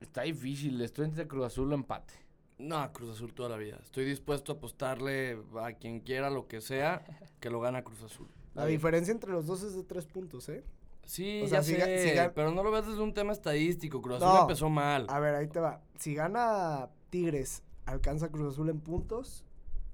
está 0.00 0.22
difícil. 0.22 0.80
Estoy 0.80 1.06
entre 1.06 1.26
Cruz 1.26 1.46
Azul 1.46 1.72
o 1.72 1.74
empate. 1.74 2.14
No, 2.58 2.92
Cruz 2.92 3.10
Azul 3.10 3.32
toda 3.34 3.48
la 3.50 3.56
vida. 3.56 3.78
Estoy 3.82 4.04
dispuesto 4.04 4.52
a 4.52 4.54
apostarle 4.56 5.38
a 5.60 5.72
quien 5.74 6.00
quiera 6.00 6.28
lo 6.30 6.48
que 6.48 6.60
sea 6.60 7.04
que 7.40 7.50
lo 7.50 7.60
gana 7.60 7.82
Cruz 7.82 8.02
Azul. 8.02 8.28
La 8.54 8.66
diferencia 8.66 9.12
entre 9.12 9.30
los 9.30 9.46
dos 9.46 9.62
es 9.62 9.74
de 9.76 9.84
tres 9.84 10.04
puntos, 10.06 10.48
¿eh? 10.48 10.64
Sí, 11.04 11.40
O 11.44 11.48
sea, 11.48 11.60
ya 11.60 11.62
si 11.62 11.72
sé, 11.74 11.78
ga- 11.80 12.02
si 12.10 12.16
gan- 12.16 12.32
pero 12.34 12.50
no 12.50 12.62
lo 12.62 12.70
ves 12.70 12.86
desde 12.86 13.00
un 13.00 13.14
tema 13.14 13.32
estadístico. 13.32 14.02
Cruz 14.02 14.16
Azul 14.16 14.28
No. 14.28 14.40
empezó 14.42 14.68
mal. 14.68 15.06
A 15.08 15.20
ver, 15.20 15.34
ahí 15.36 15.46
te 15.46 15.60
va. 15.60 15.80
Si 15.98 16.14
gana 16.14 16.88
Tigres, 17.10 17.62
alcanza 17.86 18.28
Cruz 18.28 18.52
Azul 18.52 18.68
en 18.68 18.80
puntos 18.80 19.44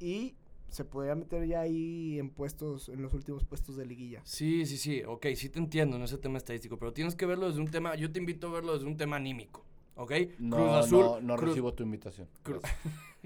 y 0.01 0.35
se 0.71 0.85
podría 0.85 1.15
meter 1.15 1.47
ya 1.47 1.61
ahí 1.61 2.19
en 2.19 2.31
puestos, 2.31 2.89
en 2.89 3.01
los 3.03 3.15
últimos 3.15 3.45
puestos 3.45 3.77
de 3.77 3.87
liguilla. 3.87 4.23
Sí, 4.25 4.67
sí, 4.67 4.77
sí, 4.77 5.03
ok, 5.07 5.27
sí 5.37 5.49
te 5.51 5.61
entiendo 5.61 5.97
en 5.97 6.03
ese 6.03 6.19
tema 6.19 6.39
estadístico, 6.39 6.79
pero 6.79 6.93
tienes 6.93 7.15
que 7.15 7.27
verlo 7.27 7.47
desde 7.47 7.61
un 7.61 7.69
tema, 7.71 7.95
yo 7.95 8.11
te 8.11 8.19
invito 8.19 8.49
a 8.49 8.53
verlo 8.53 8.73
desde 8.73 8.87
un 8.87 8.97
tema 8.97 9.15
anímico, 9.15 9.65
¿ok? 9.97 10.13
No, 10.39 10.57
Cruz 10.57 10.71
Azul, 10.73 11.01
no, 11.01 11.21
no 11.21 11.37
Cruz, 11.37 11.51
recibo 11.51 11.75
tu 11.75 11.83
invitación. 11.83 12.29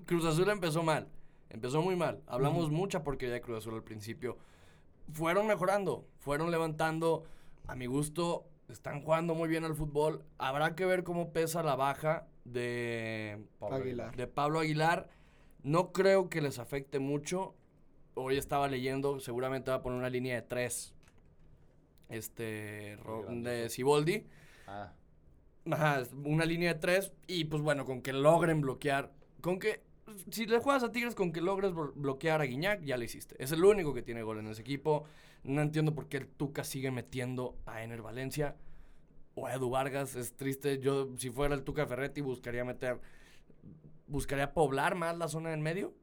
Cruz- 0.07 0.25
Azul 0.27 0.49
empezó 0.51 0.83
mal, 0.83 1.09
empezó 1.51 1.83
muy 1.83 1.97
mal, 1.97 2.23
hablamos 2.27 2.67
Ujú. 2.67 2.75
mucha 2.75 3.03
porquería 3.03 3.35
de 3.35 3.41
Cruz 3.41 3.59
Azul 3.59 3.75
al 3.75 3.83
principio, 3.83 4.37
fueron 5.13 5.47
mejorando, 5.47 6.07
fueron 6.19 6.51
levantando, 6.51 7.25
a 7.67 7.75
mi 7.75 7.87
gusto, 7.87 8.45
están 8.69 9.03
jugando 9.03 9.35
muy 9.35 9.49
bien 9.49 9.65
al 9.65 9.75
fútbol, 9.75 10.23
habrá 10.39 10.75
que 10.75 10.85
ver 10.85 11.05
cómo 11.05 11.33
pesa 11.33 11.63
la 11.63 11.75
baja 11.77 12.27
de 12.45 13.39
Pablo 13.59 13.77
Aguilar. 13.77 14.17
de 14.17 14.27
Pablo 14.27 14.61
Aguilar. 14.61 15.09
No 15.63 15.93
creo 15.93 16.29
que 16.31 16.41
les 16.41 16.59
afecte 16.59 16.99
mucho. 16.99 17.55
Hoy 18.15 18.37
estaba 18.39 18.69
leyendo, 18.69 19.19
seguramente 19.21 19.71
va 19.71 19.79
a 19.79 19.83
poner 19.83 19.99
una 19.99 20.09
línea 20.09 20.35
de 20.37 20.43
tres. 20.43 20.95
Este, 22.09 22.97
de. 23.31 23.69
Siboldi. 23.69 24.27
Ah, 24.67 24.93
Ajá, 25.71 26.03
una 26.25 26.45
línea 26.45 26.75
de 26.75 26.81
tres. 26.81 27.13
Y 27.27 27.45
pues 27.45 27.63
bueno, 27.63 27.85
con 27.85 28.03
que 28.03 28.13
logren 28.13 28.61
bloquear. 28.61 29.13
Con 29.41 29.59
que, 29.59 29.83
si 30.31 30.47
le 30.47 30.59
juegas 30.59 30.83
a 30.83 30.93
Tigres, 30.93 31.15
con 31.15 31.33
que 31.33 31.41
logres 31.41 31.73
blo- 31.73 31.93
bloquear 31.95 32.41
a 32.41 32.45
Guiñac, 32.45 32.83
ya 32.83 32.97
lo 32.97 33.05
hiciste. 33.05 33.37
Es 33.43 33.53
el 33.53 33.65
único 33.65 33.95
que 33.95 34.03
tiene 34.03 34.23
gol 34.23 34.39
en 34.39 34.49
ese 34.49 34.63
equipo. 34.63 35.05
No 35.45 35.63
entiendo 35.63 35.95
por 35.95 36.09
qué 36.09 36.19
el 36.19 36.29
Tuca 36.29 36.65
sigue 36.65 36.91
metiendo 36.91 37.57
a 37.67 37.83
Ener 37.83 38.03
Valencia 38.03 38.57
o 39.35 39.47
a 39.47 39.55
Edu 39.55 39.71
Vargas. 39.71 40.17
Es 40.17 40.35
triste. 40.37 40.79
Yo, 40.81 41.09
si 41.17 41.31
fuera 41.31 41.55
el 41.55 41.63
Tuca 41.63 41.87
Ferretti, 41.87 42.21
buscaría 42.21 42.65
meter. 42.65 43.01
Buscaría 44.07 44.53
poblar 44.55 44.95
más 44.95 45.17
la 45.19 45.29
zona 45.29 45.51
del 45.51 45.61
medio. 45.61 45.95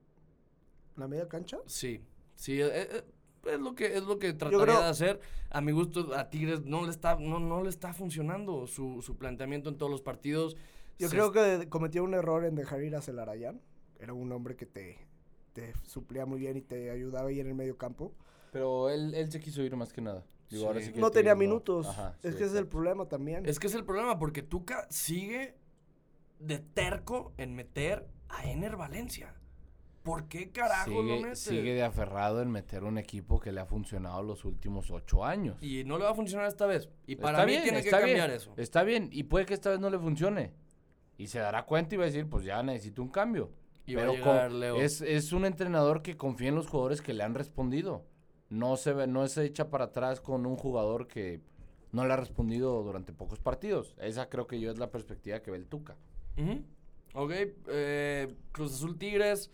¿La 0.95 1.07
media 1.07 1.27
cancha? 1.27 1.57
Sí, 1.65 2.01
sí, 2.35 2.61
eh, 2.61 2.69
eh, 2.73 3.03
es 3.45 3.59
lo 3.59 3.75
que 3.75 3.95
es 3.97 4.03
lo 4.03 4.17
que 4.19 4.33
trataría 4.33 4.63
creo- 4.65 4.79
de 4.81 4.85
hacer. 4.87 5.19
A 5.49 5.61
mi 5.61 5.71
gusto, 5.71 6.13
a 6.15 6.29
Tigres 6.29 6.63
no 6.65 6.83
le 6.83 6.91
está, 6.91 7.15
no, 7.15 7.39
no 7.39 7.63
le 7.63 7.69
está 7.69 7.93
funcionando 7.93 8.67
su, 8.67 9.01
su 9.01 9.17
planteamiento 9.17 9.69
en 9.69 9.77
todos 9.77 9.91
los 9.91 10.01
partidos. 10.01 10.55
Yo 10.99 11.07
Se 11.09 11.15
creo 11.15 11.31
que 11.31 11.67
cometió 11.69 12.03
un 12.03 12.13
error 12.13 12.45
en 12.45 12.55
dejar 12.55 12.81
ir 12.83 12.95
a 12.95 13.01
Celarayán. 13.01 13.61
Era 13.99 14.13
un 14.13 14.31
hombre 14.31 14.55
que 14.55 14.65
te, 14.65 14.97
te 15.53 15.73
suplía 15.83 16.25
muy 16.25 16.39
bien 16.39 16.57
y 16.57 16.61
te 16.61 16.89
ayudaba 16.91 17.29
ahí 17.29 17.39
en 17.39 17.47
el 17.47 17.55
medio 17.55 17.77
campo. 17.77 18.13
pero 18.51 18.89
él, 18.89 19.13
él 19.13 19.31
se 19.31 19.39
quiso 19.41 19.61
ir 19.63 19.75
más 19.75 19.91
que 19.91 20.01
nada. 20.01 20.23
Digo, 20.49 20.67
ahora 20.67 20.79
Sí. 20.79 20.87
sí 20.87 20.93
que 20.93 20.99
No 21.01 21.11
tenía 21.11 21.35
minutos. 21.35 21.87
Ajá, 21.87 22.15
es 22.23 22.31
sí, 22.33 22.37
que 22.37 22.43
ese 22.45 22.53
es 22.53 22.59
el 22.59 22.67
problema 22.67 23.07
también. 23.07 23.45
Es 23.45 23.59
que 23.59 23.67
es 23.67 23.73
el 23.75 23.83
problema, 23.83 24.17
porque 24.19 24.41
Tuca 24.43 24.87
sigue 24.89 25.55
de 26.39 26.59
terco 26.59 27.33
en 27.37 27.53
meter 27.55 28.07
a 28.29 28.45
Ener 28.49 28.75
Valencia. 28.77 29.33
¿Por 30.05 30.27
qué 30.29 30.51
carajo 30.51 31.01
no 31.03 31.17
sigue, 31.17 31.35
sigue 31.35 31.73
de 31.73 31.83
aferrado 31.83 32.41
en 32.43 32.51
meter 32.51 32.83
un 32.83 32.97
equipo 32.99 33.39
que 33.39 33.51
le 33.51 33.59
ha 33.59 33.65
funcionado 33.65 34.21
los 34.23 34.45
últimos 34.45 34.91
ocho 34.91 35.25
años. 35.25 35.57
Y 35.61 35.83
no 35.83 35.97
le 35.97 36.03
va 36.05 36.11
a 36.11 36.15
funcionar 36.15 36.47
esta 36.47 36.67
vez. 36.67 36.87
Y 37.07 37.15
para 37.15 37.39
Está 37.39 37.45
mí 37.47 37.51
bien, 37.53 37.63
tiene 37.63 37.77
que 37.83 37.89
bien, 37.89 37.99
cambiar 38.01 38.29
eso. 38.29 38.53
Está 38.55 38.83
bien, 38.83 39.09
y 39.11 39.23
puede 39.23 39.45
que 39.47 39.55
esta 39.55 39.71
vez 39.71 39.79
no 39.79 39.89
le 39.89 39.97
funcione. 39.99 40.53
Y 41.17 41.25
se 41.27 41.39
dará 41.39 41.65
cuenta 41.65 41.95
y 41.95 41.97
va 41.97 42.03
a 42.03 42.07
decir, 42.07 42.29
pues 42.29 42.45
ya 42.45 42.61
necesito 42.61 43.01
un 43.01 43.09
cambio. 43.09 43.51
Y 43.87 43.95
va 43.95 44.03
a 44.03 44.05
Pero 44.05 44.17
llegar 44.17 44.49
con- 44.51 44.59
Leo. 44.59 44.75
es, 44.79 45.01
es 45.01 45.33
un 45.33 45.43
entrenador 45.45 46.01
que 46.03 46.15
confía 46.15 46.49
en 46.49 46.55
los 46.55 46.67
jugadores 46.67 47.01
que 47.01 47.13
le 47.13 47.23
han 47.23 47.33
respondido. 47.35 48.05
No 48.49 48.77
se, 48.77 48.93
ve, 48.93 49.07
no 49.07 49.27
se 49.27 49.43
echa 49.43 49.69
para 49.71 49.85
atrás 49.85 50.21
con 50.21 50.45
un 50.45 50.55
jugador 50.55 51.07
que 51.07 51.41
no 51.91 52.05
le 52.05 52.13
ha 52.13 52.17
respondido 52.17 52.83
durante 52.83 53.11
pocos 53.11 53.39
partidos. 53.39 53.95
Esa 53.99 54.29
creo 54.29 54.45
que 54.45 54.59
yo 54.59 54.69
es 54.71 54.77
la 54.77 54.91
perspectiva 54.91 55.39
que 55.41 55.49
ve 55.49 55.57
el 55.57 55.65
Tuca. 55.67 55.95
Ok, 57.13 57.31
eh, 57.69 58.35
Cruz 58.51 58.73
Azul 58.73 58.97
Tigres. 58.99 59.49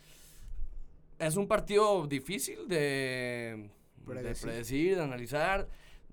Es 1.22 1.36
un 1.38 1.48
partido 1.48 2.08
difícil 2.08 2.68
de 2.68 3.70
de 4.06 4.06
Predecir. 4.06 4.96
de 4.98 5.04
analizar. 5.04 5.68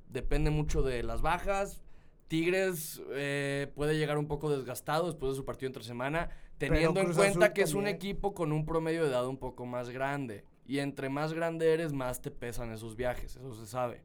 Depende 0.09 0.51
mucho 0.51 0.83
de 0.83 1.03
las 1.03 1.21
bajas. 1.23 1.81
Tigres 2.29 3.01
eh, 3.13 3.73
puede 3.75 3.97
llegar 3.97 4.19
un 4.19 4.27
poco 4.29 4.51
desgastado 4.55 5.07
después 5.07 5.33
de 5.33 5.37
su 5.37 5.45
partido 5.47 5.69
entre 5.69 5.83
semana, 5.83 6.29
teniendo 6.59 7.01
en 7.01 7.15
cuenta 7.15 7.47
Azul 7.47 7.53
que 7.55 7.63
es 7.63 7.73
un 7.75 7.87
equipo 7.89 8.35
con 8.35 8.53
un 8.53 8.67
promedio 8.67 9.03
de 9.05 9.09
edad 9.11 9.27
un 9.27 9.39
poco 9.39 9.65
más 9.65 9.89
grande. 9.89 10.45
Y 10.67 10.81
entre 10.81 11.09
más 11.09 11.33
grande 11.33 11.73
eres, 11.73 11.95
más 11.95 12.21
te 12.21 12.31
pesan 12.31 12.71
esos 12.73 12.95
viajes. 12.97 13.37
Eso 13.37 13.55
se 13.55 13.67
sabe. 13.67 14.03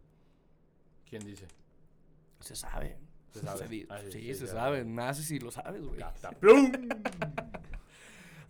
¿Quién 1.09 1.25
dice? 1.25 1.47
Se 2.39 2.55
sabe. 2.55 2.97
Se 3.33 3.41
sabe. 3.41 3.67
di- 3.69 3.85
Ah, 3.89 3.99
sí, 4.05 4.11
sí, 4.13 4.19
sí, 4.21 4.35
se 4.35 4.47
sabe. 4.47 4.85
Más 4.85 5.17
si 5.17 5.39
lo 5.39 5.51
sabes, 5.51 5.83
güey. 5.85 5.99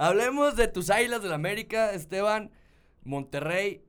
Hablemos 0.08 0.56
de 0.56 0.68
tus 0.68 0.90
águilas 0.90 1.22
del 1.24 1.34
América, 1.34 1.92
Esteban. 1.94 2.52
Monterrey 3.04 3.84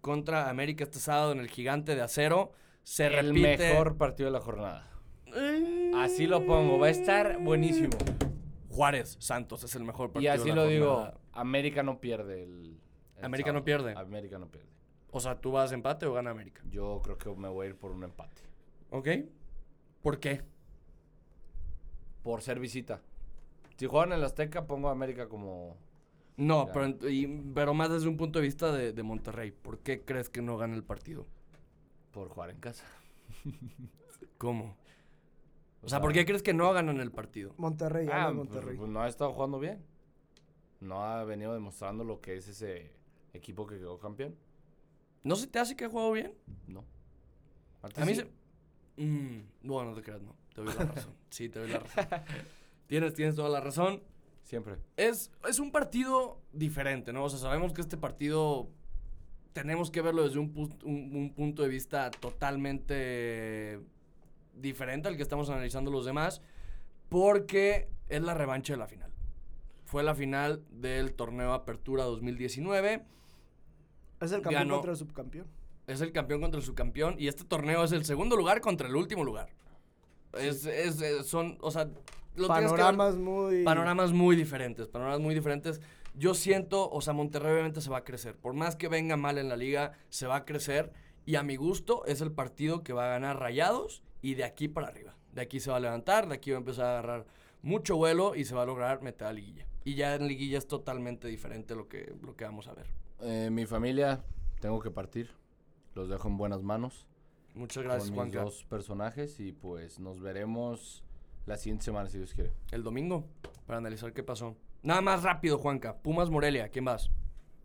contra 0.00 0.48
América 0.48 0.84
este 0.84 0.98
sábado 0.98 1.32
en 1.32 1.38
el 1.40 1.48
Gigante 1.48 1.94
de 1.94 2.02
Acero. 2.02 2.52
Se 2.82 3.06
el 3.06 3.28
repite. 3.28 3.58
mejor 3.58 3.96
partido 3.96 4.28
de 4.28 4.32
la 4.32 4.40
jornada. 4.40 4.88
Eh, 5.34 5.92
Así 5.96 6.26
lo 6.26 6.44
pongo, 6.46 6.78
va 6.78 6.88
a 6.88 6.90
estar 6.90 7.38
buenísimo. 7.38 7.96
Juárez 8.68 9.16
Santos 9.20 9.62
es 9.64 9.74
el 9.74 9.84
mejor 9.84 10.10
Y 10.10 10.12
partido. 10.14 10.32
así 10.32 10.44
de 10.44 10.48
la 10.50 10.54
lo 10.56 10.66
digo. 10.66 11.12
América 11.32 11.82
no 11.82 12.00
pierde 12.00 12.42
el, 12.44 12.78
el 13.18 13.24
América 13.24 13.52
no 13.52 13.64
pierde. 13.64 13.94
América 13.96 14.38
no 14.38 14.46
pierde. 14.48 14.68
O 15.10 15.20
sea, 15.20 15.40
¿tú 15.40 15.52
vas 15.52 15.70
a 15.72 15.74
empate 15.74 16.06
o 16.06 16.12
gana 16.14 16.30
América? 16.30 16.62
Yo 16.70 17.00
creo 17.04 17.18
que 17.18 17.28
me 17.30 17.48
voy 17.48 17.66
a 17.66 17.70
ir 17.70 17.76
por 17.76 17.90
un 17.92 18.02
empate. 18.02 18.42
¿Ok? 18.90 19.08
¿Por 20.02 20.18
qué? 20.18 20.42
Por 22.22 22.42
ser 22.42 22.58
visita. 22.58 23.00
Si 23.76 23.86
juegan 23.86 24.12
en 24.12 24.18
el 24.18 24.24
Azteca, 24.24 24.66
pongo 24.66 24.88
a 24.88 24.92
América 24.92 25.28
como... 25.28 25.76
No, 26.36 26.66
Ya. 26.66 26.72
pero, 26.72 26.86
ent- 26.86 27.10
y- 27.12 27.52
pero 27.54 27.74
más 27.74 27.90
desde 27.90 28.08
un 28.08 28.16
punto 28.16 28.38
de 28.38 28.44
vista 28.46 28.72
de, 28.72 28.92
de 28.92 29.02
Monterrey. 29.02 29.50
¿Por 29.50 29.78
qué 29.80 30.02
crees 30.04 30.28
que 30.28 30.40
no 30.42 30.56
gana 30.56 30.74
el 30.74 30.82
partido? 30.84 31.26
Por 32.12 32.28
jugar 32.28 32.50
en 32.50 32.58
casa. 32.60 32.84
¿Cómo? 34.38 34.76
O 35.82 35.88
sea, 35.88 36.00
¿por 36.00 36.12
qué 36.12 36.24
crees 36.24 36.42
que 36.42 36.54
no 36.54 36.72
ganan 36.72 37.00
el 37.00 37.10
partido? 37.10 37.54
Monterrey, 37.58 38.06
Ah, 38.10 38.24
pues, 38.26 38.36
Monterrey. 38.36 38.76
pues 38.76 38.88
no 38.90 39.00
ha 39.02 39.08
estado 39.08 39.32
jugando 39.32 39.58
bien. 39.58 39.82
No 40.80 41.04
ha 41.04 41.24
venido 41.24 41.52
demostrando 41.54 42.04
lo 42.04 42.20
que 42.20 42.36
es 42.36 42.48
ese 42.48 42.92
equipo 43.34 43.66
que 43.66 43.76
quedó 43.78 43.98
campeón. 43.98 44.34
¿No 45.24 45.36
se 45.36 45.46
te 45.48 45.58
hace 45.58 45.76
que 45.76 45.84
ha 45.84 45.88
jugado 45.88 46.12
bien? 46.12 46.34
No. 46.66 46.84
Antes 47.82 48.02
A 48.02 48.06
mí 48.06 48.14
sí. 48.14 48.20
se... 48.96 49.02
Mm, 49.02 49.42
bueno, 49.62 49.90
no 49.90 49.96
te 49.96 50.02
creas, 50.02 50.22
no. 50.22 50.34
Te 50.54 50.60
doy 50.62 50.74
la 50.74 50.84
razón. 50.84 51.14
Sí, 51.30 51.48
te 51.48 51.58
doy 51.60 51.68
la 51.70 51.78
razón. 51.80 52.06
tienes, 52.92 53.14
tienes 53.14 53.34
toda 53.36 53.48
la 53.48 53.60
razón. 53.60 54.02
Siempre. 54.42 54.76
Es, 54.98 55.30
es 55.48 55.58
un 55.60 55.72
partido 55.72 56.38
diferente, 56.52 57.10
¿no? 57.10 57.24
O 57.24 57.30
sea, 57.30 57.38
sabemos 57.38 57.72
que 57.72 57.80
este 57.80 57.96
partido 57.96 58.68
tenemos 59.54 59.90
que 59.90 60.02
verlo 60.02 60.24
desde 60.24 60.38
un, 60.38 60.52
pu- 60.54 60.82
un- 60.84 61.10
un 61.16 61.32
punto 61.32 61.62
de 61.62 61.68
vista 61.70 62.10
totalmente 62.10 63.80
diferente 64.54 65.08
al 65.08 65.16
que 65.16 65.22
estamos 65.22 65.48
analizando 65.48 65.90
los 65.90 66.04
demás, 66.04 66.42
porque 67.08 67.88
es 68.10 68.20
la 68.20 68.34
revancha 68.34 68.74
de 68.74 68.78
la 68.78 68.86
final. 68.86 69.10
Fue 69.86 70.02
la 70.02 70.14
final 70.14 70.62
del 70.70 71.14
torneo 71.14 71.54
Apertura 71.54 72.04
2019. 72.04 73.04
es 74.20 74.32
el 74.32 74.42
campeón 74.42 74.62
ganó. 74.64 74.74
contra 74.74 74.90
el 74.92 74.96
subcampeón. 74.98 75.46
Es 75.86 76.00
el 76.02 76.12
campeón 76.12 76.42
contra 76.42 76.58
el 76.60 76.66
subcampeón 76.66 77.14
y 77.18 77.28
este 77.28 77.44
torneo 77.44 77.84
es 77.84 77.92
el 77.92 78.04
segundo 78.04 78.36
lugar 78.36 78.60
contra 78.60 78.86
el 78.86 78.96
último 78.96 79.24
lugar. 79.24 79.48
Es, 80.34 80.66
es- 80.66 81.00
es- 81.00 81.26
son, 81.26 81.56
o 81.62 81.70
sea, 81.70 81.88
lo 82.34 82.48
ver- 82.48 82.64
Panoramas 82.64 83.16
muy... 83.16 83.64
Panoramas 83.64 84.12
muy 84.12 84.36
diferentes, 84.36 84.88
panoramas 84.88 85.20
muy 85.20 85.34
diferentes. 85.34 85.80
yo 86.14 86.34
siento, 86.34 86.90
o 86.90 87.00
sea, 87.00 87.12
Monterrey 87.12 87.52
obviamente 87.52 87.80
se 87.80 87.90
va 87.90 87.98
a 87.98 88.04
crecer. 88.04 88.36
Por 88.36 88.52
más 88.54 88.76
que 88.76 88.88
venga 88.88 89.16
mal 89.16 89.38
en 89.38 89.48
la 89.48 89.56
liga, 89.56 89.92
se 90.10 90.26
va 90.26 90.36
a 90.36 90.44
crecer. 90.44 90.92
Y 91.24 91.36
a 91.36 91.42
mi 91.42 91.56
gusto 91.56 92.04
es 92.06 92.20
el 92.20 92.32
partido 92.32 92.82
que 92.82 92.92
va 92.92 93.06
a 93.06 93.10
ganar 93.10 93.38
Rayados 93.38 94.02
y 94.20 94.34
de 94.34 94.44
aquí 94.44 94.68
para 94.68 94.88
arriba. 94.88 95.14
De 95.32 95.40
aquí 95.40 95.60
se 95.60 95.70
va 95.70 95.76
a 95.76 95.80
levantar, 95.80 96.28
de 96.28 96.34
aquí 96.34 96.50
va 96.50 96.56
a 96.56 96.60
empezar 96.60 96.84
a 96.86 96.90
agarrar 96.98 97.26
mucho 97.62 97.96
vuelo 97.96 98.34
y 98.34 98.44
se 98.44 98.54
va 98.54 98.62
a 98.62 98.66
lograr 98.66 99.02
meter 99.02 99.28
a 99.28 99.32
liguilla. 99.32 99.66
Y 99.84 99.94
ya 99.94 100.14
en 100.14 100.26
liguilla 100.26 100.58
es 100.58 100.66
totalmente 100.66 101.28
diferente 101.28 101.74
lo 101.74 101.88
que, 101.88 102.12
lo 102.22 102.36
que 102.36 102.44
vamos 102.44 102.66
a 102.68 102.74
ver. 102.74 102.86
Eh, 103.20 103.48
mi 103.50 103.66
familia, 103.66 104.20
tengo 104.60 104.80
que 104.80 104.90
partir. 104.90 105.30
Los 105.94 106.08
dejo 106.08 106.28
en 106.28 106.36
buenas 106.36 106.62
manos. 106.62 107.06
Muchas 107.54 107.84
gracias, 107.84 108.04
con 108.10 108.26
mis 108.26 108.34
Juanca. 108.34 108.42
dos 108.44 108.64
personajes 108.64 109.38
y 109.40 109.52
pues 109.52 109.98
nos 110.00 110.20
veremos 110.20 111.04
la 111.46 111.56
siguiente 111.56 111.84
semana 111.84 112.08
si 112.08 112.18
Dios 112.18 112.34
quiere. 112.34 112.52
El 112.70 112.82
domingo, 112.82 113.24
para 113.66 113.78
analizar 113.78 114.12
qué 114.12 114.22
pasó. 114.22 114.56
Nada 114.82 115.00
más 115.00 115.22
rápido, 115.22 115.58
Juanca. 115.58 115.96
Pumas 115.96 116.30
Morelia, 116.30 116.68
¿quién 116.68 116.84
vas? 116.84 117.10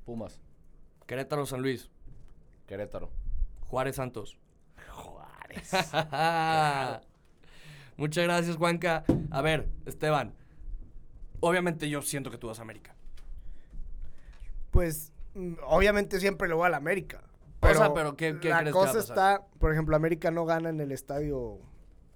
Pumas, 0.06 0.40
Querétaro 1.06 1.46
San 1.46 1.62
Luis. 1.62 1.90
Querétaro. 2.68 3.10
Juárez 3.62 3.96
Santos. 3.98 4.38
Juárez. 4.94 5.72
Muchas 7.98 8.24
gracias, 8.26 8.56
Juanca. 8.58 9.04
A 9.32 9.42
ver, 9.42 9.68
Esteban. 9.86 10.34
Obviamente 11.40 11.90
yo 11.90 12.02
siento 12.02 12.30
que 12.32 12.38
tú 12.38 12.48
vas 12.48 12.60
a 12.60 12.62
América. 12.62 12.96
Pues, 14.72 15.12
mm, 15.34 15.54
obviamente 15.66 16.20
siempre 16.20 16.48
le 16.48 16.54
voy 16.54 16.66
a 16.68 16.70
la 16.70 16.78
América. 16.78 17.24
O 17.62 17.74
sea, 17.74 17.94
pero 17.94 18.16
¿qué- 18.16 18.38
qué 18.40 18.50
la 18.50 18.60
crees 18.60 18.74
que 18.74 18.80
va 18.80 18.86
a 18.86 18.88
cosa 18.88 19.00
pasar? 19.00 19.02
está, 19.18 19.48
por 19.60 19.72
ejemplo, 19.74 19.96
América 19.96 20.30
no 20.30 20.46
gana 20.46 20.70
en 20.70 20.80
el 20.80 20.92
estadio 20.92 21.60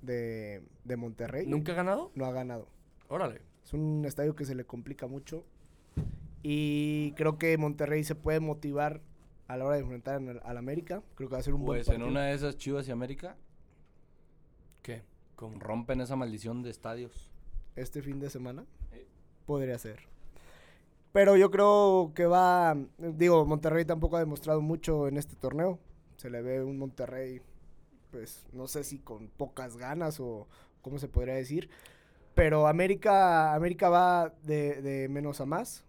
de, 0.01 0.63
de 0.83 0.97
Monterrey. 0.97 1.45
¿Nunca 1.47 1.71
ha 1.73 1.75
ganado? 1.75 2.11
No 2.15 2.25
ha 2.25 2.31
ganado. 2.31 2.67
Órale. 3.07 3.41
Es 3.63 3.73
un 3.73 4.03
estadio 4.05 4.35
que 4.35 4.45
se 4.45 4.55
le 4.55 4.65
complica 4.65 5.07
mucho. 5.07 5.43
Y 6.43 7.11
creo 7.13 7.37
que 7.37 7.57
Monterrey 7.57 8.03
se 8.03 8.15
puede 8.15 8.39
motivar 8.39 9.01
a 9.47 9.57
la 9.57 9.65
hora 9.65 9.75
de 9.75 9.81
enfrentar 9.81 10.21
al, 10.43 10.57
América. 10.57 11.03
Creo 11.15 11.29
que 11.29 11.33
va 11.35 11.39
a 11.39 11.43
ser 11.43 11.53
un 11.53 11.65
Pues 11.65 11.85
buen 11.85 11.95
en 11.95 12.01
partido. 12.01 12.07
una 12.09 12.25
de 12.27 12.33
esas 12.33 12.57
Chivas 12.57 12.87
y 12.87 12.91
América 12.91 13.35
¿Qué? 14.81 15.03
¿Cómo? 15.35 15.59
rompen 15.59 16.01
esa 16.01 16.15
maldición 16.15 16.63
de 16.63 16.69
estadios. 16.71 17.29
este 17.75 18.01
fin 18.01 18.19
de 18.19 18.29
semana. 18.29 18.65
Sí. 18.91 19.05
Podría 19.45 19.77
ser. 19.77 19.99
Pero 21.13 21.35
yo 21.35 21.51
creo 21.51 22.13
que 22.15 22.25
va, 22.25 22.75
digo, 22.97 23.45
Monterrey 23.45 23.83
tampoco 23.85 24.15
ha 24.15 24.19
demostrado 24.21 24.61
mucho 24.61 25.07
en 25.07 25.17
este 25.17 25.35
torneo. 25.35 25.77
Se 26.15 26.29
le 26.29 26.41
ve 26.41 26.63
un 26.63 26.77
Monterrey, 26.77 27.41
pues 28.11 28.45
no 28.53 28.67
sé 28.67 28.83
si 28.83 28.99
con 28.99 29.29
pocas 29.29 29.77
ganas 29.77 30.19
o 30.19 30.47
cómo 30.81 30.99
se 30.99 31.07
podría 31.07 31.35
decir. 31.35 31.69
Pero 32.35 32.67
América, 32.67 33.53
América 33.53 33.89
va 33.89 34.33
de, 34.43 34.81
de 34.81 35.09
menos 35.09 35.41
a 35.41 35.45
más. 35.45 35.85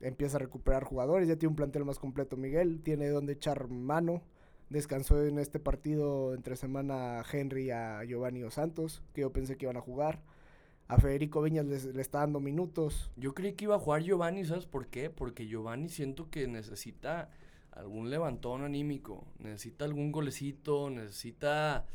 Empieza 0.00 0.36
a 0.36 0.40
recuperar 0.40 0.84
jugadores, 0.84 1.28
ya 1.28 1.36
tiene 1.36 1.50
un 1.50 1.56
plantel 1.56 1.84
más 1.84 1.98
completo 1.98 2.36
Miguel, 2.36 2.82
tiene 2.82 3.08
donde 3.08 3.34
echar 3.34 3.68
mano. 3.68 4.22
Descansó 4.68 5.24
en 5.24 5.38
este 5.38 5.60
partido 5.60 6.34
entre 6.34 6.56
semana 6.56 7.22
Henry 7.30 7.70
a 7.70 8.02
Giovanni 8.04 8.40
Dos 8.40 8.54
Santos, 8.54 9.02
que 9.14 9.20
yo 9.20 9.32
pensé 9.32 9.56
que 9.56 9.66
iban 9.66 9.76
a 9.76 9.80
jugar. 9.80 10.22
A 10.88 10.98
Federico 10.98 11.42
Viñas 11.42 11.66
le 11.66 12.00
está 12.00 12.20
dando 12.20 12.40
minutos. 12.40 13.10
Yo 13.16 13.34
creí 13.34 13.54
que 13.54 13.64
iba 13.64 13.76
a 13.76 13.80
jugar 13.80 14.02
Giovanni, 14.02 14.44
¿sabes 14.44 14.66
por 14.66 14.86
qué? 14.88 15.10
Porque 15.10 15.46
Giovanni 15.46 15.88
siento 15.88 16.30
que 16.30 16.46
necesita 16.46 17.30
algún 17.76 18.10
levantón 18.10 18.64
anímico, 18.64 19.26
necesita 19.38 19.84
algún 19.84 20.10
golecito, 20.10 20.90
necesita 20.90 21.86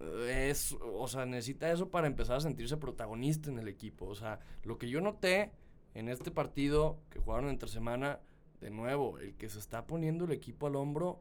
eh, 0.00 0.48
es, 0.50 0.76
o 0.80 1.06
sea, 1.08 1.26
necesita 1.26 1.70
eso 1.70 1.90
para 1.90 2.06
empezar 2.06 2.36
a 2.36 2.40
sentirse 2.40 2.76
protagonista 2.76 3.50
en 3.50 3.58
el 3.58 3.68
equipo. 3.68 4.06
O 4.06 4.14
sea, 4.14 4.40
lo 4.62 4.78
que 4.78 4.88
yo 4.88 5.00
noté 5.00 5.52
en 5.94 6.08
este 6.08 6.30
partido 6.30 6.98
que 7.10 7.20
jugaron 7.20 7.50
entre 7.50 7.68
semana, 7.68 8.20
de 8.60 8.70
nuevo, 8.70 9.18
el 9.18 9.34
que 9.36 9.48
se 9.48 9.58
está 9.58 9.86
poniendo 9.86 10.24
el 10.24 10.32
equipo 10.32 10.66
al 10.66 10.76
hombro 10.76 11.20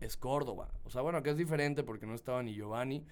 es 0.00 0.16
Córdoba. 0.16 0.68
O 0.84 0.90
sea, 0.90 1.02
bueno, 1.02 1.22
que 1.22 1.30
es 1.30 1.36
diferente 1.36 1.82
porque 1.82 2.06
no 2.06 2.14
estaba 2.14 2.42
ni 2.42 2.54
Giovanni. 2.54 3.04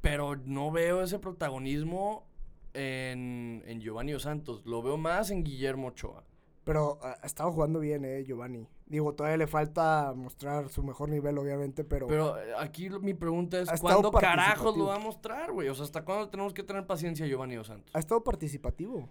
Pero 0.00 0.36
no 0.36 0.70
veo 0.70 1.02
ese 1.02 1.18
protagonismo 1.18 2.26
en, 2.74 3.62
en 3.66 3.80
Giovanni 3.80 4.18
Santos. 4.18 4.64
Lo 4.66 4.82
veo 4.82 4.96
más 4.96 5.30
en 5.30 5.44
Guillermo 5.44 5.88
Ochoa. 5.88 6.24
Pero 6.64 6.98
ah, 7.02 7.16
ha 7.20 7.26
estado 7.26 7.50
jugando 7.52 7.80
bien, 7.80 8.04
eh, 8.04 8.22
Giovanni. 8.24 8.68
Digo, 8.86 9.14
todavía 9.14 9.36
le 9.38 9.46
falta 9.46 10.12
mostrar 10.14 10.68
su 10.68 10.82
mejor 10.82 11.08
nivel, 11.08 11.36
obviamente, 11.38 11.82
pero... 11.82 12.06
Pero 12.06 12.38
eh, 12.38 12.52
aquí 12.58 12.88
lo- 12.88 13.00
mi 13.00 13.14
pregunta 13.14 13.58
es, 13.58 13.68
¿cuándo 13.80 14.12
carajos 14.12 14.76
lo 14.76 14.86
va 14.86 14.96
a 14.96 14.98
mostrar, 14.98 15.50
güey? 15.50 15.68
O 15.68 15.74
sea, 15.74 15.84
¿hasta 15.84 16.04
cuándo 16.04 16.28
tenemos 16.28 16.52
que 16.54 16.62
tener 16.62 16.86
paciencia 16.86 17.26
Giovanni 17.26 17.56
Dos 17.56 17.66
Santos? 17.68 17.90
ha 17.94 17.98
estado 17.98 18.22
participativo. 18.22 19.08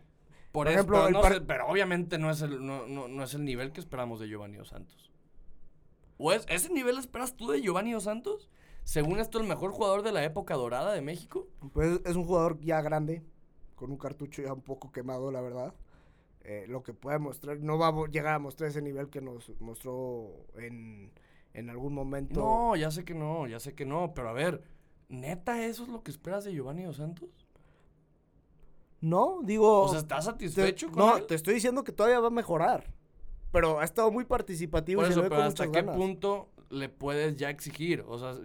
Por, 0.51 0.67
ejemplo, 0.67 1.09
no 1.09 1.21
par- 1.21 1.33
sé, 1.35 1.41
pero 1.41 1.67
obviamente 1.67 2.17
no 2.17 2.29
es, 2.29 2.41
el, 2.41 2.65
no, 2.65 2.85
no- 2.87 3.07
no 3.07 3.23
es 3.23 3.33
el 3.33 3.43
nivel 3.43 3.71
que 3.71 3.79
esperamos 3.79 4.19
de 4.19 4.27
Giovanni 4.29 4.57
Dos 4.57 4.69
Santos. 4.69 5.11
¿O 6.17 6.31
es, 6.31 6.45
ese 6.49 6.71
nivel 6.71 6.97
esperas 6.97 7.35
tú 7.35 7.49
de 7.51 7.61
Giovanni 7.61 7.91
Dos 7.91 8.03
Santos? 8.03 8.49
Según 8.83 9.19
esto, 9.19 9.39
el 9.39 9.47
mejor 9.47 9.71
jugador 9.71 10.03
de 10.03 10.11
la 10.11 10.23
época 10.23 10.53
dorada 10.55 10.93
de 10.93 11.01
México. 11.01 11.47
Pues 11.73 11.99
es 12.05 12.15
un 12.15 12.25
jugador 12.25 12.59
ya 12.61 12.81
grande, 12.81 13.23
con 13.75 13.91
un 13.91 13.97
cartucho 13.97 14.41
ya 14.41 14.53
un 14.53 14.61
poco 14.61 14.91
quemado, 14.91 15.31
la 15.31 15.41
verdad. 15.41 15.73
Eh, 16.43 16.65
lo 16.67 16.81
que 16.83 16.93
puede 16.93 17.19
mostrar, 17.19 17.59
no 17.59 17.77
va 17.77 17.89
a 17.89 18.07
llegar 18.07 18.33
a 18.35 18.39
mostrar 18.39 18.69
ese 18.69 18.81
nivel 18.81 19.09
que 19.09 19.21
nos 19.21 19.51
mostró 19.59 20.47
en, 20.57 21.11
en 21.53 21.69
algún 21.69 21.93
momento. 21.93 22.39
No, 22.39 22.75
ya 22.75 22.89
sé 22.91 23.03
que 23.05 23.13
no, 23.13 23.47
ya 23.47 23.59
sé 23.59 23.75
que 23.75 23.85
no. 23.85 24.13
Pero 24.15 24.29
a 24.29 24.33
ver, 24.33 24.63
¿neta 25.09 25.63
eso 25.65 25.83
es 25.83 25.89
lo 25.89 26.01
que 26.03 26.11
esperas 26.11 26.43
de 26.43 26.53
Giovanni 26.53 26.83
Dos 26.83 26.97
Santos? 26.97 27.29
No, 29.01 29.39
digo... 29.43 29.83
O 29.83 29.87
sea, 29.89 29.99
¿estás 29.99 30.25
te- 30.25 30.31
satisfecho 30.31 30.89
con 30.91 30.97
no, 30.99 31.17
él? 31.17 31.25
te 31.27 31.35
estoy 31.35 31.55
diciendo 31.55 31.83
que 31.83 31.91
todavía 31.91 32.19
va 32.19 32.27
a 32.27 32.31
mejorar. 32.31 32.93
Pero 33.51 33.79
ha 33.79 33.83
estado 33.83 34.11
muy 34.11 34.25
participativo 34.25 35.01
Por 35.01 35.09
y 35.09 35.13
se 35.13 35.19
eso, 35.19 35.21
le 35.23 35.29
ve 35.29 35.35
pero 35.35 35.43
¿hasta 35.47 35.65
qué 35.71 35.81
ganas. 35.81 35.97
punto 35.97 36.49
le 36.69 36.87
puedes 36.87 37.35
ya 37.35 37.49
exigir? 37.49 38.03
O 38.07 38.17
sea, 38.17 38.35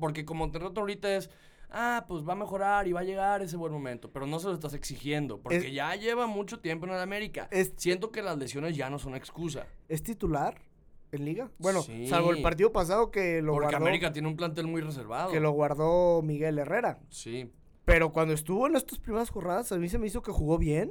porque 0.00 0.24
como 0.24 0.50
te 0.50 0.58
noto 0.58 0.80
ahorita 0.80 1.14
es, 1.16 1.30
ah, 1.74 2.04
pues 2.08 2.22
va 2.26 2.32
a 2.32 2.36
mejorar 2.36 2.86
y 2.88 2.92
va 2.92 3.00
a 3.00 3.04
llegar 3.04 3.42
ese 3.42 3.56
buen 3.56 3.72
momento, 3.72 4.10
pero 4.10 4.26
no 4.26 4.38
se 4.38 4.46
lo 4.46 4.54
estás 4.54 4.72
exigiendo, 4.74 5.40
porque 5.40 5.56
Es- 5.58 5.72
ya 5.72 5.94
lleva 5.96 6.26
mucho 6.26 6.60
tiempo 6.60 6.86
en 6.86 6.92
el 6.92 7.00
América. 7.00 7.48
Es- 7.50 7.72
Siento 7.76 8.10
que 8.12 8.22
las 8.22 8.38
lesiones 8.38 8.76
ya 8.76 8.88
no 8.90 8.98
son 8.98 9.14
excusa, 9.16 9.66
¿Es 9.88 10.02
titular 10.02 10.62
en 11.12 11.24
liga? 11.24 11.50
Bueno, 11.58 11.82
Sí. 11.82 12.06
salvo 12.06 12.32
el 12.32 12.42
partido 12.42 12.72
pasado 12.72 13.10
que 13.10 13.42
lo 13.42 13.52
porque 13.52 13.66
guardó, 13.66 13.84
América 13.86 14.12
tiene 14.12 14.28
un 14.28 14.36
plantel 14.36 14.66
muy 14.66 14.80
reservado. 14.80 15.30
que 15.32 15.40
lo 15.40 15.50
guardó 15.50 16.22
Miguel 16.22 16.58
Herrera. 16.58 16.98
Sí, 17.10 17.50
Pero 17.84 18.12
cuando 18.12 18.32
estuvo 18.32 18.66
en 18.66 18.76
estas 18.76 18.98
primeras 18.98 19.28
jornadas, 19.28 19.70
a 19.70 19.76
mí 19.76 19.90
se 19.90 19.98
me 19.98 20.06
hizo 20.06 20.22
que 20.22 20.32
jugó 20.32 20.56
bien. 20.56 20.90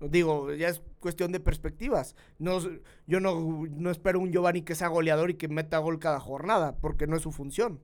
Digo, 0.00 0.54
ya 0.54 0.68
es 0.68 0.80
cuestión 0.98 1.32
de 1.32 1.38
perspectivas. 1.40 2.16
No, 2.38 2.60
yo 3.06 3.20
no, 3.20 3.66
no 3.70 3.90
espero 3.90 4.18
un 4.20 4.32
Giovanni 4.32 4.62
que 4.62 4.74
sea 4.74 4.88
goleador 4.88 5.28
y 5.28 5.34
que 5.34 5.48
meta 5.48 5.76
gol 5.76 5.98
cada 5.98 6.18
jornada, 6.18 6.78
porque 6.80 7.06
no 7.06 7.14
es 7.16 7.22
su 7.22 7.30
función. 7.30 7.80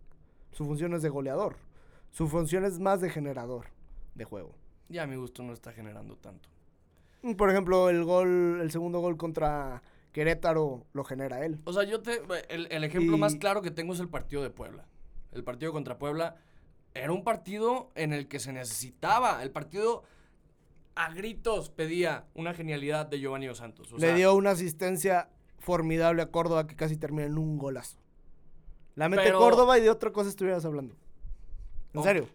Su 0.52 0.64
función 0.64 0.94
es 0.94 1.02
de 1.02 1.10
goleador. 1.10 1.56
Su 2.16 2.28
función 2.28 2.64
es 2.64 2.78
más 2.78 3.02
de 3.02 3.10
generador 3.10 3.66
de 4.14 4.24
juego. 4.24 4.54
ya 4.88 5.02
a 5.02 5.06
mi 5.06 5.16
gusto 5.16 5.42
no 5.42 5.52
está 5.52 5.70
generando 5.72 6.16
tanto. 6.16 6.48
Mm, 7.20 7.32
Por 7.34 7.50
ejemplo, 7.50 7.90
el 7.90 8.04
gol, 8.04 8.58
el 8.62 8.70
segundo 8.70 9.00
gol 9.00 9.18
contra 9.18 9.82
Querétaro 10.12 10.86
lo 10.94 11.04
genera 11.04 11.44
él. 11.44 11.60
O 11.64 11.74
sea, 11.74 11.82
yo 11.84 12.00
te. 12.00 12.22
El, 12.48 12.68
el 12.72 12.84
ejemplo 12.84 13.16
Y- 13.16 13.20
más 13.20 13.34
claro 13.36 13.60
que 13.60 13.70
tengo 13.70 13.92
es 13.92 14.00
el 14.00 14.08
partido 14.08 14.42
de 14.42 14.48
Puebla. 14.48 14.86
El 15.32 15.44
partido 15.44 15.72
contra 15.72 15.98
Puebla 15.98 16.36
era 16.94 17.12
un 17.12 17.22
partido 17.22 17.90
en 17.96 18.14
el 18.14 18.28
que 18.28 18.38
se 18.38 18.50
necesitaba. 18.54 19.42
El 19.42 19.50
partido 19.50 20.04
a 20.94 21.12
gritos 21.12 21.68
pedía 21.68 22.24
una 22.34 22.54
genialidad 22.54 23.04
de 23.04 23.20
Giovanni 23.20 23.44
Dos 23.46 23.58
Santos. 23.58 23.92
O 23.92 23.96
Le 23.96 24.06
sea, 24.06 24.16
dio 24.16 24.34
una 24.34 24.52
asistencia 24.52 25.28
formidable 25.58 26.22
a 26.22 26.30
Córdoba 26.30 26.66
que 26.66 26.76
casi 26.76 26.96
termina 26.96 27.26
en 27.26 27.36
un 27.36 27.58
golazo. 27.58 27.98
La 28.94 29.10
mete 29.10 29.24
Pero- 29.24 29.38
Córdoba 29.38 29.76
y 29.78 29.82
de 29.82 29.90
otra 29.90 30.12
cosa 30.12 30.30
estuvieras 30.30 30.64
hablando. 30.64 30.94
En 31.96 32.00
Oh, 32.00 32.02
serio. 32.04 32.28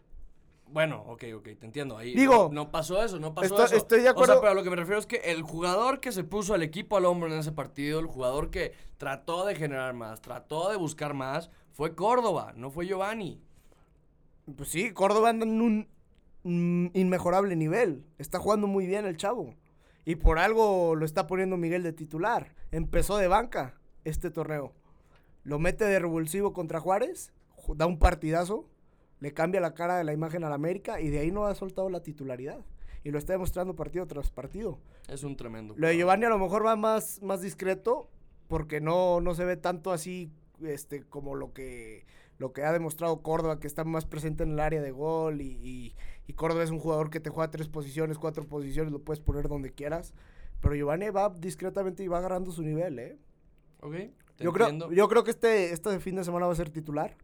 Bueno, 0.67 1.03
ok, 1.07 1.23
ok, 1.35 1.43
te 1.59 1.65
entiendo. 1.65 1.97
Ahí 1.97 2.15
Digo, 2.15 2.47
no, 2.51 2.63
no 2.63 2.71
pasó 2.71 3.03
eso, 3.03 3.19
no 3.19 3.33
pasó 3.33 3.63
eso. 3.65 3.75
estoy 3.75 4.01
de 4.01 4.07
O 4.07 4.11
acuerdo. 4.11 4.33
sea, 4.33 4.41
pero 4.41 4.51
a 4.53 4.55
lo 4.55 4.63
que 4.63 4.69
me 4.69 4.77
refiero 4.77 4.99
es 4.99 5.05
que 5.05 5.17
el 5.17 5.41
jugador 5.41 5.99
que 5.99 6.11
se 6.13 6.23
puso 6.23 6.53
al 6.53 6.63
equipo 6.63 6.95
al 6.95 7.05
hombro 7.05 7.27
en 7.31 7.37
ese 7.39 7.51
partido, 7.51 7.99
el 7.99 8.05
jugador 8.05 8.49
que 8.49 8.73
trató 8.97 9.45
de 9.45 9.55
generar 9.55 9.93
más, 9.93 10.21
trató 10.21 10.69
de 10.69 10.77
buscar 10.77 11.13
más, 11.13 11.49
fue 11.73 11.93
Córdoba, 11.93 12.53
no 12.55 12.71
fue 12.71 12.87
Giovanni. 12.87 13.41
Pues 14.55 14.69
sí, 14.69 14.91
Córdoba 14.93 15.29
anda 15.29 15.45
en 15.45 15.61
un 15.61 15.87
mm, 16.43 16.97
inmejorable 16.97 17.55
nivel. 17.57 18.05
Está 18.17 18.39
jugando 18.39 18.67
muy 18.67 18.85
bien 18.85 19.05
el 19.05 19.17
chavo. 19.17 19.53
Y 20.05 20.15
por 20.15 20.39
algo 20.39 20.95
lo 20.95 21.05
está 21.05 21.27
poniendo 21.27 21.57
Miguel 21.57 21.83
de 21.83 21.93
titular. 21.93 22.53
Empezó 22.71 23.17
de 23.17 23.27
banca 23.27 23.75
este 24.03 24.31
torneo. 24.31 24.73
Lo 25.43 25.59
mete 25.59 25.83
de 25.85 25.99
revulsivo 25.99 26.53
contra 26.53 26.79
Juárez. 26.79 27.31
ju- 27.57 27.75
Da 27.75 27.85
un 27.85 27.99
partidazo. 27.99 28.65
Le 29.21 29.33
cambia 29.33 29.61
la 29.61 29.73
cara 29.73 29.97
de 29.97 30.03
la 30.03 30.11
imagen 30.11 30.43
al 30.43 30.51
América. 30.51 30.99
Y 30.99 31.07
de 31.09 31.19
ahí 31.19 31.31
no 31.31 31.45
ha 31.45 31.55
soltado 31.55 31.89
la 31.89 32.03
titularidad. 32.03 32.59
Y 33.05 33.11
lo 33.11 33.17
está 33.17 33.31
demostrando 33.33 33.75
partido 33.75 34.05
tras 34.07 34.29
partido. 34.29 34.77
Es 35.07 35.23
un 35.23 35.37
tremendo. 35.37 35.73
Lo 35.77 35.87
de. 35.87 35.95
Giovanni 35.97 36.25
a 36.25 36.29
lo 36.29 36.37
mejor 36.37 36.65
va 36.65 36.75
más, 36.75 37.21
más 37.21 37.41
discreto. 37.41 38.09
Porque 38.49 38.81
no, 38.81 39.21
no 39.21 39.33
se 39.33 39.45
ve 39.45 39.55
tanto 39.55 39.91
así 39.93 40.29
este, 40.61 41.03
como 41.03 41.35
lo 41.35 41.53
que, 41.53 42.05
lo 42.37 42.51
que 42.51 42.63
ha 42.65 42.73
demostrado 42.73 43.21
Córdoba, 43.21 43.61
que 43.61 43.67
está 43.67 43.85
más 43.85 44.05
presente 44.05 44.43
en 44.43 44.51
el 44.51 44.59
área 44.59 44.81
de 44.81 44.91
gol. 44.91 45.39
Y, 45.39 45.51
y- 45.63 45.95
y 46.27 46.33
Córdoba 46.33 46.63
es 46.63 46.69
un 46.69 46.79
jugador 46.79 47.09
que 47.09 47.19
te 47.19 47.29
juega 47.29 47.49
tres 47.49 47.67
posiciones, 47.69 48.17
cuatro 48.17 48.43
posiciones, 48.45 48.91
lo 48.91 48.99
puedes 48.99 49.19
poner 49.21 49.47
donde 49.47 49.71
quieras. 49.71 50.13
Pero 50.61 50.75
Giovanni 50.75 51.09
va 51.09 51.29
discretamente 51.29 52.03
y 52.03 52.07
va 52.07 52.19
agarrando 52.19 52.51
su 52.51 52.61
nivel, 52.61 52.99
¿eh? 52.99 53.17
Ok. 53.81 53.95
Yo 54.39 54.51
creo, 54.53 54.67
yo 54.91 55.07
creo 55.07 55.23
que 55.23 55.31
este, 55.31 55.71
este 55.73 55.99
fin 55.99 56.15
de 56.15 56.23
semana 56.23 56.45
va 56.45 56.53
a 56.53 56.55
ser 56.55 56.69
titular. 56.69 57.15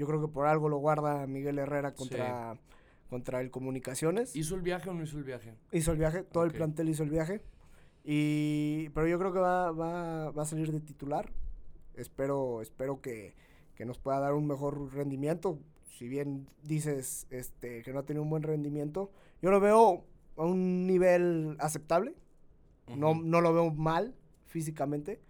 Yo 0.00 0.06
creo 0.06 0.18
que 0.18 0.28
por 0.28 0.46
algo 0.46 0.70
lo 0.70 0.78
guarda 0.78 1.26
Miguel 1.26 1.58
Herrera 1.58 1.94
contra, 1.94 2.58
contra 3.10 3.42
el 3.42 3.50
Comunicaciones. 3.50 4.34
¿Hizo 4.34 4.54
el 4.54 4.62
viaje 4.62 4.88
o 4.88 4.94
no 4.94 5.02
hizo 5.02 5.18
el 5.18 5.24
viaje? 5.24 5.52
Hizo 5.72 5.92
el 5.92 5.98
viaje, 5.98 6.22
todo 6.22 6.44
el 6.44 6.52
plantel 6.52 6.88
hizo 6.88 7.02
el 7.02 7.10
viaje. 7.10 7.42
Y, 8.02 8.88
pero 8.94 9.06
yo 9.08 9.18
creo 9.18 9.30
que 9.34 9.40
va, 9.40 9.72
va, 9.72 10.30
va 10.30 10.42
a 10.42 10.46
salir 10.46 10.72
de 10.72 10.80
titular. 10.80 11.30
Espero, 11.96 12.62
espero 12.62 13.02
que, 13.02 13.34
que 13.74 13.84
nos 13.84 13.98
pueda 13.98 14.20
dar 14.20 14.32
un 14.32 14.46
mejor 14.46 14.90
rendimiento. 14.94 15.58
Si 15.84 16.08
bien 16.08 16.48
dices 16.62 17.26
este, 17.28 17.82
que 17.82 17.92
no 17.92 17.98
ha 17.98 18.06
tenido 18.06 18.22
un 18.22 18.30
buen 18.30 18.42
rendimiento, 18.42 19.10
yo 19.42 19.50
lo 19.50 19.60
veo 19.60 20.06
a 20.38 20.46
un 20.46 20.86
nivel 20.86 21.58
aceptable. 21.58 22.14
no, 22.96 23.14
no 23.14 23.42
lo 23.42 23.52
veo 23.52 23.70
mal 23.70 24.14
físicamente 24.46 25.20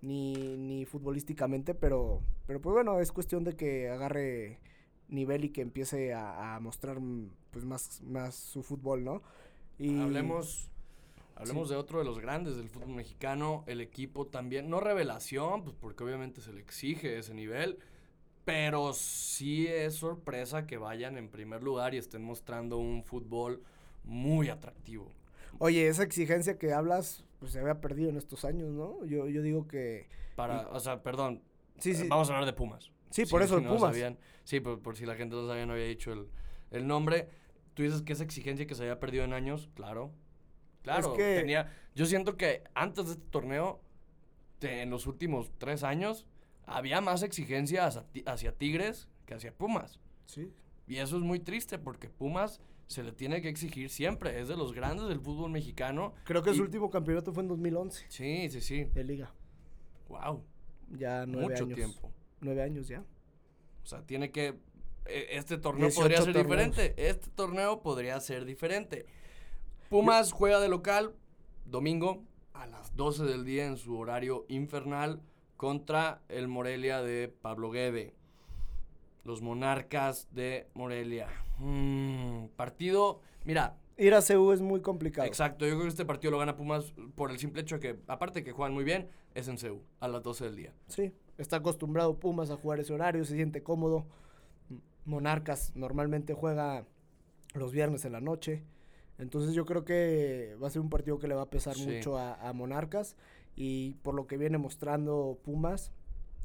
ni, 0.00 0.56
ni 0.56 0.86
futbolísticamente, 0.86 1.74
pero, 1.74 2.22
pero 2.46 2.60
pues 2.60 2.72
bueno, 2.72 3.00
es 3.00 3.12
cuestión 3.12 3.44
de 3.44 3.54
que 3.56 3.88
agarre 3.88 4.60
nivel 5.08 5.44
y 5.44 5.50
que 5.50 5.60
empiece 5.60 6.12
a, 6.12 6.56
a 6.56 6.60
mostrar 6.60 7.00
mm, 7.00 7.30
pues 7.50 7.64
más, 7.64 8.02
más 8.02 8.34
su 8.34 8.62
fútbol, 8.62 9.04
¿no? 9.04 9.22
Y 9.78 10.00
Hablemos, 10.00 10.70
hablemos 11.34 11.68
de 11.68 11.76
otro 11.76 11.98
de 11.98 12.04
los 12.04 12.20
grandes 12.20 12.56
del 12.56 12.68
fútbol 12.68 12.90
mexicano, 12.94 13.64
el 13.66 13.80
equipo 13.80 14.26
también, 14.26 14.68
no 14.70 14.80
revelación, 14.80 15.64
pues 15.64 15.76
porque 15.78 16.04
obviamente 16.04 16.40
se 16.40 16.52
le 16.52 16.60
exige 16.60 17.18
ese 17.18 17.34
nivel, 17.34 17.78
pero 18.44 18.92
sí 18.92 19.66
es 19.66 19.94
sorpresa 19.94 20.66
que 20.66 20.76
vayan 20.76 21.16
en 21.16 21.28
primer 21.28 21.62
lugar 21.62 21.94
y 21.94 21.98
estén 21.98 22.22
mostrando 22.22 22.78
un 22.78 23.02
fútbol 23.02 23.62
muy 24.04 24.48
atractivo. 24.48 25.10
Oye, 25.58 25.88
esa 25.88 26.02
exigencia 26.02 26.58
que 26.58 26.72
hablas, 26.72 27.24
pues 27.38 27.52
se 27.52 27.60
había 27.60 27.80
perdido 27.80 28.10
en 28.10 28.16
estos 28.16 28.44
años, 28.44 28.70
¿no? 28.70 29.04
Yo, 29.04 29.28
yo 29.28 29.42
digo 29.42 29.66
que... 29.66 30.08
Para, 30.36 30.68
o 30.68 30.80
sea, 30.80 31.02
perdón, 31.02 31.42
Sí, 31.78 31.94
sí. 31.94 32.06
vamos 32.08 32.28
a 32.30 32.34
hablar 32.34 32.46
de 32.46 32.52
Pumas. 32.52 32.90
Sí, 33.10 33.26
por 33.26 33.42
eso 33.42 33.58
el 33.58 33.64
no 33.64 33.74
Pumas. 33.76 33.92
sabían. 33.94 34.18
Sí, 34.44 34.60
por, 34.60 34.80
por 34.82 34.96
si 34.96 35.06
la 35.06 35.14
gente 35.14 35.36
no 35.36 35.46
sabía, 35.46 35.66
no 35.66 35.72
había 35.74 35.86
dicho 35.86 36.12
el, 36.12 36.28
el 36.70 36.86
nombre. 36.86 37.28
Tú 37.74 37.82
dices 37.82 38.02
que 38.02 38.12
esa 38.12 38.24
exigencia 38.24 38.66
que 38.66 38.74
se 38.74 38.82
había 38.82 39.00
perdido 39.00 39.24
en 39.24 39.32
años, 39.32 39.68
claro. 39.74 40.12
Claro, 40.82 41.14
que- 41.14 41.36
tenía. 41.40 41.72
Yo 41.94 42.06
siento 42.06 42.36
que 42.36 42.62
antes 42.74 43.06
de 43.06 43.12
este 43.12 43.24
torneo, 43.30 43.80
te- 44.58 44.82
en 44.82 44.90
los 44.90 45.06
últimos 45.06 45.50
tres 45.58 45.82
años, 45.82 46.26
había 46.66 47.00
más 47.00 47.22
exigencia 47.22 47.86
hacia, 47.86 48.02
Ti- 48.12 48.24
hacia 48.26 48.52
Tigres 48.56 49.08
que 49.26 49.34
hacia 49.34 49.52
Pumas. 49.52 49.98
Sí. 50.26 50.52
Y 50.86 50.96
eso 50.96 51.16
es 51.16 51.22
muy 51.22 51.40
triste 51.40 51.78
porque 51.78 52.08
Pumas 52.10 52.60
se 52.86 53.02
le 53.02 53.12
tiene 53.12 53.40
que 53.40 53.48
exigir 53.48 53.88
siempre. 53.88 54.38
Es 54.40 54.48
de 54.48 54.56
los 54.56 54.72
grandes 54.74 55.08
del 55.08 55.20
fútbol 55.20 55.50
mexicano. 55.50 56.12
Creo 56.24 56.42
que 56.42 56.50
Y- 56.50 56.54
su 56.56 56.62
último 56.62 56.90
campeonato 56.90 57.32
fue 57.32 57.42
en 57.42 57.48
2011 57.48 58.04
Sí, 58.08 58.48
sí, 58.50 58.60
sí. 58.60 58.84
de 58.84 59.04
liga. 59.04 59.32
Wow. 60.08 60.44
Ya 60.90 61.24
nueve 61.26 61.48
Mucho 61.50 61.64
años. 61.64 61.76
tiempo. 61.76 62.12
Nueve 62.40 62.62
años 62.62 62.88
ya. 62.88 63.00
O 63.82 63.86
sea, 63.86 64.02
tiene 64.02 64.30
que. 64.30 64.54
e- 65.06 65.26
Este 65.32 65.58
torneo 65.58 65.88
18 65.88 66.00
podría 66.00 66.16
ser 66.22 66.32
torneos. 66.34 66.46
diferente. 66.46 67.08
Este 67.08 67.30
torneo 67.30 67.82
podría 67.82 68.20
ser 68.20 68.44
diferente. 68.44 69.06
Pumas 69.90 70.32
juega 70.32 70.60
de 70.60 70.68
local 70.68 71.14
domingo 71.66 72.24
a 72.52 72.66
las 72.66 72.94
12 72.96 73.24
del 73.24 73.44
día 73.44 73.66
en 73.66 73.76
su 73.76 73.98
horario 73.98 74.44
infernal 74.48 75.20
contra 75.56 76.22
el 76.28 76.48
Morelia 76.48 77.02
de 77.02 77.28
Pablo 77.28 77.70
Guede. 77.70 78.14
Los 79.24 79.40
monarcas 79.42 80.28
de 80.32 80.68
Morelia. 80.74 81.28
Mm, 81.58 82.46
partido. 82.56 83.20
Mira, 83.44 83.76
Ir 83.96 84.12
a 84.14 84.22
CU 84.22 84.52
es 84.52 84.60
muy 84.60 84.80
complicado. 84.80 85.26
exacto. 85.28 85.64
Yo 85.66 85.72
creo 85.72 85.82
que 85.82 85.88
este 85.88 86.04
partido 86.04 86.32
lo 86.32 86.38
gana 86.38 86.56
Pumas 86.56 86.92
por 87.14 87.30
el 87.30 87.38
simple 87.38 87.62
hecho 87.62 87.76
de 87.76 87.80
que, 87.80 88.00
aparte 88.08 88.40
de 88.40 88.44
que 88.44 88.52
juegan 88.52 88.74
muy 88.74 88.82
bien, 88.84 89.08
es 89.34 89.46
en 89.48 89.56
CEU 89.58 89.82
a 90.00 90.08
las 90.08 90.22
12 90.22 90.44
del 90.44 90.56
día. 90.56 90.74
Sí, 90.88 91.12
está 91.38 91.56
acostumbrado 91.56 92.18
Pumas 92.18 92.50
a 92.50 92.56
jugar 92.56 92.80
ese 92.80 92.92
horario, 92.92 93.24
se 93.24 93.34
siente 93.36 93.62
cómodo. 93.62 94.06
Monarcas 95.04 95.72
normalmente 95.76 96.34
juega 96.34 96.86
los 97.54 97.72
viernes 97.72 98.04
en 98.04 98.12
la 98.12 98.20
noche. 98.20 98.64
Entonces 99.18 99.54
yo 99.54 99.64
creo 99.64 99.84
que 99.84 100.56
va 100.62 100.66
a 100.66 100.70
ser 100.70 100.80
un 100.82 100.90
partido 100.90 101.18
que 101.18 101.28
le 101.28 101.34
va 101.34 101.42
a 101.42 101.50
pesar 101.50 101.74
Sí. 101.76 101.86
mucho 101.86 102.18
a, 102.18 102.34
a 102.34 102.52
Monarcas. 102.52 103.16
Y 103.54 103.94
por 104.02 104.14
lo 104.14 104.26
que 104.26 104.36
viene 104.36 104.58
mostrando 104.58 105.38
Pumas. 105.44 105.92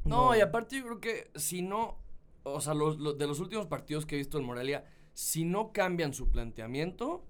No, 0.06 0.36
y 0.36 0.42
aparte 0.42 0.78
yo 0.78 0.84
creo 0.86 1.00
que 1.00 1.32
si 1.36 1.62
no, 1.64 1.98
o 2.44 2.62
sea, 2.62 2.74
los, 2.76 3.00
los- 3.00 3.18
de 3.18 3.26
los 3.28 3.40
últimos 3.40 3.66
partidos 3.66 4.06
que 4.06 4.16
he 4.16 4.18
visto 4.20 4.38
en 4.38 4.46
Morelia, 4.46 4.86
si 5.14 5.44
no 5.46 5.72
cambian 5.74 6.14
su 6.14 6.30
planteamiento, 6.30 7.26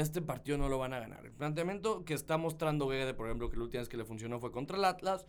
este 0.00 0.20
partido 0.20 0.58
no 0.58 0.68
lo 0.68 0.78
van 0.78 0.92
a 0.92 1.00
ganar. 1.00 1.24
El 1.24 1.32
planteamiento 1.32 2.04
que 2.04 2.14
está 2.14 2.36
mostrando 2.36 2.86
Guede, 2.88 3.14
por 3.14 3.26
ejemplo, 3.26 3.48
que 3.50 3.56
la 3.56 3.62
última 3.64 3.80
vez 3.80 3.88
que 3.88 3.96
le 3.96 4.04
funcionó 4.04 4.38
fue 4.38 4.52
contra 4.52 4.76
el 4.76 4.84
Atlas, 4.84 5.26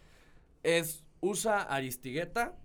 es 0.63 1.05
usa 1.21 1.61
Aristigueta, 1.61 2.57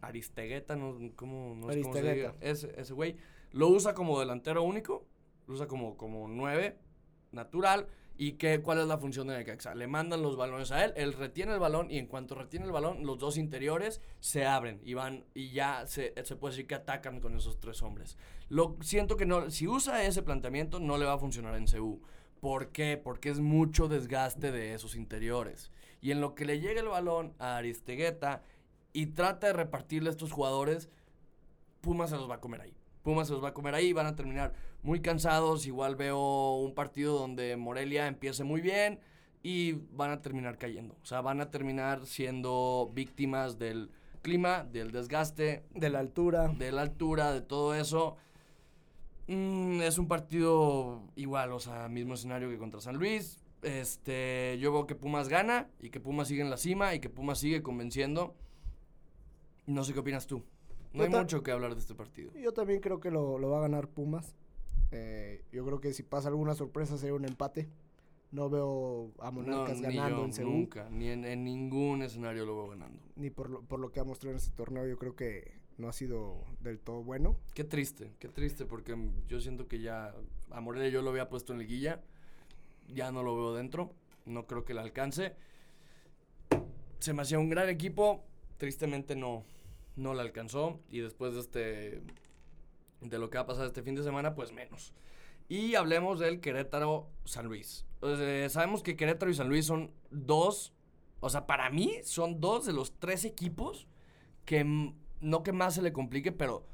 Aristegueta, 0.00 0.74
no, 0.76 0.96
¿cómo, 1.16 1.54
no 1.54 1.70
sé 1.70 1.82
cómo 1.82 1.94
se 1.94 2.14
diga, 2.14 2.34
ese, 2.40 2.72
ese 2.80 2.94
güey, 2.94 3.16
lo 3.52 3.68
usa 3.68 3.92
como 3.94 4.18
delantero 4.18 4.62
único, 4.62 5.06
lo 5.46 5.54
usa 5.54 5.66
como, 5.66 5.98
como 5.98 6.28
nueve, 6.28 6.78
natural, 7.32 7.88
y 8.22 8.32
que, 8.32 8.60
cuál 8.60 8.80
es 8.80 8.86
la 8.86 8.98
función 8.98 9.28
de 9.28 9.38
Necaxa. 9.38 9.74
Le 9.74 9.86
mandan 9.86 10.20
los 10.20 10.36
balones 10.36 10.70
a 10.72 10.84
él, 10.84 10.92
él 10.94 11.14
retiene 11.14 11.54
el 11.54 11.58
balón 11.58 11.90
y 11.90 11.96
en 11.96 12.06
cuanto 12.06 12.34
retiene 12.34 12.66
el 12.66 12.70
balón, 12.70 13.06
los 13.06 13.18
dos 13.18 13.38
interiores 13.38 14.02
se 14.20 14.44
abren 14.44 14.78
y 14.84 14.92
van 14.92 15.24
y 15.32 15.52
ya 15.52 15.86
se, 15.86 16.12
se 16.22 16.36
puede 16.36 16.52
decir 16.52 16.66
que 16.66 16.74
atacan 16.74 17.20
con 17.20 17.34
esos 17.34 17.58
tres 17.58 17.80
hombres. 17.80 18.18
Lo 18.50 18.76
siento 18.82 19.16
que 19.16 19.24
no, 19.24 19.50
si 19.50 19.66
usa 19.66 20.04
ese 20.04 20.22
planteamiento 20.22 20.80
no 20.80 20.98
le 20.98 21.06
va 21.06 21.14
a 21.14 21.18
funcionar 21.18 21.54
en 21.54 21.64
CU. 21.64 22.02
¿Por 22.40 22.72
qué? 22.72 23.00
Porque 23.02 23.30
es 23.30 23.40
mucho 23.40 23.88
desgaste 23.88 24.52
de 24.52 24.74
esos 24.74 24.96
interiores. 24.96 25.70
Y 26.02 26.10
en 26.10 26.20
lo 26.20 26.34
que 26.34 26.44
le 26.44 26.60
llega 26.60 26.82
el 26.82 26.88
balón 26.88 27.32
a 27.38 27.56
Aristegueta 27.56 28.42
y 28.92 29.06
trata 29.06 29.46
de 29.46 29.54
repartirle 29.54 30.10
a 30.10 30.12
estos 30.12 30.30
jugadores, 30.30 30.90
Pumas 31.80 32.10
se 32.10 32.16
los 32.16 32.28
va 32.28 32.34
a 32.34 32.40
comer 32.40 32.60
ahí. 32.60 32.79
Pumas 33.02 33.28
se 33.28 33.34
los 33.34 33.42
va 33.42 33.48
a 33.48 33.54
comer 33.54 33.74
ahí, 33.74 33.92
van 33.92 34.06
a 34.06 34.16
terminar 34.16 34.52
muy 34.82 35.00
cansados. 35.00 35.66
Igual 35.66 35.96
veo 35.96 36.56
un 36.56 36.74
partido 36.74 37.18
donde 37.18 37.56
Morelia 37.56 38.06
empiece 38.06 38.44
muy 38.44 38.60
bien 38.60 39.00
y 39.42 39.72
van 39.92 40.10
a 40.10 40.20
terminar 40.20 40.58
cayendo. 40.58 40.96
O 41.02 41.06
sea, 41.06 41.20
van 41.20 41.40
a 41.40 41.50
terminar 41.50 42.06
siendo 42.06 42.90
víctimas 42.94 43.58
del 43.58 43.90
clima, 44.22 44.64
del 44.64 44.90
desgaste, 44.92 45.64
De 45.74 45.88
la 45.88 46.00
altura. 46.00 46.48
de 46.48 46.72
la 46.72 46.82
altura, 46.82 47.32
de 47.32 47.40
todo 47.40 47.74
eso. 47.74 48.16
Mm, 49.28 49.80
es 49.82 49.98
un 49.98 50.08
partido 50.08 51.02
igual, 51.16 51.52
o 51.52 51.60
sea, 51.60 51.88
mismo 51.88 52.14
escenario 52.14 52.50
que 52.50 52.58
contra 52.58 52.80
San 52.80 52.96
Luis. 52.96 53.38
Este, 53.62 54.58
yo 54.60 54.72
veo 54.72 54.86
que 54.86 54.94
Pumas 54.94 55.28
gana 55.28 55.68
y 55.80 55.90
que 55.90 56.00
Pumas 56.00 56.28
sigue 56.28 56.42
en 56.42 56.50
la 56.50 56.56
cima 56.56 56.94
y 56.94 57.00
que 57.00 57.08
Pumas 57.08 57.38
sigue 57.38 57.62
convenciendo. 57.62 58.34
No 59.66 59.84
sé 59.84 59.92
qué 59.92 60.00
opinas 60.00 60.26
tú. 60.26 60.42
No 60.92 61.04
hay 61.04 61.08
mucho 61.10 61.42
que 61.42 61.50
hablar 61.52 61.74
de 61.74 61.80
este 61.80 61.94
partido. 61.94 62.32
Yo 62.34 62.52
también 62.52 62.80
creo 62.80 63.00
que 63.00 63.10
lo, 63.10 63.38
lo 63.38 63.50
va 63.50 63.58
a 63.58 63.62
ganar 63.62 63.88
Pumas. 63.88 64.34
Eh, 64.90 65.44
yo 65.52 65.64
creo 65.64 65.80
que 65.80 65.92
si 65.92 66.02
pasa 66.02 66.28
alguna 66.28 66.54
sorpresa 66.54 66.98
sería 66.98 67.14
un 67.14 67.24
empate. 67.24 67.68
No 68.32 68.48
veo 68.48 69.10
a 69.18 69.30
Monarcas 69.32 69.76
No, 69.80 69.82
ganando 69.88 70.18
yo, 70.18 70.24
en 70.24 70.32
Seúl. 70.32 70.52
nunca, 70.52 70.88
ni 70.90 71.08
en, 71.08 71.24
en 71.24 71.42
ningún 71.44 72.02
escenario 72.02 72.46
lo 72.46 72.56
veo 72.56 72.68
ganando. 72.68 73.00
Ni 73.16 73.28
por 73.30 73.50
lo, 73.50 73.62
por 73.62 73.80
lo 73.80 73.90
que 73.90 73.98
ha 74.00 74.04
mostrado 74.04 74.32
en 74.32 74.36
este 74.36 74.54
torneo. 74.54 74.86
Yo 74.86 74.98
creo 74.98 75.16
que 75.16 75.60
no 75.78 75.88
ha 75.88 75.92
sido 75.92 76.44
del 76.60 76.78
todo 76.78 77.02
bueno. 77.02 77.36
Qué 77.54 77.64
triste, 77.64 78.12
qué 78.20 78.28
triste, 78.28 78.66
porque 78.66 78.96
yo 79.28 79.40
siento 79.40 79.66
que 79.66 79.80
ya 79.80 80.14
a 80.50 80.60
Morelia 80.60 80.90
yo 80.90 81.02
lo 81.02 81.10
había 81.10 81.28
puesto 81.28 81.52
en 81.52 81.58
liguilla, 81.58 82.02
ya 82.88 83.10
no 83.10 83.22
lo 83.24 83.34
veo 83.34 83.54
dentro, 83.54 83.92
no 84.26 84.46
creo 84.46 84.64
que 84.64 84.74
le 84.74 84.80
alcance. 84.80 85.34
Se 86.98 87.12
me 87.14 87.22
hacía 87.22 87.38
un 87.38 87.48
gran 87.48 87.68
equipo, 87.68 88.22
tristemente 88.58 89.16
no, 89.16 89.42
no 89.96 90.14
le 90.14 90.22
alcanzó, 90.22 90.80
y 90.88 91.00
después 91.00 91.34
de 91.34 91.40
este, 91.40 92.02
de 93.00 93.18
lo 93.18 93.30
que 93.30 93.38
va 93.38 93.44
a 93.44 93.46
pasar 93.46 93.66
este 93.66 93.82
fin 93.82 93.94
de 93.94 94.02
semana, 94.02 94.34
pues 94.34 94.52
menos. 94.52 94.92
Y 95.48 95.74
hablemos 95.74 96.18
del 96.20 96.40
Querétaro 96.40 97.08
San 97.24 97.46
Luis. 97.46 97.86
O 98.00 98.16
sea, 98.16 98.48
sabemos 98.48 98.82
que 98.82 98.96
Querétaro 98.96 99.30
y 99.30 99.34
San 99.34 99.48
Luis 99.48 99.66
son 99.66 99.92
dos, 100.10 100.72
o 101.20 101.28
sea, 101.28 101.46
para 101.46 101.70
mí 101.70 101.98
son 102.04 102.40
dos 102.40 102.66
de 102.66 102.72
los 102.72 102.98
tres 102.98 103.24
equipos 103.24 103.86
que 104.44 104.64
no 105.20 105.42
que 105.42 105.52
más 105.52 105.74
se 105.74 105.82
le 105.82 105.92
complique, 105.92 106.32
pero 106.32 106.66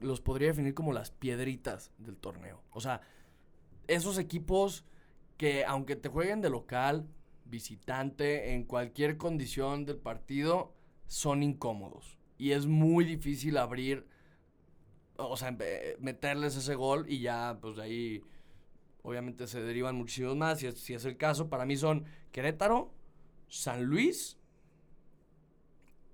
los 0.00 0.20
podría 0.20 0.48
definir 0.48 0.74
como 0.74 0.92
las 0.92 1.10
piedritas 1.10 1.90
del 1.98 2.16
torneo. 2.16 2.62
O 2.70 2.80
sea, 2.80 3.00
esos 3.86 4.18
equipos 4.18 4.84
que 5.36 5.64
aunque 5.64 5.96
te 5.96 6.08
jueguen 6.08 6.40
de 6.40 6.50
local, 6.50 7.08
visitante, 7.44 8.52
en 8.54 8.64
cualquier 8.64 9.16
condición 9.16 9.84
del 9.84 9.96
partido, 9.96 10.74
son 11.06 11.42
incómodos. 11.42 12.17
Y 12.38 12.52
es 12.52 12.66
muy 12.66 13.04
difícil 13.04 13.56
abrir, 13.58 14.06
o 15.16 15.36
sea, 15.36 15.50
empe- 15.50 15.96
meterles 15.98 16.56
ese 16.56 16.74
gol 16.74 17.06
y 17.08 17.20
ya, 17.20 17.58
pues 17.60 17.76
de 17.76 17.82
ahí, 17.82 18.22
obviamente 19.02 19.46
se 19.46 19.62
derivan 19.62 19.96
muchísimos 19.96 20.36
más. 20.36 20.60
Si 20.60 20.66
es, 20.66 20.80
si 20.80 20.94
es 20.94 21.04
el 21.04 21.16
caso, 21.16 21.48
para 21.48 21.66
mí 21.66 21.76
son 21.76 22.06
Querétaro, 22.32 22.92
San 23.48 23.84
Luis 23.84 24.38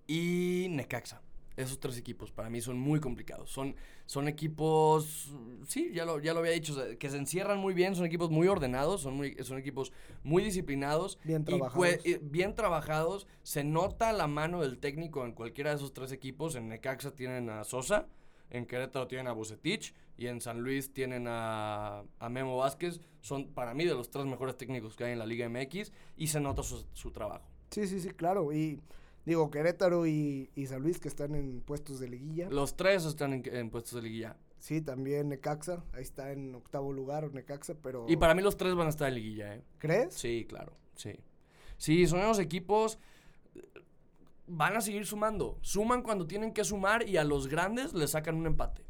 y 0.06 0.68
Necaxa. 0.70 1.20
Esos 1.56 1.78
tres 1.78 1.96
equipos 1.96 2.32
para 2.32 2.50
mí 2.50 2.60
son 2.60 2.78
muy 2.78 2.98
complicados. 2.98 3.50
Son, 3.50 3.76
son 4.06 4.26
equipos, 4.26 5.30
sí, 5.68 5.92
ya 5.94 6.04
lo, 6.04 6.18
ya 6.20 6.34
lo 6.34 6.40
había 6.40 6.52
dicho, 6.52 6.74
que 6.98 7.10
se 7.10 7.16
encierran 7.16 7.58
muy 7.58 7.74
bien, 7.74 7.94
son 7.94 8.06
equipos 8.06 8.30
muy 8.30 8.48
ordenados, 8.48 9.02
son, 9.02 9.16
muy, 9.16 9.36
son 9.44 9.58
equipos 9.58 9.92
muy 10.24 10.42
disciplinados. 10.42 11.18
Bien 11.22 11.42
y 11.42 11.44
trabajados. 11.44 12.00
eh, 12.04 12.18
bien 12.22 12.54
trabajados. 12.54 13.26
Se 13.42 13.62
nota 13.62 14.12
la 14.12 14.26
mano 14.26 14.62
del 14.62 14.78
técnico 14.78 15.24
en 15.24 15.32
cualquiera 15.32 15.70
de 15.70 15.76
esos 15.76 15.92
tres 15.92 16.10
equipos. 16.12 16.56
En 16.56 16.68
Necaxa 16.68 17.14
tienen 17.14 17.48
a 17.50 17.62
Sosa, 17.64 18.08
en 18.50 18.66
Querétaro 18.66 19.06
tienen 19.06 19.28
a 19.28 19.32
Bucetich 19.32 19.94
y 20.16 20.26
en 20.26 20.40
San 20.40 20.60
Luis 20.60 20.92
tienen 20.92 21.26
a, 21.28 22.04
a 22.18 22.28
Memo 22.28 22.56
Vázquez. 22.56 23.00
Son 23.20 23.52
para 23.52 23.74
mí 23.74 23.84
de 23.84 23.94
los 23.94 24.10
tres 24.10 24.26
mejores 24.26 24.56
técnicos 24.56 24.96
que 24.96 25.04
hay 25.04 25.12
en 25.12 25.18
la 25.18 25.26
Liga 25.26 25.48
MX 25.48 25.92
y 26.16 26.26
se 26.26 26.40
nota 26.40 26.62
su, 26.62 26.84
su 26.92 27.10
trabajo. 27.12 27.48
Sí, 27.70 27.86
sí, 27.86 28.00
sí, 28.00 28.10
claro. 28.10 28.52
Y 28.52 28.80
digo, 29.24 29.50
Querétaro 29.50 30.06
y, 30.06 30.50
y 30.54 30.66
San 30.66 30.82
Luis 30.82 30.98
que 31.00 31.08
están 31.08 31.34
en 31.34 31.60
puestos 31.60 32.00
de 32.00 32.08
liguilla. 32.08 32.48
Los 32.50 32.76
tres 32.76 33.04
están 33.04 33.32
en, 33.32 33.42
en 33.46 33.70
puestos 33.70 33.94
de 33.94 34.02
liguilla. 34.02 34.36
Sí, 34.58 34.80
también 34.80 35.28
Necaxa. 35.28 35.84
Ahí 35.92 36.02
está 36.02 36.32
en 36.32 36.54
octavo 36.54 36.92
lugar 36.92 37.30
Necaxa, 37.32 37.74
pero... 37.82 38.06
Y 38.08 38.16
para 38.16 38.34
mí 38.34 38.42
los 38.42 38.56
tres 38.56 38.74
van 38.74 38.86
a 38.86 38.90
estar 38.90 39.08
en 39.08 39.14
liguilla, 39.16 39.54
¿eh? 39.54 39.62
¿Crees? 39.78 40.14
Sí, 40.14 40.46
claro, 40.48 40.76
sí. 40.94 41.20
Sí, 41.76 42.06
son 42.06 42.20
unos 42.20 42.38
equipos. 42.38 42.98
Van 44.46 44.76
a 44.76 44.80
seguir 44.80 45.04
sumando. 45.06 45.58
Suman 45.60 46.02
cuando 46.02 46.26
tienen 46.26 46.52
que 46.52 46.64
sumar 46.64 47.08
y 47.08 47.16
a 47.16 47.24
los 47.24 47.48
grandes 47.48 47.92
les 47.92 48.12
sacan 48.12 48.36
un 48.36 48.46
empate. 48.46 48.86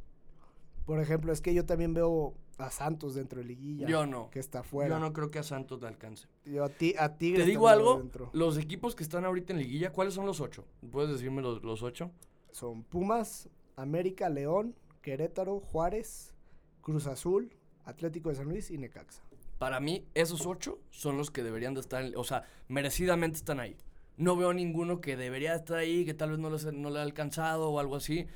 Por 0.84 1.00
ejemplo, 1.00 1.32
es 1.32 1.40
que 1.40 1.54
yo 1.54 1.64
también 1.64 1.94
veo 1.94 2.36
a 2.58 2.70
Santos 2.70 3.14
dentro 3.14 3.40
de 3.40 3.46
liguilla. 3.46 3.86
Yo 3.86 4.06
no. 4.06 4.30
Que 4.30 4.38
está 4.38 4.62
fuera. 4.62 4.94
Yo 4.96 5.00
no 5.00 5.12
creo 5.12 5.30
que 5.30 5.38
a 5.38 5.42
Santos 5.42 5.80
le 5.80 5.88
alcance. 5.88 6.26
Yo 6.44 6.64
a, 6.64 6.68
ti, 6.68 6.94
a 6.98 7.16
Tigres 7.16 7.44
Te 7.44 7.50
digo 7.50 7.68
algo, 7.68 7.98
dentro. 7.98 8.30
los 8.32 8.58
equipos 8.58 8.94
que 8.94 9.02
están 9.02 9.24
ahorita 9.24 9.52
en 9.52 9.58
liguilla, 9.58 9.92
¿cuáles 9.92 10.14
son 10.14 10.26
los 10.26 10.40
ocho? 10.40 10.64
¿Puedes 10.90 11.10
decirme 11.12 11.42
los, 11.42 11.62
los 11.62 11.82
ocho? 11.82 12.10
Son 12.52 12.84
Pumas, 12.84 13.48
América, 13.76 14.28
León, 14.28 14.74
Querétaro, 15.02 15.60
Juárez, 15.60 16.34
Cruz 16.80 17.06
Azul, 17.06 17.50
Atlético 17.84 18.28
de 18.28 18.36
San 18.36 18.48
Luis 18.48 18.70
y 18.70 18.78
Necaxa. 18.78 19.22
Para 19.58 19.80
mí, 19.80 20.06
esos 20.14 20.46
ocho 20.46 20.78
son 20.90 21.16
los 21.16 21.30
que 21.30 21.42
deberían 21.42 21.74
de 21.74 21.80
estar, 21.80 22.04
en- 22.04 22.16
o 22.16 22.24
sea, 22.24 22.44
merecidamente 22.68 23.36
están 23.38 23.60
ahí. 23.60 23.76
No 24.16 24.36
veo 24.36 24.52
ninguno 24.52 25.00
que 25.00 25.16
debería 25.16 25.54
estar 25.54 25.78
ahí, 25.78 26.04
que 26.04 26.14
tal 26.14 26.30
vez 26.30 26.38
no, 26.38 26.50
les- 26.50 26.72
no 26.72 26.90
le 26.90 27.00
ha 27.00 27.02
alcanzado 27.02 27.70
o 27.70 27.78
algo 27.80 27.96
así. 27.96 28.26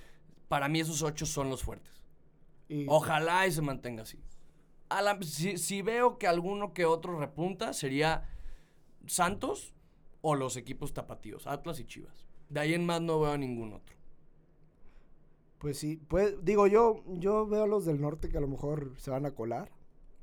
Para 0.48 0.68
mí 0.68 0.80
esos 0.80 1.02
ocho 1.02 1.24
son 1.26 1.50
los 1.50 1.62
fuertes. 1.62 2.02
Y 2.68 2.86
Ojalá 2.88 3.46
y 3.46 3.52
se 3.52 3.62
mantenga 3.62 4.02
así. 4.02 4.18
A 4.90 5.02
la- 5.02 5.18
si, 5.22 5.58
si 5.58 5.82
veo 5.82 6.18
que 6.18 6.26
alguno 6.26 6.72
que 6.72 6.84
otro 6.86 7.18
repunta, 7.18 7.72
sería 7.72 8.28
Santos 9.06 9.74
o 10.20 10.34
los 10.34 10.56
equipos 10.56 10.92
tapatíos, 10.92 11.46
Atlas 11.46 11.80
y 11.80 11.84
Chivas. 11.84 12.26
De 12.48 12.60
ahí 12.60 12.74
en 12.74 12.84
más 12.86 13.00
no 13.00 13.20
veo 13.20 13.32
a 13.32 13.38
ningún 13.38 13.72
otro. 13.74 13.96
Pues 15.58 15.78
sí, 15.78 15.96
pues 16.08 16.36
digo 16.44 16.66
yo, 16.66 17.02
yo 17.06 17.46
veo 17.46 17.64
a 17.64 17.66
los 17.66 17.84
del 17.84 18.00
norte 18.00 18.28
que 18.28 18.38
a 18.38 18.40
lo 18.40 18.48
mejor 18.48 18.92
se 18.98 19.10
van 19.10 19.26
a 19.26 19.32
colar. 19.32 19.70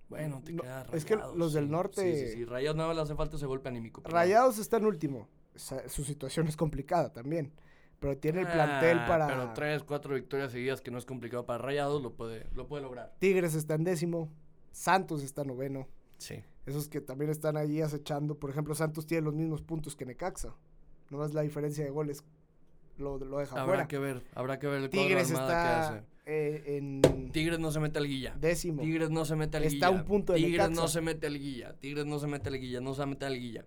Bueno, 0.07 0.41
te 0.43 0.53
No, 0.53 0.61
queda 0.63 0.85
es 0.93 1.03
que 1.03 1.17
los 1.35 1.53
del 1.53 1.69
norte- 1.69 2.01
Sí, 2.01 2.27
sí, 2.27 2.33
sí. 2.37 2.45
Rayados 2.45 2.75
nada 2.77 2.89
más 2.89 2.95
le 2.95 3.01
hace 3.01 3.15
falta 3.15 3.35
ese 3.37 3.45
golpe 3.47 3.69
anímico. 3.69 4.01
Rayados 4.05 4.59
está 4.59 4.77
en 4.77 4.85
último. 4.85 5.27
Su 5.55 6.03
situación 6.03 6.47
es 6.47 6.55
complicada 6.55 7.11
también. 7.11 7.51
Pero 7.99 8.17
tiene 8.17 8.41
el 8.41 8.47
plantel 8.47 8.99
Ah, 8.99 9.05
para. 9.07 9.27
Pero 9.27 9.53
tres, 9.53 9.83
cuatro 9.83 10.15
victorias 10.15 10.51
seguidas 10.51 10.81
que 10.81 10.91
no 10.91 10.97
es 10.97 11.05
complicado 11.05 11.45
para 11.45 11.59
Rayados, 11.63 12.01
lo 12.01 12.13
puede, 12.13 12.45
lo 12.53 12.67
puede 12.67 12.83
lograr. 12.83 13.13
Tigres 13.19 13.55
está 13.55 13.75
en 13.75 13.83
décimo. 13.83 14.29
Santos 14.71 15.23
está 15.23 15.43
noveno. 15.43 15.87
Sí. 16.17 16.43
Esos 16.65 16.89
que 16.89 16.99
también 17.01 17.31
están 17.31 17.57
allí 17.57 17.81
acechando. 17.81 18.35
Por 18.37 18.49
ejemplo, 18.49 18.75
Santos 18.75 19.05
tiene 19.05 19.23
los 19.25 19.33
mismos 19.33 19.61
puntos 19.61 19.95
que 19.95 20.05
Necaxa. 20.05 20.53
No 21.09 21.17
más 21.19 21.33
la 21.33 21.41
diferencia 21.41 21.83
de 21.85 21.89
goles 21.91 22.23
lo, 22.97 23.17
lo 23.19 23.37
deja 23.39 23.53
Habrá 23.55 23.65
fuera. 23.65 23.87
que 23.87 23.97
ver, 23.99 24.23
habrá 24.33 24.57
que 24.59 24.67
ver 24.67 24.81
el 24.83 24.89
Tigres 24.89 25.29
está 25.29 25.47
que 25.47 25.53
hace. 25.53 26.03
eh, 26.25 26.77
en 26.77 27.31
Tigres 27.31 27.59
no 27.59 27.69
se 27.71 27.79
mete 27.79 27.99
a 27.99 28.01
liguilla. 28.01 28.35
décimo. 28.39 28.81
Tigres 28.81 29.09
no 29.11 29.23
se 29.25 29.35
mete 29.35 29.57
a 29.57 29.59
liguilla. 29.59 29.87
Está 29.87 29.89
un 29.89 30.05
punto 30.05 30.33
de 30.33 30.39
Tigres 30.39 30.69
Necaxa. 30.69 30.81
no 30.81 30.87
se 30.87 31.01
mete 31.01 31.27
a 31.27 31.29
liguilla. 31.29 31.73
Tigres 31.79 32.05
no 32.05 32.19
se 32.19 32.27
mete 32.27 32.49
a 32.49 32.51
liguilla. 32.51 32.81
No 32.81 32.93
se 32.93 32.99
va 32.99 33.03
a 33.03 33.07
meter 33.07 33.27
a 33.27 33.31
liguilla. 33.31 33.65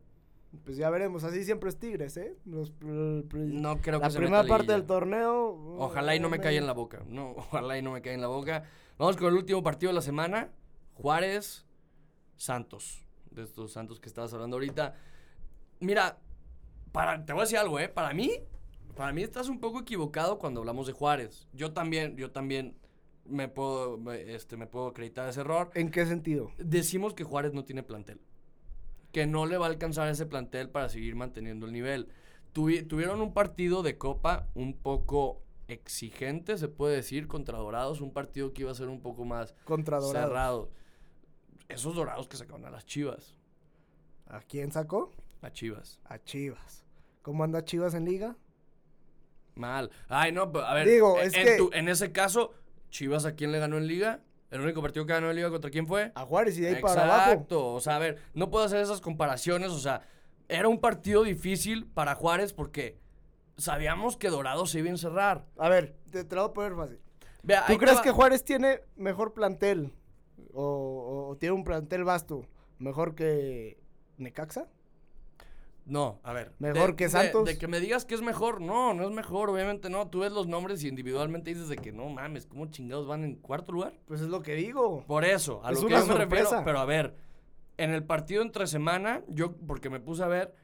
Pues 0.65 0.77
ya 0.77 0.89
veremos. 0.91 1.25
Así 1.25 1.45
siempre 1.45 1.69
es 1.69 1.79
Tigres, 1.79 2.17
¿eh? 2.17 2.37
Los- 2.45 2.73
No 2.81 3.81
creo 3.81 3.99
la 4.01 4.07
que 4.07 4.13
se 4.13 4.19
primera 4.19 4.43
meta 4.43 4.57
parte 4.57 4.73
del 4.73 4.87
torneo. 4.87 5.51
Ojalá 5.79 6.17
y 6.17 6.21
no 6.21 6.29
me 6.31 6.41
caiga 6.41 6.59
en 6.61 6.67
la 6.67 6.73
boca. 6.73 7.03
No, 7.07 7.31
ojalá 7.37 7.77
y 7.79 7.83
no 7.83 7.93
me 7.93 8.01
caiga 8.01 8.15
en 8.15 8.21
la 8.23 8.29
boca. 8.29 8.65
Vamos 8.97 9.17
con 9.17 9.29
el 9.29 9.35
último 9.35 9.63
partido 9.63 9.91
de 9.91 9.95
la 9.95 10.03
semana. 10.03 10.51
Juárez, 10.95 11.67
Santos. 12.37 13.05
De 13.31 13.43
estos 13.43 13.73
Santos 13.73 14.01
que 14.01 14.09
estabas 14.09 14.33
hablando 14.33 14.57
ahorita. 14.57 14.95
Mira, 15.81 16.19
para, 16.93 17.25
te 17.25 17.33
voy 17.33 17.41
a 17.41 17.45
decir 17.45 17.59
algo, 17.59 17.79
¿eh? 17.79 17.89
Para 17.89 18.13
mí, 18.15 18.33
para 18.97 19.13
mí 19.13 19.23
estás 19.23 19.49
un 19.49 19.61
poco 19.61 19.81
equivocado 19.81 20.39
cuando 20.39 20.61
hablamos 20.61 20.87
de 20.87 20.93
Juárez. 20.93 21.47
Yo 21.53 21.73
también, 21.73 22.17
yo 22.17 22.31
también 22.33 22.77
me 23.27 23.49
puedo, 23.49 24.13
este, 24.13 24.57
me 24.57 24.67
puedo 24.67 24.89
acreditar 24.89 25.29
ese 25.29 25.41
error. 25.41 25.71
¿En 25.75 25.91
qué 25.91 26.07
sentido? 26.07 26.51
Decimos 26.57 27.13
que 27.15 27.23
Juárez 27.23 27.53
no 27.53 27.65
tiene 27.65 27.83
plantel. 27.83 28.21
Que 29.19 29.27
no 29.27 29.47
le 29.47 29.59
va 29.59 29.67
a 29.67 29.69
alcanzar 29.71 30.07
ese 30.09 30.27
plantel 30.27 30.71
para 30.71 30.89
seguir 30.89 31.17
manteniendo 31.17 31.67
el 31.67 31.73
nivel. 31.73 32.07
Tuvi- 32.55 32.87
tuvieron 32.87 33.21
un 33.21 33.35
partido 33.35 33.83
de 33.83 33.99
Copa 33.99 34.47
un 34.55 34.75
poco 34.79 35.43
exigente, 35.67 36.57
se 36.57 36.69
puede 36.69 36.95
decir, 36.95 37.27
contra 37.27 37.59
Dorados. 37.59 38.01
Un 38.01 38.13
partido 38.13 38.53
que 38.53 38.63
iba 38.63 38.71
a 38.71 38.77
ser 38.77 38.87
un 38.89 39.01
poco 39.01 39.25
más 39.25 39.57
Contra 39.65 39.99
Dorados. 39.99 40.29
cerrado. 40.29 40.71
Esos 41.69 41.97
Dorados 41.97 42.29
que 42.29 42.37
sacaron 42.37 42.65
a 42.65 42.71
las 42.71 42.87
Chivas. 42.87 43.35
¿A 44.29 44.39
quién 44.41 44.71
sacó? 44.71 45.11
A 45.43 45.51
Chivas. 45.51 45.99
A 46.05 46.23
Chivas. 46.23 46.85
¿Cómo 47.23 47.43
anda 47.43 47.65
Chivas 47.65 47.95
en 47.95 48.05
liga? 48.05 48.37
Mal. 49.57 49.91
Ay, 50.07 50.31
no, 50.31 50.53
pero, 50.53 50.65
a 50.65 50.75
ver. 50.75 50.87
Digo, 50.89 51.19
en, 51.19 51.27
es 51.27 51.35
en 51.35 51.45
que- 51.45 51.57
tu- 51.57 51.71
en 51.73 51.89
ese 51.89 52.13
caso, 52.13 52.55
Chivas, 52.91 53.25
¿a 53.25 53.35
quién 53.35 53.51
le 53.51 53.59
ganó 53.59 53.79
en 53.79 53.89
Liga? 53.89 54.21
El 54.51 54.61
único 54.63 54.81
partido 54.81 55.05
que 55.05 55.13
ganó 55.13 55.29
en 55.31 55.37
Liga 55.37 55.51
contra 55.51 55.71
quién 55.71 55.87
fue? 55.87 56.11
A 56.15 56.25
Juárez 56.25 56.57
y 56.59 56.63
de 56.63 56.77
ahí 56.77 56.83
para 56.83 57.05
abajo. 57.05 57.31
Exacto. 57.33 57.75
O 57.75 57.81
sea, 57.81 57.97
a 57.97 57.99
ver, 57.99 58.19
no 58.35 58.51
puedo 58.51 58.65
hacer 58.65 58.81
esas 58.81 59.01
comparaciones. 59.01 59.71
O 59.71 59.79
sea, 59.79 60.03
era 60.49 60.69
un 60.69 60.81
partido 60.81 61.23
difícil 61.23 61.87
para 61.87 62.15
Juárez 62.15 62.53
porque 62.55 62.99
sabíamos 63.57 64.17
que 64.17 64.31
Dorado 64.31 64.67
se 64.67 64.79
iba 64.79 64.89
a 64.89 64.93
encerrar. 64.93 65.45
A 65.59 65.69
ver, 65.69 65.97
te, 66.11 66.25
te 66.25 66.35
lo 66.35 66.43
voy 66.43 66.51
a 66.51 66.55
poner 66.55 66.75
fácil. 66.77 66.99
Vea, 67.43 67.67
¿Tú 67.67 67.77
crees 67.77 67.99
va- 67.99 68.03
que 68.03 68.11
Juárez 68.11 68.43
tiene 68.45 68.81
mejor 68.97 69.35
plantel? 69.35 69.93
O, 70.55 70.63
o- 70.65 71.29
o 71.29 71.37
tiene 71.37 71.55
un 71.55 71.65
plantel 71.65 72.05
vasto 72.05 72.47
mejor 72.79 73.15
que 73.15 73.79
Necaxa? 74.17 74.67
No, 75.89 76.21
a 76.23 76.33
ver. 76.33 76.53
¿Mejor 76.59 76.91
de- 76.91 76.97
que 76.97 77.09
Santos? 77.09 77.45
De, 77.47 77.59
que 77.59 77.67
me 77.67 77.81
digas 77.81 78.05
que 78.05 78.15
es 78.15 78.21
mejor. 78.23 78.61
No, 78.61 78.93
no 78.95 79.05
es 79.05 79.11
mejor, 79.11 79.51
obviamente 79.51 79.89
no. 79.91 80.07
Tú 80.09 80.21
ves 80.21 80.33
los 80.33 80.47
nombres 80.47 80.85
y 80.85 80.89
individualmente 80.89 81.51
dices 81.53 81.69
de 81.69 81.77
que 81.77 81.93
no 81.93 82.09
mames, 82.09 82.47
¿cómo 82.47 82.67
chingados 82.67 83.07
van 83.07 83.25
en 83.25 83.37
cuarto 83.37 83.73
lugar? 83.73 83.95
Pues 84.07 84.21
es 84.21 84.29
lo 84.29 84.43
que 84.43 84.55
digo. 84.55 85.05
Por 85.07 85.25
eso, 85.25 85.61
a 85.65 85.71
Es 85.73 85.81
lo 85.83 85.89
que 85.89 85.95
yo 85.95 86.01
me 86.07 86.15
refiero. 86.15 86.63
Pero 86.65 86.79
a 86.79 86.85
ver, 86.85 87.15
en 87.79 87.91
el 87.93 88.05
partido 88.05 88.43
entre 88.43 88.67
semana, 88.67 89.23
yo, 89.29 89.53
porque 89.67 89.89
me 89.91 89.99
puse 90.01 90.23
a 90.23 90.29
ver, 90.29 90.55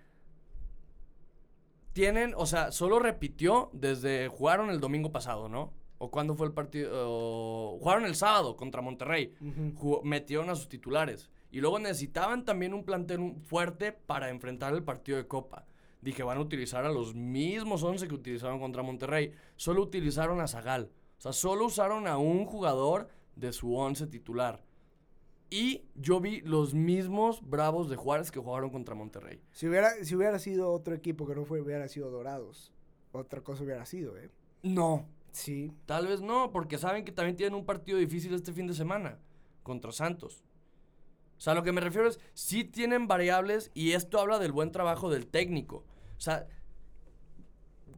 tienen, 1.92 2.34
o 2.36 2.46
sea, 2.46 2.72
solo 2.72 2.98
repitió 2.98 3.70
desde 3.72 4.28
jugaron 4.28 4.70
el 4.70 4.80
domingo 4.80 5.12
pasado, 5.12 5.48
¿no? 5.48 5.72
¿O 5.98 6.10
cuándo 6.10 6.34
fue 6.34 6.46
el 6.48 6.52
partido? 6.52 6.90
O- 7.08 7.78
jugaron 7.78 8.04
el 8.04 8.16
sábado 8.16 8.56
contra 8.56 8.82
Monterrey. 8.82 9.32
Jugó- 9.76 10.02
metieron 10.02 10.50
a 10.50 10.56
sus 10.56 10.68
titulares. 10.68 11.30
Y 11.54 11.60
luego 11.60 11.78
necesitaban 11.78 12.44
también 12.44 12.74
un 12.74 12.82
plantel 12.82 13.36
fuerte 13.44 13.92
para 13.92 14.28
enfrentar 14.30 14.74
el 14.74 14.82
partido 14.82 15.18
de 15.18 15.28
Copa. 15.28 15.64
Dije, 16.02 16.24
van 16.24 16.38
a 16.38 16.40
utilizar 16.40 16.84
a 16.84 16.90
los 16.90 17.14
mismos 17.14 17.84
11 17.84 18.08
que 18.08 18.14
utilizaron 18.14 18.58
contra 18.58 18.82
Monterrey. 18.82 19.30
Solo 19.54 19.80
utilizaron 19.82 20.40
a 20.40 20.48
Zagal. 20.48 20.90
O 21.16 21.20
sea, 21.20 21.32
solo 21.32 21.66
usaron 21.66 22.08
a 22.08 22.18
un 22.18 22.44
jugador 22.44 23.06
de 23.36 23.52
su 23.52 23.72
11 23.72 24.08
titular. 24.08 24.64
Y 25.48 25.84
yo 25.94 26.18
vi 26.18 26.40
los 26.40 26.74
mismos 26.74 27.48
Bravos 27.48 27.88
de 27.88 27.94
Juárez 27.94 28.32
que 28.32 28.40
jugaron 28.40 28.70
contra 28.70 28.96
Monterrey. 28.96 29.40
Si 29.52 29.68
hubiera, 29.68 29.90
si 30.02 30.16
hubiera 30.16 30.40
sido 30.40 30.72
otro 30.72 30.92
equipo 30.92 31.24
que 31.24 31.36
no 31.36 31.44
fue, 31.44 31.60
hubiera 31.60 31.86
sido 31.86 32.10
Dorados. 32.10 32.72
Otra 33.12 33.42
cosa 33.42 33.62
hubiera 33.62 33.86
sido, 33.86 34.16
¿eh? 34.18 34.28
No, 34.64 35.06
Sí. 35.30 35.70
tal 35.86 36.08
vez 36.08 36.20
no, 36.20 36.50
porque 36.50 36.78
saben 36.78 37.04
que 37.04 37.12
también 37.12 37.36
tienen 37.36 37.54
un 37.54 37.64
partido 37.64 37.96
difícil 37.98 38.34
este 38.34 38.52
fin 38.52 38.66
de 38.66 38.74
semana 38.74 39.20
contra 39.62 39.92
Santos. 39.92 40.42
O 41.44 41.46
sea, 41.46 41.52
lo 41.52 41.62
que 41.62 41.72
me 41.72 41.82
refiero 41.82 42.08
es, 42.08 42.18
sí 42.32 42.64
tienen 42.64 43.06
variables 43.06 43.70
y 43.74 43.92
esto 43.92 44.18
habla 44.18 44.38
del 44.38 44.50
buen 44.50 44.72
trabajo 44.72 45.10
del 45.10 45.26
técnico. 45.26 45.84
O 46.16 46.20
sea, 46.20 46.46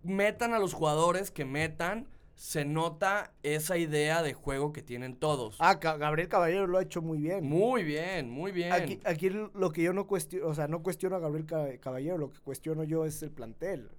metan 0.02 0.52
a 0.52 0.58
los 0.58 0.74
jugadores 0.74 1.30
que 1.30 1.44
metan, 1.44 2.08
se 2.34 2.64
nota 2.64 3.32
esa 3.44 3.76
idea 3.78 4.24
de 4.24 4.34
juego 4.34 4.72
que 4.72 4.82
tienen 4.82 5.14
todos. 5.14 5.58
Ah, 5.60 5.74
Gabriel 5.76 6.28
Caballero 6.28 6.66
lo 6.66 6.78
ha 6.78 6.82
hecho 6.82 7.02
muy 7.02 7.18
bien. 7.18 7.44
Muy 7.48 7.84
bien, 7.84 8.28
muy 8.30 8.50
bien. 8.50 8.72
Aquí, 8.72 8.98
aquí 9.04 9.30
lo 9.30 9.70
que 9.70 9.84
yo 9.84 9.92
no 9.92 10.08
cuestiono, 10.08 10.48
o 10.48 10.54
sea, 10.54 10.66
no 10.66 10.82
cuestiono 10.82 11.14
a 11.14 11.20
Gabriel 11.20 11.46
Ca- 11.46 11.78
Caballero, 11.78 12.18
lo 12.18 12.32
que 12.32 12.40
cuestiono 12.40 12.82
yo 12.82 13.04
es 13.04 13.22
el 13.22 13.30
plantel. 13.30 13.90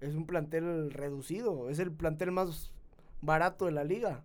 Es 0.00 0.14
un 0.14 0.24
plantel 0.24 0.90
reducido, 0.90 1.68
es 1.68 1.80
el 1.80 1.92
plantel 1.92 2.32
más 2.32 2.72
barato 3.20 3.66
de 3.66 3.72
la 3.72 3.84
liga. 3.84 4.24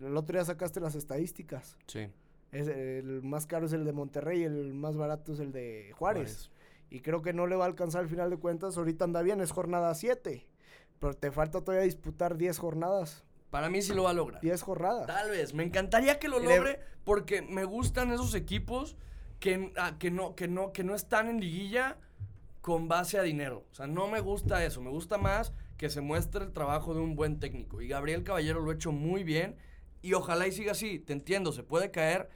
El 0.00 0.16
otro 0.16 0.36
día 0.36 0.44
sacaste 0.44 0.80
las 0.80 0.96
estadísticas. 0.96 1.76
Sí. 1.86 2.08
Es 2.56 2.68
el 2.68 3.22
más 3.22 3.46
caro 3.46 3.66
es 3.66 3.72
el 3.72 3.84
de 3.84 3.92
Monterrey, 3.92 4.42
el 4.44 4.72
más 4.74 4.96
barato 4.96 5.32
es 5.32 5.40
el 5.40 5.52
de 5.52 5.92
Juárez. 5.96 6.50
Y 6.88 7.00
creo 7.00 7.20
que 7.20 7.32
no 7.32 7.46
le 7.46 7.56
va 7.56 7.64
a 7.64 7.68
alcanzar 7.68 8.02
al 8.02 8.08
final 8.08 8.30
de 8.30 8.36
cuentas. 8.38 8.76
Ahorita 8.78 9.04
anda 9.04 9.20
bien, 9.22 9.40
es 9.40 9.50
jornada 9.50 9.94
7. 9.94 10.46
Pero 11.00 11.14
te 11.14 11.30
falta 11.32 11.60
todavía 11.60 11.84
disputar 11.84 12.36
10 12.36 12.56
jornadas. 12.58 13.24
Para 13.50 13.68
mí 13.68 13.82
sí 13.82 13.92
lo 13.92 14.04
va 14.04 14.10
a 14.10 14.14
lograr. 14.14 14.40
10 14.40 14.62
jornadas. 14.62 15.06
Tal 15.06 15.30
vez. 15.30 15.52
Me 15.52 15.64
encantaría 15.64 16.18
que 16.18 16.28
lo 16.28 16.38
Le- 16.38 16.56
logre 16.56 16.80
porque 17.04 17.42
me 17.42 17.64
gustan 17.64 18.12
esos 18.12 18.34
equipos 18.34 18.96
que, 19.40 19.72
ah, 19.76 19.96
que, 19.98 20.10
no, 20.10 20.34
que, 20.34 20.48
no, 20.48 20.72
que 20.72 20.84
no 20.84 20.94
están 20.94 21.28
en 21.28 21.40
liguilla 21.40 21.98
con 22.62 22.88
base 22.88 23.18
a 23.18 23.22
dinero. 23.22 23.64
O 23.70 23.74
sea, 23.74 23.86
no 23.86 24.06
me 24.08 24.20
gusta 24.20 24.64
eso. 24.64 24.80
Me 24.80 24.90
gusta 24.90 25.18
más 25.18 25.52
que 25.76 25.90
se 25.90 26.00
muestre 26.00 26.44
el 26.44 26.52
trabajo 26.52 26.94
de 26.94 27.00
un 27.00 27.14
buen 27.16 27.38
técnico. 27.38 27.82
Y 27.82 27.88
Gabriel 27.88 28.22
Caballero 28.24 28.60
lo 28.60 28.70
ha 28.70 28.74
hecho 28.74 28.92
muy 28.92 29.24
bien. 29.24 29.56
Y 30.02 30.14
ojalá 30.14 30.46
y 30.46 30.52
siga 30.52 30.72
así. 30.72 30.98
Te 30.98 31.12
entiendo, 31.12 31.52
se 31.52 31.62
puede 31.62 31.90
caer. 31.90 32.28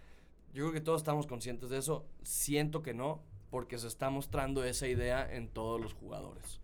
Yo 0.53 0.65
creo 0.65 0.73
que 0.73 0.81
todos 0.81 1.01
estamos 1.01 1.27
conscientes 1.27 1.71
de 1.71 1.79
eso. 1.79 2.07
Siento 2.23 2.83
que 2.83 2.95
no, 2.95 3.23
porque 3.51 3.79
se 3.79 3.87
está 3.87 4.11
mostrando 4.11 4.65
esa 4.65 4.89
idea 4.89 5.29
en 5.33 5.49
todos 5.49 5.81
los 5.81 5.95
jugadores. 5.95 6.61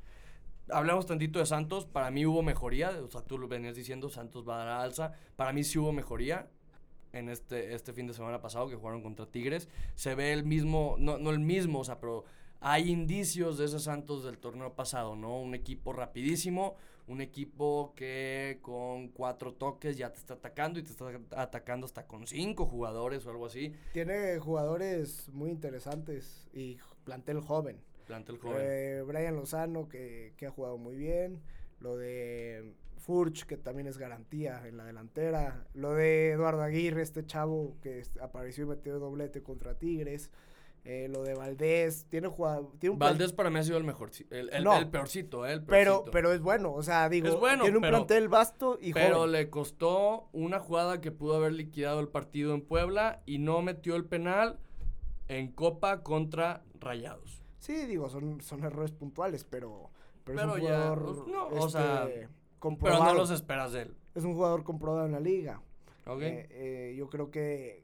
Hablamos 0.70 1.06
tantito 1.06 1.38
de 1.38 1.46
Santos. 1.46 1.86
Para 1.86 2.10
mí 2.10 2.26
hubo 2.26 2.42
mejoría. 2.42 2.90
O 2.90 3.10
sea, 3.10 3.22
tú 3.22 3.38
lo 3.38 3.48
venías 3.48 3.76
diciendo, 3.76 4.08
Santos 4.08 4.48
va 4.48 4.62
a 4.62 4.64
dar 4.64 4.80
alza. 4.80 5.12
Para 5.36 5.52
mí 5.52 5.62
sí 5.62 5.78
hubo 5.78 5.92
mejoría 5.92 6.48
en 7.12 7.28
este, 7.28 7.74
este 7.74 7.92
fin 7.92 8.06
de 8.06 8.14
semana 8.14 8.40
pasado 8.40 8.68
que 8.68 8.76
jugaron 8.76 9.02
contra 9.02 9.26
Tigres. 9.26 9.68
Se 9.94 10.14
ve 10.14 10.32
el 10.32 10.44
mismo, 10.44 10.96
no, 10.98 11.18
no 11.18 11.30
el 11.30 11.38
mismo, 11.38 11.80
o 11.80 11.84
sea, 11.84 12.00
pero 12.00 12.24
hay 12.60 12.90
indicios 12.90 13.58
de 13.58 13.66
ese 13.66 13.78
Santos 13.78 14.24
del 14.24 14.38
torneo 14.38 14.74
pasado, 14.74 15.16
¿no? 15.16 15.40
Un 15.40 15.54
equipo 15.54 15.92
rapidísimo, 15.92 16.74
un 17.08 17.20
equipo 17.20 17.92
que 17.94 18.58
con 18.62 19.08
cuatro 19.08 19.54
toques 19.54 19.96
ya 19.96 20.12
te 20.12 20.18
está 20.18 20.34
atacando 20.34 20.78
y 20.78 20.82
te 20.82 20.90
está 20.90 21.06
atacando 21.36 21.86
hasta 21.86 22.06
con 22.06 22.26
cinco 22.26 22.66
jugadores 22.66 23.24
o 23.26 23.30
algo 23.30 23.46
así. 23.46 23.74
Tiene 23.92 24.38
jugadores 24.38 25.28
muy 25.30 25.50
interesantes 25.50 26.48
y 26.52 26.78
plantel 27.04 27.40
joven. 27.40 27.80
Plantel 28.06 28.38
joven. 28.38 28.58
Eh, 28.60 29.02
Brian 29.06 29.36
Lozano, 29.36 29.88
que, 29.88 30.32
que 30.36 30.46
ha 30.46 30.50
jugado 30.50 30.78
muy 30.78 30.96
bien. 30.96 31.40
Lo 31.80 31.96
de 31.96 32.74
Furch, 32.98 33.44
que 33.46 33.56
también 33.56 33.86
es 33.86 33.98
garantía 33.98 34.66
en 34.66 34.76
la 34.76 34.84
delantera. 34.84 35.66
Lo 35.74 35.94
de 35.94 36.32
Eduardo 36.32 36.62
Aguirre, 36.62 37.02
este 37.02 37.24
chavo 37.24 37.76
que 37.82 38.02
apareció 38.20 38.64
y 38.64 38.68
metió 38.68 38.98
doblete 38.98 39.42
contra 39.42 39.78
Tigres. 39.78 40.30
Eh, 40.88 41.08
lo 41.08 41.22
de 41.24 41.34
Valdés. 41.34 42.06
Tiene, 42.08 42.28
jugado, 42.28 42.72
tiene 42.78 42.92
un 42.94 42.98
Valdés 43.00 43.32
para 43.32 43.50
mí 43.50 43.58
ha 43.58 43.62
sido 43.64 43.76
el 43.76 43.82
mejor, 43.84 44.10
el, 44.30 44.50
el, 44.50 44.62
No. 44.64 44.76
el 44.78 44.88
peorcito, 44.88 45.44
eh, 45.44 45.52
el 45.54 45.64
Pero, 45.64 45.94
peorcito. 46.04 46.10
pero 46.12 46.32
es 46.32 46.40
bueno, 46.40 46.72
o 46.72 46.82
sea, 46.82 47.08
digo, 47.08 47.26
Es 47.28 47.34
bueno, 47.34 47.62
tiene 47.64 47.76
un 47.78 47.82
pero- 47.82 47.96
plantel 47.98 48.28
vasto 48.28 48.78
y 48.80 48.92
Pero 48.92 49.16
joven. 49.16 49.32
le 49.32 49.50
costó 49.50 50.28
una 50.32 50.60
jugada 50.60 51.00
que 51.00 51.10
pudo 51.10 51.34
haber 51.36 51.52
liquidado 51.54 51.98
el 52.00 52.08
partido 52.08 52.54
en 52.54 52.62
Puebla 52.62 53.22
y 53.26 53.38
no 53.38 53.62
metió 53.62 53.96
el 53.96 54.04
penal 54.04 54.58
en 55.28 55.50
Copa 55.50 56.02
contra 56.04 56.62
Rayados. 56.78 57.42
Sí, 57.58 57.84
digo, 57.86 58.08
son, 58.08 58.40
son 58.40 58.62
errores 58.62 58.92
puntuales, 58.92 59.42
pero, 59.42 59.90
pero, 60.24 60.38
Pero 60.38 60.50
es 60.50 60.54
un 60.54 60.60
ya, 60.62 60.76
jugador 60.76 61.04
pues, 61.04 61.26
no, 61.26 61.44
o 61.48 61.56
este, 61.66 61.70
sea, 61.70 62.04
Pero 62.06 62.28
comprobado. 62.60 63.04
no 63.06 63.14
los 63.14 63.30
esperas 63.30 63.72
de 63.72 63.82
él. 63.82 63.96
Es 64.14 64.22
un 64.22 64.34
jugador 64.34 64.62
comprobado 64.62 65.04
en 65.06 65.12
la 65.12 65.20
liga. 65.20 65.60
¿Ok? 66.06 66.22
Eh, 66.22 66.46
eh, 66.50 66.94
yo 66.96 67.08
creo 67.08 67.32
que 67.32 67.82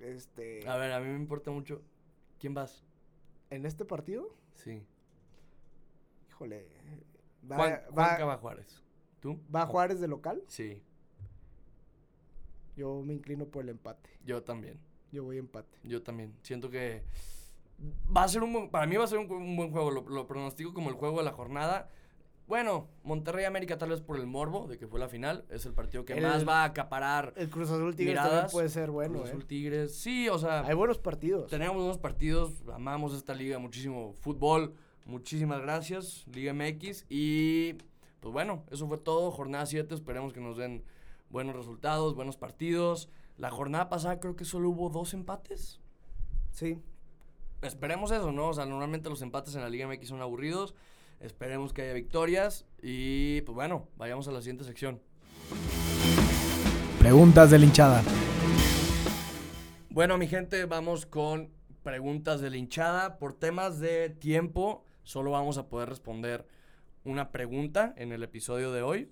este 0.00 0.68
a 0.68 0.76
ver, 0.76 0.90
a 0.92 0.98
mí 1.00 1.06
me 1.06 1.16
importa 1.16 1.50
mucho. 1.52 1.80
¿Quién 2.46 2.54
vas? 2.54 2.84
en 3.50 3.66
este 3.66 3.84
partido, 3.84 4.32
Sí. 4.54 4.86
híjole, 6.28 6.68
va, 7.50 7.56
Juan, 7.56 7.72
va- 7.72 7.92
Juanca 7.92 8.24
va 8.24 8.36
Juárez. 8.38 8.82
¿Tú? 9.18 9.40
va 9.52 9.66
Juárez 9.66 9.98
de 9.98 10.06
local. 10.06 10.44
Sí, 10.46 10.80
Yo 12.76 13.02
me 13.02 13.14
inclino 13.14 13.46
por 13.46 13.64
el 13.64 13.70
empate. 13.70 14.08
yo 14.24 14.44
también. 14.44 14.78
Yo 15.10 15.24
voy 15.24 15.38
empate. 15.38 15.76
Yo 15.82 16.04
también. 16.04 16.36
Siento 16.42 16.70
que 16.70 17.02
va 18.16 18.22
a 18.22 18.28
ser 18.28 18.44
un 18.44 18.52
buen, 18.52 18.70
para 18.70 18.86
mí 18.86 18.94
va 18.96 19.02
a 19.02 19.08
ser 19.08 19.18
un, 19.18 19.28
un 19.28 19.56
buen 19.56 19.72
juego. 19.72 19.90
Lo, 19.90 20.02
lo 20.08 20.28
pronostico 20.28 20.72
como 20.72 20.88
el 20.90 20.94
juego 20.94 21.18
de 21.18 21.24
la 21.24 21.32
jornada. 21.32 21.90
Bueno, 22.46 22.86
Monterrey 23.02 23.44
América 23.44 23.76
tal 23.76 23.88
vez 23.90 24.00
por 24.00 24.16
el 24.18 24.26
morbo 24.26 24.68
de 24.68 24.78
que 24.78 24.86
fue 24.86 25.00
la 25.00 25.08
final. 25.08 25.44
Es 25.50 25.66
el 25.66 25.72
partido 25.74 26.04
que 26.04 26.12
El- 26.12 26.22
más 26.22 26.46
va 26.46 26.62
a 26.62 26.64
acaparar 26.66 27.32
El 27.36 27.50
Cruz 27.50 27.70
Azul 27.70 27.96
Tigres 27.96 28.14
también 28.16 28.32
miradas. 28.34 28.52
puede 28.52 28.68
ser 28.68 28.90
bueno, 28.92 29.14
Cruz 29.14 29.26
¿eh? 29.26 29.30
Azul 29.30 29.46
Tigres. 29.46 29.94
Sí, 29.96 30.28
o 30.28 30.38
sea, 30.38 30.60
Hay 30.64 30.74
buenos 30.74 30.98
partidos. 30.98 31.50
tenemos 31.50 31.82
unos 31.82 31.98
partidos. 31.98 32.52
Amamos 32.72 33.14
esta 33.14 33.34
liga 33.34 33.58
muchísimo. 33.58 34.12
Fútbol, 34.20 34.74
muchísimas 35.06 35.60
gracias. 35.60 36.24
Liga 36.32 36.52
MX. 36.52 37.04
Y 37.08 37.72
pues 38.20 38.32
bueno, 38.32 38.62
eso 38.70 38.86
fue 38.86 38.98
todo. 38.98 39.32
Jornada 39.32 39.66
7. 39.66 39.92
Esperemos 39.96 40.32
que 40.32 40.40
nos 40.40 40.56
den 40.56 40.84
buenos 41.30 41.56
resultados, 41.56 42.14
buenos 42.14 42.36
partidos. 42.36 43.08
La 43.38 43.50
jornada 43.50 43.88
pasada 43.88 44.20
creo 44.20 44.36
que 44.36 44.44
solo 44.44 44.70
hubo 44.70 44.88
dos 44.88 45.14
empates. 45.14 45.80
Sí. 46.52 46.78
Esperemos 47.62 48.12
eso, 48.12 48.30
¿no? 48.30 48.48
O 48.50 48.54
sea, 48.54 48.66
normalmente 48.66 49.10
los 49.10 49.20
empates 49.22 49.54
en 49.56 49.62
la 49.62 49.68
Liga 49.68 49.88
MX 49.88 50.08
son 50.08 50.20
aburridos. 50.22 50.74
Esperemos 51.20 51.72
que 51.72 51.82
haya 51.82 51.92
victorias. 51.92 52.66
Y 52.82 53.40
pues 53.42 53.54
bueno, 53.54 53.88
vayamos 53.96 54.28
a 54.28 54.32
la 54.32 54.40
siguiente 54.40 54.64
sección. 54.64 55.00
Preguntas 56.98 57.50
de 57.50 57.58
la 57.58 57.64
hinchada. 57.64 58.02
Bueno, 59.90 60.18
mi 60.18 60.26
gente, 60.26 60.64
vamos 60.66 61.06
con 61.06 61.50
preguntas 61.82 62.40
de 62.40 62.50
la 62.50 62.56
hinchada. 62.56 63.18
Por 63.18 63.32
temas 63.32 63.78
de 63.78 64.10
tiempo, 64.10 64.84
solo 65.04 65.30
vamos 65.30 65.56
a 65.56 65.68
poder 65.68 65.88
responder 65.88 66.46
una 67.04 67.30
pregunta 67.30 67.94
en 67.96 68.12
el 68.12 68.22
episodio 68.22 68.72
de 68.72 68.82
hoy. 68.82 69.10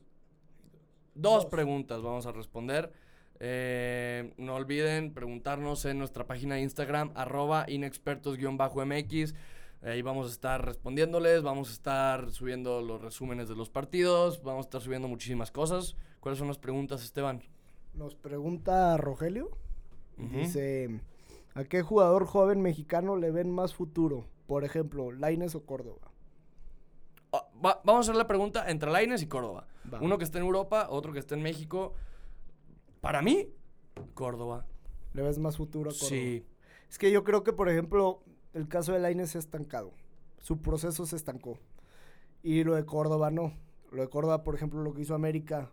Dos, 1.15 1.45
Dos. 1.45 1.47
preguntas 1.47 2.03
vamos 2.03 2.27
a 2.27 2.33
responder. 2.33 2.93
Eh, 3.41 4.33
no 4.37 4.55
olviden 4.55 5.13
preguntarnos 5.13 5.85
en 5.85 5.99
nuestra 5.99 6.27
página 6.27 6.57
de 6.57 6.63
Instagram, 6.63 7.13
arroba 7.15 7.65
inexpertos-mx. 7.69 9.35
Ahí 9.85 10.01
vamos 10.03 10.29
a 10.29 10.31
estar 10.31 10.65
respondiéndoles, 10.65 11.43
vamos 11.43 11.69
a 11.69 11.73
estar 11.73 12.31
subiendo 12.31 12.81
los 12.81 13.03
resúmenes 13.03 13.49
de 13.49 13.55
los 13.55 13.69
partidos, 13.69 14.43
vamos 14.43 14.65
a 14.65 14.69
estar 14.69 14.81
subiendo 14.81 15.09
muchísimas 15.09 15.51
cosas. 15.51 15.95
¿Cuáles 16.21 16.39
son 16.39 16.49
las 16.49 16.59
preguntas, 16.59 17.03
Esteban? 17.05 17.43
Nos 17.93 18.15
pregunta 18.15 18.97
Rogelio. 18.97 19.51
Dice, 20.17 21.01
¿a 21.55 21.65
qué 21.65 21.83
jugador 21.83 22.25
joven 22.25 22.63
mexicano 22.63 23.17
le 23.17 23.31
ven 23.31 23.51
más 23.51 23.75
futuro? 23.75 24.25
Por 24.47 24.65
ejemplo, 24.65 25.13
Laines 25.13 25.55
o 25.55 25.65
Córdoba. 25.67 26.11
Ah, 27.33 27.47
va- 27.65 27.81
vamos 27.85 28.07
a 28.07 28.11
hacer 28.11 28.17
la 28.17 28.27
pregunta 28.27 28.71
entre 28.71 28.91
Laines 28.91 29.21
y 29.23 29.27
Córdoba. 29.27 29.67
Va. 29.93 30.01
Uno 30.01 30.17
que 30.17 30.25
esté 30.25 30.39
en 30.39 30.45
Europa, 30.45 30.87
otro 30.89 31.13
que 31.13 31.19
esté 31.19 31.35
en 31.35 31.43
México. 31.43 31.93
Para 33.01 33.21
mí, 33.23 33.49
Córdoba. 34.15 34.65
¿Le 35.13 35.23
ves 35.23 35.39
más 35.39 35.57
futuro 35.57 35.91
a 35.91 35.93
Córdoba? 35.93 36.09
Sí. 36.09 36.47
Es 36.89 36.97
que 36.97 37.11
yo 37.11 37.23
creo 37.25 37.43
que, 37.43 37.53
por 37.53 37.69
ejemplo, 37.69 38.23
el 38.55 38.69
caso 38.69 38.93
de 38.93 39.01
Laines 39.01 39.31
se 39.31 39.39
ha 39.39 39.41
estancado. 39.41 39.93
Su 40.39 40.63
proceso 40.63 41.07
se 41.07 41.17
estancó. 41.17 41.59
Y 42.43 42.65
lo 42.65 42.75
de 42.75 42.85
Córdoba 42.85 43.31
no. 43.31 43.53
Lo 43.91 44.03
de 44.03 44.09
Córdoba, 44.09 44.45
por 44.45 44.55
ejemplo, 44.55 44.83
lo 44.83 44.95
que 44.95 45.03
hizo 45.03 45.15
América. 45.15 45.71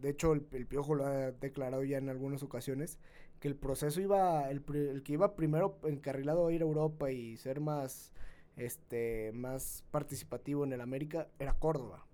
De 0.00 0.10
hecho, 0.10 0.32
el, 0.32 0.46
el 0.52 0.66
Piojo 0.66 0.94
lo 0.94 1.06
ha 1.06 1.32
declarado 1.32 1.84
ya 1.84 1.98
en 1.98 2.08
algunas 2.08 2.42
ocasiones. 2.42 2.98
Que 3.40 3.48
el 3.48 3.56
proceso 3.56 4.00
iba. 4.00 4.50
El, 4.50 4.62
el 4.74 5.02
que 5.02 5.12
iba 5.12 5.36
primero 5.36 5.78
encarrilado 5.84 6.46
a 6.46 6.52
ir 6.52 6.62
a 6.62 6.66
Europa 6.66 7.10
y 7.10 7.36
ser 7.36 7.60
más. 7.60 8.12
Este. 8.56 9.32
Más 9.32 9.84
participativo 9.90 10.64
en 10.64 10.72
el 10.72 10.80
América 10.80 11.28
era 11.38 11.54
Córdoba. 11.54 12.04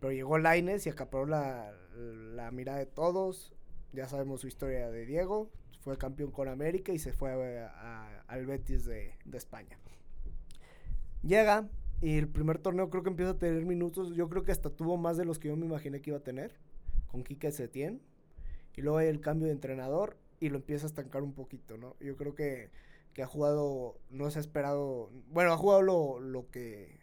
Pero 0.00 0.12
llegó 0.12 0.38
Laines 0.38 0.86
y 0.86 0.88
acaparó 0.90 1.26
la, 1.26 1.74
la 1.94 2.50
mirada 2.50 2.78
de 2.78 2.86
todos. 2.86 3.52
Ya 3.92 4.08
sabemos 4.08 4.40
su 4.40 4.48
historia 4.48 4.90
de 4.90 5.04
Diego. 5.04 5.50
Fue 5.80 5.96
campeón 5.96 6.30
con 6.30 6.48
América 6.48 6.92
y 6.92 6.98
se 6.98 7.12
fue 7.12 7.30
a- 7.62 7.68
a- 7.68 8.20
al 8.28 8.46
Betis 8.46 8.84
de, 8.84 9.14
de 9.24 9.38
España. 9.38 9.78
Llega 11.22 11.68
y 12.00 12.16
el 12.16 12.28
primer 12.28 12.58
torneo 12.58 12.90
creo 12.90 13.02
que 13.02 13.10
empieza 13.10 13.32
a 13.32 13.38
tener 13.38 13.64
minutos. 13.64 14.14
Yo 14.14 14.28
creo 14.28 14.44
que 14.44 14.52
hasta 14.52 14.70
tuvo 14.70 14.96
más 14.96 15.16
de 15.16 15.24
los 15.24 15.38
que 15.38 15.48
yo 15.48 15.56
me 15.56 15.66
imaginé 15.66 16.00
que 16.00 16.10
iba 16.10 16.18
a 16.18 16.22
tener. 16.22 16.52
Con 17.08 17.24
Quique 17.24 17.50
Setién. 17.52 18.00
Y 18.76 18.82
luego 18.82 18.98
hay 18.98 19.08
el 19.08 19.20
cambio 19.20 19.46
de 19.46 19.52
entrenador 19.52 20.16
y 20.40 20.50
lo 20.50 20.56
empieza 20.58 20.86
a 20.86 20.88
estancar 20.88 21.22
un 21.22 21.32
poquito, 21.32 21.76
¿no? 21.76 21.96
Yo 22.00 22.16
creo 22.16 22.34
que, 22.36 22.70
que 23.12 23.22
ha 23.24 23.26
jugado, 23.26 23.98
no 24.10 24.30
se 24.30 24.38
ha 24.38 24.40
esperado. 24.40 25.10
Bueno, 25.32 25.52
ha 25.52 25.56
jugado 25.56 25.82
lo, 25.82 26.20
lo 26.20 26.48
que. 26.50 26.96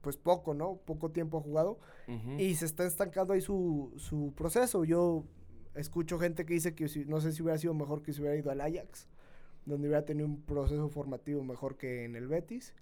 Pues 0.00 0.16
poco, 0.16 0.54
¿no? 0.54 0.76
Poco 0.84 1.10
tiempo 1.10 1.38
ha 1.38 1.42
jugado. 1.42 1.78
Y 2.40 2.54
se 2.56 2.66
está 2.66 2.84
estancando 2.86 3.32
ahí 3.32 3.40
su, 3.40 3.92
su 3.96 4.32
proceso. 4.36 4.84
Yo 4.84 5.24
escucho 5.74 6.18
gente 6.18 6.44
que 6.44 6.54
dice 6.54 6.74
que 6.74 6.86
no 7.06 7.20
sé 7.20 7.32
si 7.32 7.42
hubiera 7.42 7.58
sido 7.58 7.74
mejor 7.74 8.02
que 8.02 8.12
si 8.12 8.20
hubiera 8.20 8.36
ido 8.36 8.50
al 8.50 8.60
Ajax, 8.60 9.08
donde 9.64 9.88
hubiera 9.88 10.04
tenido 10.04 10.26
un 10.26 10.42
proceso 10.42 10.88
formativo 10.88 11.42
mejor 11.42 11.76
que 11.76 12.04
en 12.04 12.16
el 12.16 12.28
Betis. 12.28 12.74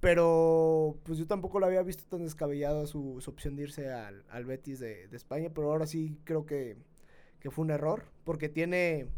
Pero 0.00 0.96
pues 1.02 1.18
yo 1.18 1.26
tampoco 1.26 1.60
lo 1.60 1.66
había 1.66 1.82
visto 1.82 2.04
tan 2.08 2.24
descabellado 2.24 2.86
su, 2.86 3.20
su 3.20 3.30
opción 3.30 3.54
de 3.56 3.64
irse 3.64 3.92
al, 3.92 4.24
al 4.30 4.46
Betis 4.46 4.80
de, 4.80 5.08
de 5.08 5.16
España. 5.16 5.50
Pero 5.54 5.70
ahora 5.70 5.86
sí 5.86 6.18
creo 6.24 6.46
que, 6.46 6.76
que 7.38 7.50
fue 7.50 7.64
un 7.64 7.70
error, 7.70 8.04
porque 8.24 8.48
tiene 8.48 9.08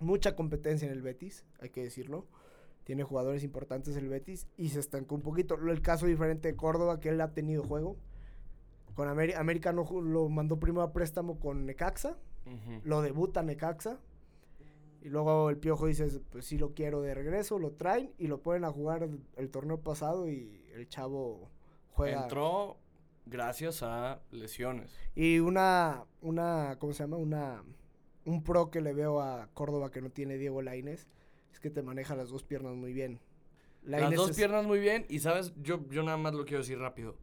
mucha 0.00 0.36
competencia 0.36 0.86
en 0.86 0.92
el 0.92 1.00
Betis, 1.00 1.44
hay 1.58 1.70
que 1.70 1.82
decirlo. 1.82 2.26
Tiene 2.84 3.02
jugadores 3.02 3.42
importantes 3.44 3.96
el 3.96 4.08
Betis 4.08 4.46
y 4.56 4.68
se 4.68 4.78
estancó 4.78 5.14
un 5.14 5.22
poquito. 5.22 5.54
El 5.54 5.80
caso 5.82 6.06
diferente 6.06 6.48
de 6.48 6.56
Córdoba, 6.56 7.00
que 7.00 7.08
él 7.08 7.20
ha 7.20 7.32
tenido 7.32 7.64
juego. 7.64 7.96
Con 8.94 9.08
Ameri- 9.08 9.34
América 9.36 9.72
no 9.72 9.84
lo 10.02 10.28
mandó 10.28 10.60
primero 10.60 10.82
a 10.82 10.92
préstamo 10.92 11.40
con 11.40 11.66
Necaxa, 11.66 12.16
Lo 12.84 13.02
debuta 13.02 13.42
Necaxa. 13.42 13.98
Y 15.02 15.08
luego 15.08 15.50
el 15.50 15.56
Piojo 15.58 15.86
dice, 15.86 16.08
pues 16.30 16.46
sí 16.46 16.58
lo 16.58 16.74
quiero 16.74 17.00
de 17.00 17.14
regreso, 17.14 17.58
lo 17.58 17.72
traen 17.72 18.12
y 18.18 18.26
lo 18.26 18.42
ponen 18.42 18.64
a 18.64 18.72
jugar 18.72 19.08
el, 19.36 19.50
torneo 19.50 19.80
pasado 19.80 20.28
y 20.28 20.64
el 20.74 20.88
chavo 20.88 21.48
juega. 21.92 22.24
Entró 22.24 22.76
gracias 23.24 23.84
a 23.84 24.20
lesiones. 24.32 24.98
Y 25.14 25.38
una, 25.38 26.04
una, 26.22 26.76
¿cómo 26.80 26.92
se 26.92 27.04
llama? 27.04 27.18
Una, 27.18 27.62
un 28.24 28.42
pro 28.42 28.70
que 28.70 28.80
le 28.80 28.92
veo 28.92 29.20
a 29.20 29.48
Córdoba 29.54 29.92
que 29.92 30.00
no 30.00 30.10
tiene 30.10 30.38
Diego 30.38 30.60
Laines 30.60 31.06
es 31.52 31.60
que 31.60 31.70
te 31.70 31.82
maneja 31.82 32.16
las 32.16 32.30
dos 32.30 32.42
piernas 32.42 32.74
muy 32.74 32.92
bien. 32.92 33.20
las 33.82 34.12
dos 34.12 34.30
es- 34.30 34.36
piernas 34.36 34.66
muy 34.66 34.80
bien 34.80 35.06
y 35.08 35.20
sabes, 35.20 35.54
yo, 35.62 35.88
yo 35.88 36.02
nada 36.02 36.16
más 36.16 36.34
lo 36.34 36.44
quiero 36.44 36.58
decir 36.58 36.78
rápido. 36.78 37.16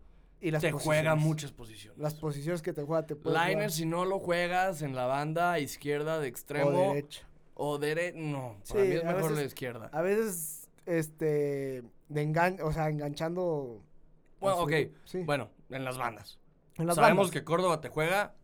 Y 0.43 0.51
las 0.51 0.61
te 0.61 0.71
juega 0.71 1.15
muchas 1.15 1.51
posiciones. 1.51 1.97
Las 1.99 2.13
posiciones 2.15 2.61
que 2.61 2.73
te 2.73 2.83
juega 2.83 3.05
te 3.05 3.15
puede 3.15 3.37
Liner, 3.47 3.71
si 3.71 3.85
no 3.85 4.05
lo 4.05 4.19
juegas 4.19 4.81
en 4.81 4.95
la 4.95 5.05
banda 5.05 5.57
izquierda 5.59 6.19
de 6.19 6.27
extremo 6.27 6.69
o 6.69 6.93
derecha. 6.93 7.27
o 7.55 7.77
derecha, 7.79 8.17
no, 8.19 8.57
para 8.69 8.83
Sí, 8.83 8.89
mí 8.89 8.95
es 8.95 9.03
mejor 9.03 9.21
veces- 9.23 9.37
la 9.37 9.43
izquierda. 9.43 9.89
A 9.93 10.01
veces, 10.01 10.69
este, 10.85 11.83
de 12.09 12.21
engan 12.21 12.57
o 12.61 12.71
sea, 12.71 12.89
enganchando. 12.89 13.81
Bueno, 14.39 14.57
ok, 14.59 14.71
Sí, 15.05 15.23
bueno, 15.23 15.49
en 15.69 15.85
las 15.85 15.97
bandas. 15.97 16.39
en 16.77 16.87
las 16.87 16.95
Sabemos 16.95 17.27
bandas. 17.27 17.31
que 17.31 17.43
Córdoba 17.45 17.79
te 17.81 17.89
juega, 17.89 18.35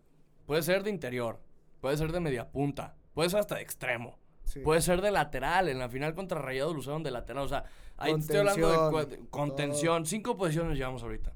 puede 0.45 0.63
ser 0.63 0.83
de 0.83 0.89
interior, 0.89 1.39
puede 1.81 1.97
ser 1.97 2.11
de 2.11 2.19
media 2.21 2.49
punta, 2.49 2.95
puede 3.13 3.29
ser 3.29 3.39
hasta 3.41 3.55
de 3.55 3.61
extremo. 3.61 4.17
Sí. 4.45 4.61
Puede 4.61 4.81
ser 4.81 5.01
de 5.01 5.11
lateral. 5.11 5.69
En 5.69 5.77
la 5.77 5.89
final 5.89 6.15
contra 6.15 6.41
Rayados 6.41 6.73
lo 6.73 6.79
usaron 6.79 7.03
de 7.03 7.11
lateral. 7.11 7.43
O 7.43 7.47
sea, 7.47 7.65
ahí 7.97 8.13
te 8.15 8.19
estoy 8.21 8.37
hablando 8.37 8.89
Contención, 8.89 9.23
de 9.23 9.29
contención. 9.29 10.05
Cinco 10.07 10.37
posiciones 10.37 10.75
llevamos 10.75 11.03
ahorita. 11.03 11.33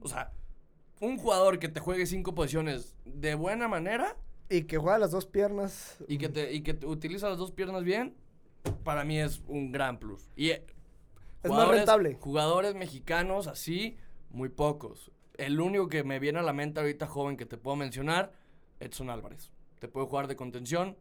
O 0.00 0.08
sea, 0.08 0.32
un 1.00 1.18
jugador 1.18 1.58
que 1.58 1.68
te 1.68 1.80
juegue 1.80 2.06
cinco 2.06 2.34
posiciones 2.34 2.96
de 3.04 3.34
buena 3.34 3.68
manera 3.68 4.16
Y 4.48 4.62
que 4.64 4.78
juega 4.78 4.98
las 4.98 5.10
dos 5.10 5.26
piernas. 5.26 5.98
y 6.08 6.18
que 6.18 6.28
te, 6.28 6.52
y 6.52 6.62
que 6.62 6.74
te 6.74 6.86
utiliza 6.86 7.28
las 7.28 7.38
dos 7.38 7.52
piernas 7.52 7.84
bien, 7.84 8.14
para 8.84 9.04
mí 9.04 9.18
es 9.20 9.42
un 9.46 9.70
gran 9.72 9.98
plus. 9.98 10.30
Y 10.36 10.50
eh, 10.50 10.64
Es 11.42 11.50
más 11.50 11.68
rentable. 11.68 12.14
Jugadores 12.20 12.74
mexicanos 12.74 13.46
así, 13.46 13.96
muy 14.30 14.48
pocos. 14.48 15.10
El 15.36 15.60
único 15.60 15.88
que 15.88 16.02
me 16.02 16.18
viene 16.18 16.40
a 16.40 16.42
la 16.42 16.52
mente 16.52 16.80
ahorita 16.80 17.06
joven 17.06 17.36
que 17.36 17.46
te 17.46 17.56
puedo 17.56 17.76
mencionar, 17.76 18.32
Edson 18.80 19.08
Álvarez. 19.10 19.52
Te 19.78 19.86
puede 19.86 20.06
jugar 20.06 20.26
de 20.26 20.34
contención, 20.34 20.96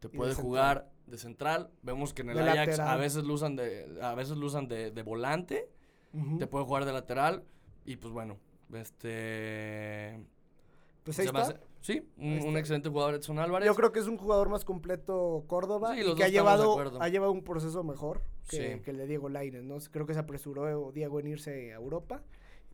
te 0.00 0.08
de 0.08 0.16
puede 0.16 0.30
central. 0.30 0.46
jugar 0.46 0.92
de 1.06 1.18
central. 1.18 1.70
Vemos 1.82 2.14
que 2.14 2.22
en 2.22 2.30
el 2.30 2.36
De 2.36 2.48
Ajax 2.48 2.78
a 2.78 2.96
veces 2.96 3.24
lo 3.24 3.34
usan 3.34 3.56
de, 3.56 3.98
a 4.00 4.14
veces 4.14 4.36
lo 4.38 4.46
usan 4.46 4.66
de, 4.68 4.90
de 4.90 5.02
volante, 5.02 5.68
te 6.38 6.46
puede 6.46 6.64
jugar 6.64 6.84
de 6.86 6.92
lateral 6.92 7.44
y 7.84 7.96
pues 7.96 8.12
bueno, 8.12 8.36
este 8.72 10.18
Pues 11.04 11.18
ahí 11.18 11.26
está. 11.26 11.40
hace- 11.42 11.56
sí, 11.80 12.08
un, 12.16 12.24
Ahí 12.24 12.38
un 12.40 12.46
está. 12.48 12.58
excelente 12.60 12.88
jugador 12.88 13.14
Edson 13.14 13.38
Álvarez. 13.38 13.66
Yo 13.66 13.74
creo 13.74 13.92
que 13.92 13.98
es 14.00 14.06
un 14.06 14.16
jugador 14.16 14.48
más 14.48 14.64
completo 14.64 15.44
Córdoba 15.48 15.94
Sí, 15.94 16.02
y 16.06 16.14
que 16.14 16.24
ha 16.24 16.28
llevado, 16.28 16.78
ha 17.00 17.08
llevado 17.08 17.32
un 17.32 17.42
proceso 17.42 17.82
mejor 17.82 18.22
que, 18.48 18.74
Sí. 18.76 18.80
que 18.82 18.90
el 18.92 18.98
de 18.98 19.06
Diego 19.06 19.28
Lainez, 19.28 19.64
¿no? 19.64 19.78
Creo 19.90 20.06
que 20.06 20.14
se 20.14 20.20
apresuró 20.20 20.92
Diego 20.92 21.18
en 21.20 21.26
irse 21.28 21.72
a 21.72 21.76
Europa. 21.76 22.22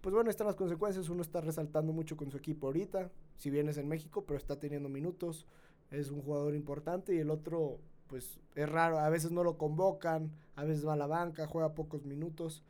Pues 0.00 0.14
bueno, 0.14 0.30
están 0.30 0.46
las 0.46 0.56
consecuencias. 0.56 1.08
Uno 1.08 1.22
está 1.22 1.40
resaltando 1.40 1.92
mucho 1.92 2.16
con 2.16 2.30
su 2.30 2.36
equipo 2.36 2.66
ahorita, 2.68 3.10
si 3.36 3.50
bien 3.50 3.68
es 3.68 3.78
en 3.78 3.88
México, 3.88 4.24
pero 4.26 4.36
está 4.38 4.58
teniendo 4.60 4.88
minutos. 4.88 5.46
Es 5.90 6.10
un 6.10 6.20
jugador 6.22 6.54
importante 6.54 7.14
y 7.14 7.18
el 7.18 7.30
otro, 7.30 7.78
pues 8.06 8.38
es 8.54 8.68
raro. 8.68 8.98
A 9.00 9.08
veces 9.08 9.32
no 9.32 9.42
lo 9.42 9.56
convocan, 9.58 10.30
a 10.54 10.64
veces 10.64 10.86
va 10.86 10.92
a 10.92 10.96
la 10.96 11.06
banca, 11.06 11.46
juega 11.46 11.74
pocos 11.74 12.04
minutos 12.04 12.62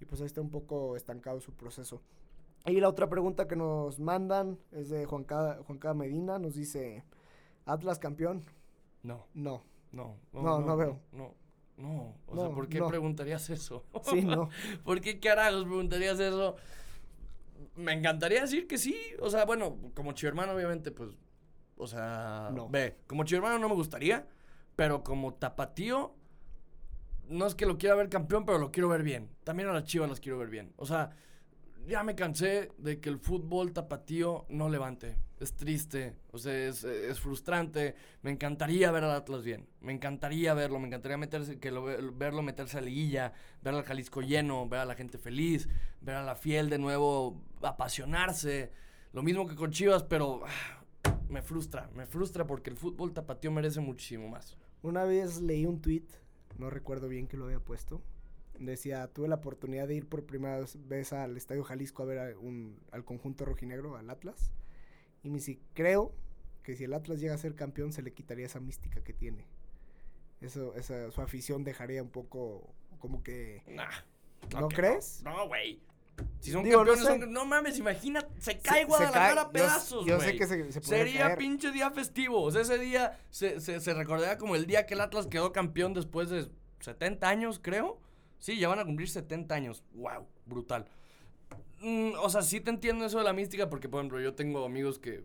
y 0.00 0.04
pues 0.04 0.20
ahí 0.20 0.26
está 0.26 0.40
un 0.40 0.50
poco 0.50 0.96
estancado 0.96 1.40
su 1.40 1.52
proceso. 1.52 2.02
Y 2.66 2.80
la 2.80 2.88
otra 2.88 3.08
pregunta 3.08 3.46
que 3.46 3.54
nos 3.56 4.00
mandan 4.00 4.58
es 4.72 4.88
de 4.88 5.06
Juan 5.06 5.24
Cada, 5.24 5.62
Juan 5.62 5.78
Cada 5.78 5.94
Medina. 5.94 6.38
Nos 6.38 6.54
dice, 6.54 7.04
Atlas 7.64 7.98
campeón. 7.98 8.44
No, 9.02 9.26
No. 9.34 9.62
no, 9.92 10.16
No, 10.32 10.60
no 10.60 10.76
veo. 10.76 11.00
No, 11.12 11.34
no. 11.76 12.14
O 12.26 12.34
sea, 12.34 12.48
No, 12.48 12.54
¿por 12.54 12.68
qué 12.68 12.80
no. 12.80 12.88
preguntarías 12.88 13.48
eso? 13.50 13.84
Sí, 14.02 14.22
no. 14.22 14.48
¿Por 14.84 15.00
qué 15.00 15.20
carajos 15.20 15.64
preguntarías 15.64 16.18
eso? 16.18 16.56
Me 17.76 17.92
encantaría 17.92 18.40
decir 18.40 18.66
que 18.66 18.78
sí. 18.78 18.96
O 19.20 19.30
sea, 19.30 19.44
bueno, 19.44 19.76
como 19.94 20.14
hermano 20.26 20.52
obviamente, 20.52 20.90
pues. 20.90 21.10
O 21.76 21.86
sea, 21.86 22.50
No. 22.52 22.68
ve, 22.68 22.96
como 23.06 23.24
hermano 23.36 23.58
no 23.58 23.68
me 23.68 23.74
gustaría, 23.74 24.26
pero 24.74 25.04
como 25.04 25.34
tapatío, 25.34 26.14
no 27.28 27.46
es 27.46 27.54
que 27.54 27.66
lo 27.66 27.78
quiera 27.78 27.94
ver 27.94 28.08
campeón, 28.08 28.44
pero 28.44 28.58
lo 28.58 28.70
quiero 28.72 28.88
ver 28.88 29.02
bien. 29.02 29.28
También 29.44 29.68
a 29.68 29.72
las 29.72 29.84
chivas 29.84 30.08
las 30.08 30.20
quiero 30.20 30.38
ver 30.38 30.48
bien. 30.48 30.72
O 30.76 30.86
sea, 30.86 31.10
ya 31.86 32.02
me 32.02 32.14
cansé 32.14 32.72
de 32.78 33.00
que 33.00 33.08
el 33.08 33.18
fútbol 33.18 33.72
tapatío 33.72 34.46
no 34.48 34.68
levante. 34.68 35.16
Es 35.38 35.54
triste, 35.54 36.16
o 36.32 36.38
sea, 36.38 36.54
es, 36.66 36.82
es 36.82 37.20
frustrante. 37.20 37.94
Me 38.22 38.30
encantaría 38.30 38.90
ver 38.90 39.04
al 39.04 39.10
Atlas 39.10 39.42
bien. 39.44 39.68
Me 39.80 39.92
encantaría 39.92 40.54
verlo, 40.54 40.78
me 40.78 40.86
encantaría 40.86 41.18
meterse, 41.18 41.58
que 41.58 41.70
lo, 41.70 41.84
ve- 41.84 41.98
verlo 42.14 42.42
meterse 42.42 42.78
a 42.78 42.80
liguilla, 42.80 43.34
ver 43.62 43.74
al 43.74 43.84
Jalisco 43.84 44.22
lleno, 44.22 44.66
ver 44.68 44.80
a 44.80 44.84
la 44.86 44.94
gente 44.94 45.18
feliz, 45.18 45.68
ver 46.00 46.14
a 46.16 46.24
la 46.24 46.36
fiel 46.36 46.70
de 46.70 46.78
nuevo 46.78 47.42
apasionarse. 47.60 48.72
Lo 49.12 49.22
mismo 49.22 49.46
que 49.46 49.54
con 49.54 49.70
Chivas, 49.70 50.02
pero 50.04 50.42
ah, 50.46 50.82
me 51.28 51.42
frustra, 51.42 51.90
me 51.94 52.06
frustra 52.06 52.46
porque 52.46 52.70
el 52.70 52.76
fútbol 52.76 53.12
tapatío 53.12 53.50
merece 53.50 53.80
muchísimo 53.80 54.28
más. 54.28 54.56
Una 54.82 55.04
vez 55.04 55.40
leí 55.42 55.66
un 55.66 55.80
tweet, 55.82 56.04
no 56.58 56.70
recuerdo 56.70 57.08
bien 57.08 57.26
que 57.26 57.36
lo 57.36 57.46
había 57.46 57.60
puesto. 57.60 58.02
Decía, 58.58 59.06
tuve 59.08 59.28
la 59.28 59.34
oportunidad 59.36 59.86
de 59.86 59.94
ir 59.94 60.08
por 60.08 60.24
primera 60.24 60.64
vez 60.86 61.12
al 61.12 61.36
Estadio 61.36 61.62
Jalisco 61.64 62.02
a 62.02 62.06
ver 62.06 62.18
a 62.18 62.38
un- 62.38 62.78
al 62.90 63.04
conjunto 63.04 63.44
rojinegro, 63.44 63.96
al 63.96 64.08
Atlas. 64.08 64.50
Y 65.22 65.28
me 65.28 65.36
dice, 65.36 65.58
creo 65.74 66.12
que 66.62 66.74
si 66.76 66.84
el 66.84 66.94
Atlas 66.94 67.20
llega 67.20 67.34
a 67.34 67.38
ser 67.38 67.54
campeón 67.54 67.92
se 67.92 68.02
le 68.02 68.12
quitaría 68.12 68.46
esa 68.46 68.60
mística 68.60 69.02
que 69.04 69.12
tiene. 69.12 69.44
Eso, 70.40 70.74
esa, 70.76 71.10
su 71.10 71.20
afición 71.20 71.64
dejaría 71.64 72.02
un 72.02 72.10
poco 72.10 72.74
como 72.98 73.22
que... 73.22 73.62
Nah, 73.68 73.90
¿No 74.58 74.68
que 74.68 74.76
crees? 74.76 75.22
No, 75.22 75.46
güey. 75.48 75.80
Si 76.40 76.50
son 76.50 76.62
Digo, 76.64 76.84
no 76.84 76.92
campeones, 76.92 77.14
sé. 77.14 77.20
son- 77.20 77.32
no 77.32 77.44
mames, 77.44 77.78
imagina, 77.78 78.26
se 78.38 78.52
se- 78.52 78.58
cae 78.60 78.80
se 78.80 78.84
Guadalajara 78.86 79.34
cae. 79.34 79.44
a 79.44 79.50
pedazos, 79.50 80.06
Yo, 80.06 80.16
güey. 80.16 80.26
yo 80.28 80.32
sé 80.32 80.38
que 80.38 80.46
se, 80.46 80.72
se 80.72 80.80
podría 80.80 80.98
Sería 81.04 81.20
caer. 81.26 81.38
pinche 81.38 81.72
día 81.72 81.90
festivo. 81.90 82.42
O 82.42 82.50
sea, 82.50 82.62
ese 82.62 82.78
día 82.78 83.18
se, 83.30 83.60
se, 83.60 83.80
se 83.80 83.94
recordaría 83.94 84.38
como 84.38 84.54
el 84.56 84.66
día 84.66 84.86
que 84.86 84.94
el 84.94 85.00
Atlas 85.00 85.26
quedó 85.26 85.52
campeón 85.52 85.92
después 85.94 86.30
de 86.30 86.48
70 86.80 87.28
años, 87.28 87.58
creo. 87.62 88.00
Sí, 88.38 88.58
ya 88.58 88.68
van 88.68 88.78
a 88.78 88.84
cumplir 88.84 89.08
70 89.08 89.54
años. 89.54 89.82
Wow, 89.94 90.26
brutal. 90.46 90.86
Mm, 91.80 92.12
o 92.22 92.28
sea, 92.30 92.42
sí 92.42 92.60
te 92.60 92.70
entiendo 92.70 93.04
eso 93.04 93.18
de 93.18 93.24
la 93.24 93.32
mística 93.32 93.68
porque, 93.68 93.88
por 93.88 94.00
ejemplo, 94.00 94.20
yo 94.20 94.34
tengo 94.34 94.64
amigos 94.64 94.98
que, 94.98 95.24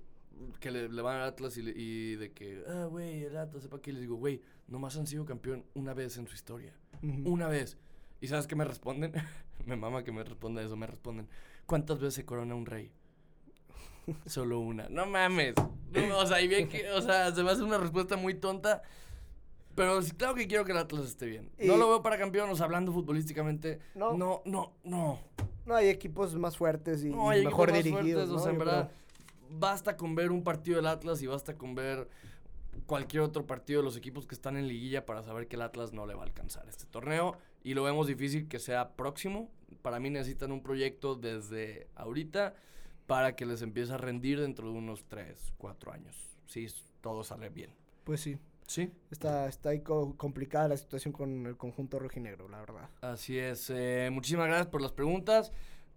que 0.59 0.71
le, 0.71 0.89
le 0.89 1.01
van 1.01 1.17
al 1.17 1.27
Atlas 1.29 1.55
y, 1.57 1.61
le- 1.61 1.73
y 1.75 2.15
de 2.15 2.31
que, 2.33 2.63
ah, 2.67 2.85
güey, 2.89 3.23
el 3.23 3.37
Atlas, 3.37 3.63
sepa 3.63 3.79
que 3.81 3.91
les 3.93 4.01
digo, 4.01 4.15
güey, 4.15 4.41
nomás 4.67 4.97
han 4.97 5.07
sido 5.07 5.25
campeón 5.25 5.65
una 5.73 5.93
vez 5.93 6.17
en 6.17 6.27
su 6.27 6.35
historia. 6.35 6.73
Ujú. 7.03 7.29
Una 7.31 7.47
vez. 7.47 7.77
¿Y 8.19 8.27
sabes 8.27 8.47
qué 8.47 8.55
me 8.55 8.65
responden? 8.65 9.13
me 9.65 9.75
mama 9.75 10.03
que 10.03 10.11
me 10.11 10.23
responda 10.23 10.61
eso. 10.61 10.75
Me 10.75 10.87
responden. 10.87 11.27
¿Cuántas 11.65 11.99
veces 11.99 12.15
se 12.15 12.25
corona 12.25 12.55
un 12.55 12.65
rey? 12.65 12.91
Solo 14.25 14.59
una. 14.59 14.87
No 14.89 15.05
mames. 15.05 15.55
No, 15.91 16.19
o 16.19 16.25
sea, 16.25 16.41
y 16.41 16.47
bien 16.47 16.67
que, 16.69 16.89
o 16.91 17.01
sea, 17.01 17.33
se 17.33 17.43
me 17.43 17.51
hace 17.51 17.63
una 17.63 17.77
respuesta 17.77 18.17
muy 18.17 18.33
tonta. 18.35 18.81
Pero 19.75 20.01
sí, 20.01 20.11
claro 20.11 20.35
que 20.35 20.47
quiero 20.47 20.65
que 20.65 20.73
el 20.73 20.77
Atlas 20.77 21.05
esté 21.05 21.25
bien. 21.27 21.49
No 21.59 21.77
lo 21.77 21.87
veo 21.87 22.01
para 22.01 22.17
campeón, 22.17 22.49
o 22.49 22.55
sea, 22.55 22.65
hablando 22.65 22.91
futbolísticamente. 22.91 23.79
No. 23.95 24.13
No, 24.17 24.41
no, 24.45 24.73
no. 24.83 25.19
No, 25.65 25.75
hay 25.75 25.87
equipos 25.87 26.35
más 26.35 26.57
fuertes 26.57 27.03
y, 27.05 27.09
No, 27.09 27.27
mejor 27.27 27.71
más 27.71 27.83
dirigidos. 27.83 28.27
fuertes, 28.27 28.29
o 28.29 28.33
¿no? 28.33 28.39
sea, 28.39 28.51
en 28.51 28.57
verdad, 28.57 28.91
creo. 29.37 29.59
basta 29.59 29.95
con 29.95 30.15
ver 30.15 30.31
un 30.31 30.43
partido 30.43 30.77
del 30.77 30.87
Atlas 30.87 31.21
y 31.21 31.27
basta 31.27 31.55
con 31.57 31.75
ver 31.75 32.09
cualquier 32.85 33.21
otro 33.21 33.45
partido 33.45 33.79
de 33.79 33.85
los 33.85 33.95
equipos 33.95 34.25
que 34.25 34.35
están 34.35 34.57
en 34.57 34.67
liguilla 34.67 35.05
para 35.05 35.23
saber 35.23 35.47
que 35.47 35.55
el 35.55 35.61
Atlas 35.61 35.93
no 35.93 36.05
le 36.05 36.15
va 36.15 36.23
a 36.23 36.25
alcanzar 36.25 36.67
este 36.67 36.85
torneo 36.85 37.37
y 37.63 37.73
lo 37.73 37.83
vemos 37.83 38.07
difícil 38.07 38.47
que 38.47 38.59
sea 38.59 38.91
próximo. 38.95 39.49
Para 39.81 39.99
mí 39.99 40.09
necesitan 40.09 40.51
un 40.51 40.61
proyecto 40.61 41.15
desde 41.15 41.87
ahorita 41.95 42.55
para 43.07 43.35
que 43.35 43.45
les 43.45 43.61
empiece 43.61 43.93
a 43.93 43.97
rendir 43.97 44.39
dentro 44.39 44.71
de 44.71 44.77
unos 44.77 45.05
3, 45.07 45.53
4 45.57 45.91
años. 45.91 46.15
Si 46.45 46.67
todo 47.01 47.23
sale 47.23 47.49
bien. 47.49 47.71
Pues 48.03 48.21
sí. 48.21 48.37
Sí. 48.67 48.89
Está, 49.09 49.47
está 49.49 49.69
ahí 49.69 49.81
co- 49.81 50.15
complicada 50.17 50.69
la 50.69 50.77
situación 50.77 51.11
con 51.11 51.45
el 51.45 51.57
conjunto 51.57 51.99
rojinegro, 51.99 52.47
la 52.47 52.59
verdad. 52.61 52.89
Así 53.01 53.37
es. 53.37 53.69
eh, 53.69 54.09
muchísimas 54.11 54.47
gracias 54.47 54.67
por 54.67 54.81
las 54.81 54.93
preguntas. 54.93 55.51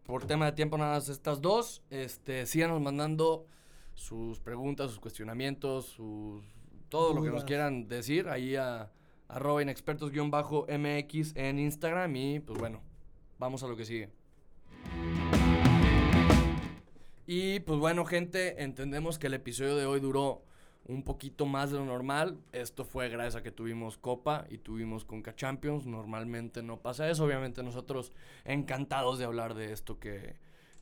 Por 0.04 0.26
tema 0.26 0.46
de 0.46 0.52
tiempo, 0.52 0.76
nada 0.76 0.94
más 0.94 1.08
estas 1.08 1.40
dos. 1.40 1.82
Este, 1.90 2.46
síganos 2.46 2.80
mandando 2.80 3.46
sus 3.94 4.40
preguntas, 4.40 4.90
sus 4.90 4.98
cuestionamientos, 5.00 5.86
sus 5.86 6.42
todo 6.88 7.14
lo 7.14 7.22
que 7.22 7.28
nos 7.28 7.36
Dudas. 7.36 7.44
quieran 7.44 7.86
decir 7.88 8.28
ahí 8.28 8.56
a 8.56 8.90
arroba 9.28 9.62
inexpertos-mx 9.62 11.36
en 11.36 11.58
Instagram. 11.58 12.16
Y 12.16 12.40
pues 12.40 12.58
bueno, 12.58 12.80
vamos 13.38 13.62
a 13.62 13.68
lo 13.68 13.76
que 13.76 13.84
sigue. 13.84 14.10
Y 17.26 17.60
pues 17.60 17.78
bueno, 17.78 18.04
gente, 18.04 18.62
entendemos 18.62 19.18
que 19.18 19.28
el 19.28 19.34
episodio 19.34 19.76
de 19.76 19.86
hoy 19.86 20.00
duró 20.00 20.42
un 20.86 21.02
poquito 21.02 21.46
más 21.46 21.70
de 21.70 21.78
lo 21.78 21.84
normal. 21.84 22.38
Esto 22.52 22.84
fue 22.84 23.08
gracias 23.08 23.36
a 23.36 23.42
que 23.42 23.50
tuvimos 23.50 23.96
Copa 23.96 24.44
y 24.50 24.58
tuvimos 24.58 25.04
Conca 25.04 25.34
Champions. 25.34 25.86
Normalmente 25.86 26.62
no 26.62 26.80
pasa 26.80 27.08
eso. 27.08 27.24
Obviamente 27.24 27.62
nosotros 27.62 28.12
encantados 28.44 29.18
de 29.18 29.24
hablar 29.24 29.54
de 29.54 29.72
esto 29.72 29.98
que, 29.98 30.36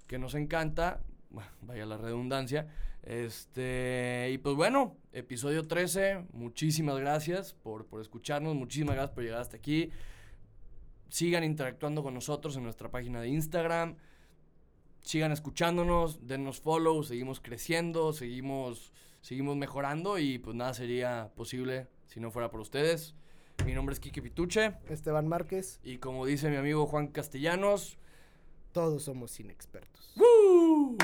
que 0.06 0.18
nos 0.18 0.34
encanta. 0.34 1.00
Bueno, 1.30 1.50
Vaya 1.62 1.86
la 1.86 1.96
redundancia. 1.96 2.68
Este, 3.02 4.30
y 4.32 4.38
pues 4.38 4.54
bueno, 4.54 4.96
episodio 5.12 5.66
13. 5.66 6.26
Muchísimas 6.32 6.98
gracias 6.98 7.52
por, 7.52 7.86
por 7.86 8.00
escucharnos. 8.00 8.54
Muchísimas 8.54 8.94
gracias 8.94 9.14
por 9.14 9.24
llegar 9.24 9.40
hasta 9.40 9.56
aquí. 9.56 9.90
Sigan 11.08 11.44
interactuando 11.44 12.02
con 12.02 12.14
nosotros 12.14 12.56
en 12.56 12.62
nuestra 12.62 12.90
página 12.90 13.20
de 13.20 13.28
Instagram. 13.28 13.96
sigan 15.02 15.32
escuchándonos, 15.32 16.26
denos 16.26 16.60
follow, 16.60 17.02
seguimos 17.02 17.40
creciendo, 17.40 18.12
seguimos, 18.12 18.92
seguimos 19.20 19.56
mejorando 19.56 20.18
y 20.18 20.38
pues 20.38 20.56
nada 20.56 20.72
sería 20.72 21.30
posible 21.34 21.88
si 22.06 22.20
no 22.20 22.30
fuera 22.30 22.50
por 22.50 22.60
ustedes. 22.60 23.14
Mi 23.66 23.74
nombre 23.74 23.92
es 23.92 24.00
Kike 24.00 24.22
Pituche 24.22 24.74
Esteban 24.88 25.28
Márquez, 25.28 25.80
y 25.84 25.98
como 25.98 26.24
dice 26.24 26.48
mi 26.50 26.56
amigo 26.56 26.86
Juan 26.86 27.08
Castellanos, 27.08 27.98
todos 28.72 29.04
somos 29.04 29.38
inexpertos. 29.38 30.14
¡Woo! 30.16 30.96